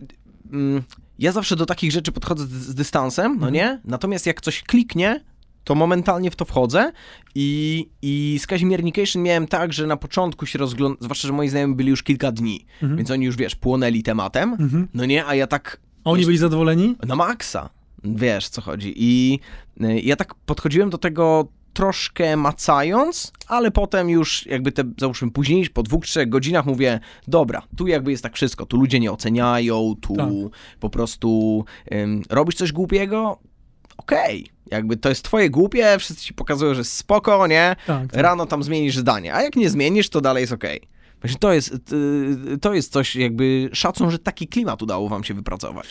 [1.19, 3.39] ja zawsze do takich rzeczy podchodzę z, z dystansem, Mhm.
[3.41, 3.81] no nie?
[3.85, 5.23] Natomiast jak coś kliknie,
[5.63, 6.91] to momentalnie w to wchodzę
[7.35, 11.75] i, i z Kazimiernication miałem tak, że na początku się rozglądałem, zwłaszcza, że moi znajomi
[11.75, 12.97] byli już kilka dni, Mhm.
[12.97, 14.87] więc oni już, wiesz, płonęli tematem, Mhm.
[14.93, 15.25] no nie?
[15.25, 16.95] A ja tak A oni wiesz, byli zadowoleni?
[17.07, 17.69] na maksa,
[18.03, 18.93] wiesz, co chodzi.
[18.95, 19.39] I
[19.81, 21.47] y, ja tak podchodziłem do tego
[21.77, 27.61] troszkę macając, ale potem już jakby te, załóżmy później, po dwóch, trzech godzinach mówię, dobra,
[27.77, 30.29] tu jakby jest tak wszystko, tu ludzie nie oceniają, tu Tak.
[30.79, 33.39] po prostu ym, robisz coś głupiego,
[33.97, 37.75] okej, jakby to jest twoje głupie, wszyscy ci pokazują, że jest spoko, nie?
[37.87, 38.11] Tak.
[38.11, 38.21] tak.
[38.21, 40.81] Rano tam zmienisz zdanie, a jak nie zmienisz, to dalej jest okej.
[41.21, 41.93] Właśnie to jest,
[42.53, 45.87] y, to jest coś jakby szacun, że taki klimat udało wam się wypracować.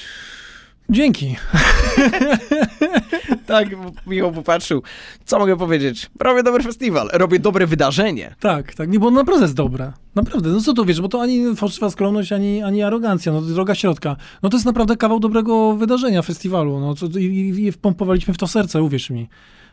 [0.90, 1.36] Dzięki.
[3.46, 3.68] Tak,
[4.06, 4.82] Michał popatrzył.
[5.24, 6.10] Co mogę powiedzieć?
[6.20, 8.34] Robię dobry festiwal, robię dobre wydarzenie.
[8.40, 9.92] Tak, tak, nie, bo naprawdę jest dobre.
[10.14, 13.74] Naprawdę, no co tu wiesz, bo to ani fałszywa skromność, ani, ani arogancja, no droga
[13.74, 14.16] środka.
[14.42, 18.46] No to jest naprawdę kawał dobrego wydarzenia, festiwalu, no co, i, i wpompowaliśmy w to
[18.46, 19.28] serce, uwierz mi.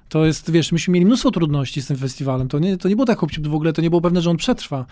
[0.10, 3.06] To jest, wiesz, myśmy mieli mnóstwo trudności z tym festiwalem, to nie, to nie było
[3.06, 4.86] tak chłopciu, w ogóle to nie było pewne, że on przetrwa.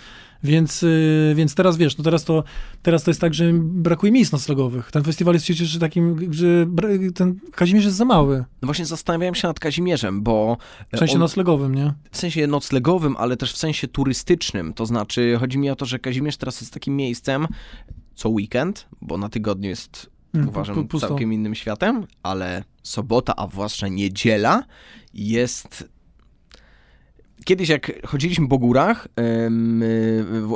[0.43, 2.43] Więc, yy, więc teraz, wiesz, no teraz to,
[2.81, 4.91] teraz to jest tak, że brakuje miejsc noclegowych.
[4.91, 6.67] Ten festiwal jest przecież takim, że
[7.15, 10.57] ten Kazimierz jest za mały, No właśnie zastanawiałem się nad Kazimierzem, bo
[10.93, 11.93] w sensie on, noclegowym, nie?
[12.11, 14.73] w sensie noclegowym, ale też w sensie turystycznym.
[14.73, 17.47] To znaczy, chodzi mi o to, że Kazimierz teraz jest takim miejscem
[18.15, 21.07] co weekend, bo na tygodniu jest Mm, uważam pu- pusto.
[21.07, 24.63] całkiem innym światem, ale sobota, a zwłaszcza niedziela
[25.13, 25.89] jest.
[27.45, 29.07] Kiedyś jak chodziliśmy po górach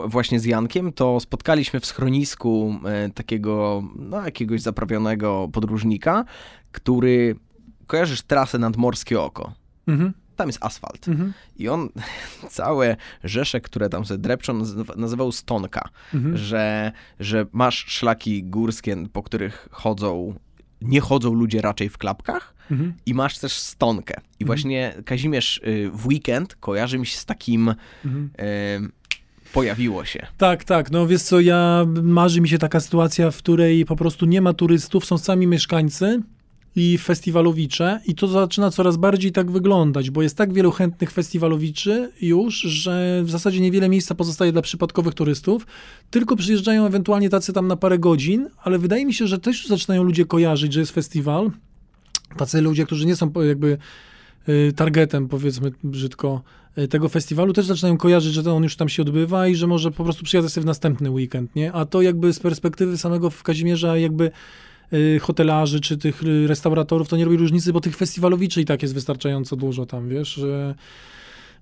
[0.06, 6.26] właśnie z Jankiem, to spotkaliśmy w schronisku e, takiego, no jakiegoś zaprawionego podróżnika,
[6.72, 7.36] który,
[7.88, 9.54] kojarzysz trasę nadmorskie oko?
[9.88, 11.08] Mhm, Tam jest asfalt.
[11.08, 11.90] mhm, I on
[12.50, 16.38] całe rzesze, które tam sobie drepczą, nazywa- nazywał stonka mhm.
[16.38, 20.36] że, że masz szlaki górskie, po których chodzą,
[20.82, 22.94] nie chodzą ludzie raczej w klapkach mhm.
[23.06, 24.14] i masz też stonkę.
[24.18, 24.48] I Mhm.
[24.48, 27.76] właśnie Kazimierz y, w weekend kojarzy mi się z takim,
[28.06, 28.30] mhm.
[28.40, 28.90] y,
[29.54, 30.28] pojawiło się.
[30.38, 30.92] Tak, tak.
[30.92, 34.54] No wiesz co, ja marzy mi się taka sytuacja, w której po prostu nie ma
[34.54, 36.22] turystów, są sami mieszkańcy
[36.76, 42.12] i festiwalowicze i to zaczyna coraz bardziej tak wyglądać, bo jest tak wielu chętnych festiwalowiczy
[42.22, 45.68] już, że w zasadzie niewiele miejsca pozostaje dla przypadkowych turystów,
[46.12, 50.04] tylko przyjeżdżają ewentualnie tacy tam na parę godzin, ale wydaje mi się, że też zaczynają
[50.04, 51.52] ludzie kojarzyć, że jest festiwal.
[52.38, 53.78] Tacy ludzie, którzy nie są jakby
[54.50, 56.42] y, targetem, powiedzmy brzydko,
[56.78, 59.92] y, tego festiwalu, też zaczynają kojarzyć, że on już tam się odbywa i że może
[59.92, 61.74] po prostu przyjadę sobie w następny weekend, nie?
[61.74, 64.32] A to jakby z perspektywy samego w Kazimierza jakby
[65.22, 68.94] hotelarzy czy tych y, restauratorów, to nie robi różnicy, bo tych festiwalowiczy i tak jest
[68.94, 70.76] wystarczająco dużo tam, wiesz, że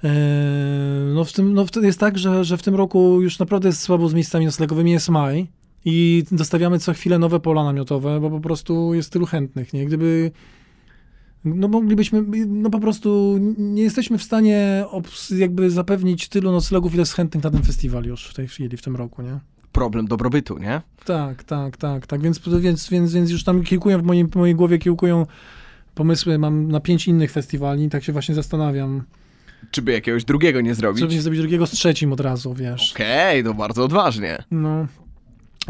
[0.04, 0.14] e,
[1.14, 3.82] no, w tym, no wtedy jest tak, że, że w tym roku już naprawdę jest
[3.82, 5.48] słabo z miejscami noclegowymi, jest maj
[5.86, 9.86] i dostawiamy co chwilę nowe pola namiotowe, bo po prostu jest tylu chętnych, nie?
[9.86, 10.32] Gdyby
[11.46, 14.86] No moglibyśmy, no po prostu nie jesteśmy w stanie
[15.38, 18.82] jakby zapewnić tylu noclegów, ile jest chętnych na ten festiwal już w tej chwili, w
[18.82, 19.40] tym roku, nie?
[19.74, 20.82] Problem dobrobytu, nie?
[21.06, 24.56] Tak, tak, tak, tak, więc, więc, więc, więc już tam kiełkują, w mojej, w mojej
[24.56, 25.26] głowie kiełkują
[25.96, 29.04] pomysły, mam na pięć innych festiwali, tak się właśnie zastanawiam,
[29.72, 31.00] Czy by jakiegoś drugiego nie zrobić?
[31.00, 32.92] żeby nie zrobić drugiego z trzecim od razu, wiesz.
[32.94, 34.44] Okej, to bardzo odważnie.
[34.52, 34.88] No.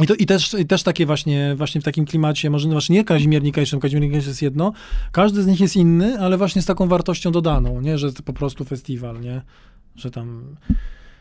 [0.01, 3.03] I, to, i, też, I też takie właśnie, właśnie w takim klimacie, może właśnie nie
[3.03, 4.73] Kazimiernikation, Kazimiernikation jest jedno,
[5.11, 8.34] każdy z nich jest inny, ale właśnie z taką wartością dodaną, nie, że to po
[8.34, 9.41] prostu festiwal, nie,
[9.95, 10.55] że tam,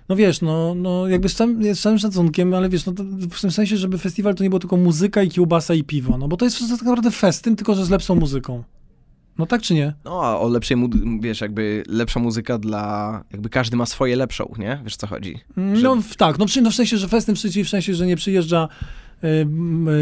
[0.08, 2.92] no wiesz, no, no jakby z całym, z całym szacunkiem, ale wiesz, no
[3.30, 6.28] w tym sensie, żeby festiwal to nie było tylko muzyka i kiełbasa i piwo, no
[6.28, 8.62] bo to jest tak naprawdę festyn, tylko że z lepszą muzyką.
[9.38, 9.94] No tak czy nie?
[10.04, 10.76] No, a o lepszej,
[11.20, 13.24] wiesz, jakby lepsza muzyka dla...
[13.32, 14.80] Jakby każdy ma swoje lepszą, nie?
[14.84, 15.38] Wiesz, co chodzi?
[15.74, 18.68] Że- No tak, no, przy, no w sensie, że festyn w sensie, że nie przyjeżdża
[19.24, 19.26] y,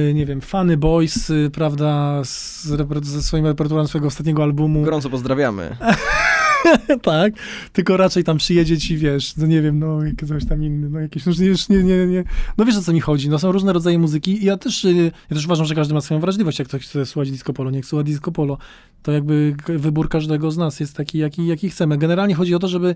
[0.09, 2.65] y, nie wiem, Funny Boys, y, prawda, z,
[3.03, 4.83] ze swoim repertuarem swojego ostatniego albumu.
[4.83, 5.77] Gorąco pozdrawiamy.
[7.03, 7.33] tak,
[7.73, 9.99] tylko raczej tam przyjedzie ci, wiesz, no nie wiem, no
[10.29, 11.33] coś tam inny, no jakieś, no
[11.69, 12.25] nie, nie, nie,
[12.59, 15.13] no wiesz o co mi chodzi, no są różne rodzaje muzyki i ja też, y,
[15.31, 17.87] ja też uważam, że każdy ma swoją wrażliwość, jak ktoś chce słuchać disco polo, niech
[17.87, 18.59] słucha disco polo,
[19.03, 21.99] to jakby wybór każdego z nas jest taki, jaki, jaki chcemy.
[21.99, 22.95] Generalnie chodzi o to, żeby,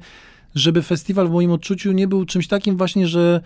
[0.55, 3.41] żeby festiwal w moim odczuciu nie był czymś takim właśnie, że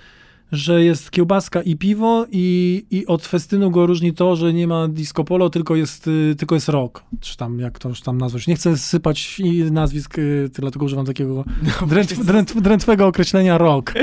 [0.53, 4.89] że jest kiełbaska i piwo i, i od festynu go różni to, że nie ma
[4.89, 8.47] disco polo, tylko jest, y, tylko jest rock, czy tam, jak to już tam nazwać.
[8.47, 11.45] Nie chcę sypać i nazwisk, y, dlatego używam takiego
[11.87, 13.95] drętw, drętw, drętwego określenia rock.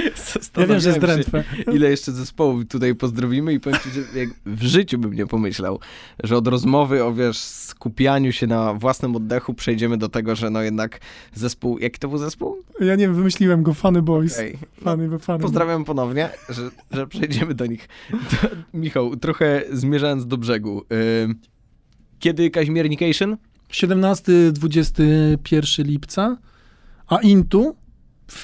[0.58, 1.44] Ja wiem, że jest drętwe.
[1.74, 5.80] Ile jeszcze zespołów tutaj pozdrowimy i powiem ci, że jak w życiu bym nie pomyślał,
[6.24, 10.62] że od rozmowy o, wiesz, skupianiu się na własnym oddechu przejdziemy do tego, że no
[10.62, 11.00] jednak
[11.34, 12.58] zespół, jaki to był zespół?
[12.80, 14.34] Ja nie wiem, wymyśliłem go, Funny Boys.
[14.34, 14.58] Okej.
[14.84, 15.40] Funny, funny.
[15.40, 17.88] Pozdrawiam ponownie, że, że przejdziemy do nich.
[18.12, 18.18] To,
[18.74, 20.82] Michał, trochę zmierzając do brzegu.
[22.20, 23.38] Kiedy Kaźmiernication?
[23.72, 26.38] 17-21 lipca,
[27.08, 27.76] a Intu,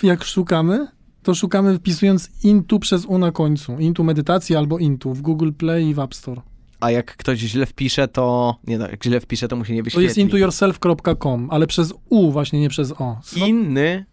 [0.03, 0.87] jak szukamy,
[1.23, 3.79] to szukamy wpisując Intu przez U na końcu.
[3.79, 6.41] Intu medytacja albo Intu w Google Play i w App Store.
[6.79, 8.55] A jak ktoś źle wpisze, to...
[8.67, 10.03] Nie no, jak źle wpisze, to mu się nie To wyświetli.
[10.03, 13.19] jest intoyourself.com, ale przez U właśnie, nie przez O.
[13.35, 14.05] Inny...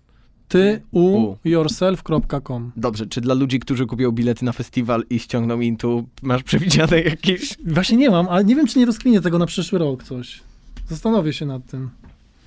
[0.49, 1.37] Ty, U, U.
[1.45, 2.73] yourself.com.
[2.77, 7.57] Dobrze, czy dla ludzi, którzy kupią bilety na festiwal i ściągną Intu, masz przewidziane jakieś...
[7.67, 10.41] Właśnie nie mam, ale nie wiem, czy nie rozkminię tego na przyszły rok coś.
[10.89, 11.91] Zastanowię się nad tym.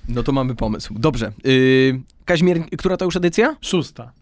[0.08, 0.94] No to mamy pomysł.
[0.98, 1.32] Dobrze.
[1.44, 2.66] Yy, Kaźmier...
[2.78, 3.56] Która to już edycja?
[3.60, 4.12] Szósta.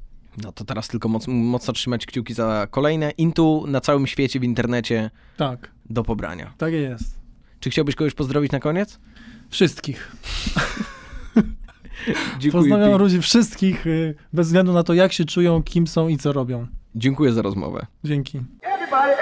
[0.43, 3.11] No to teraz tylko moc, mocno trzymać kciuki za kolejne.
[3.11, 6.53] Intu na całym świecie, w internecie Tak, do pobrania.
[6.59, 7.15] tak jest.
[7.61, 8.99] Czy chciałbyś kogoś pozdrowić na koniec?
[9.51, 10.13] Wszystkich.
[12.39, 16.17] Dziękuję, Pozdrawiam ludzi wszystkich, y, bez względu na to, jak się czują, kim są i
[16.17, 16.67] co robią.
[16.95, 17.87] Dziękuję za rozmowę.
[18.05, 18.41] Dzięki.
[18.63, 19.21] Everybody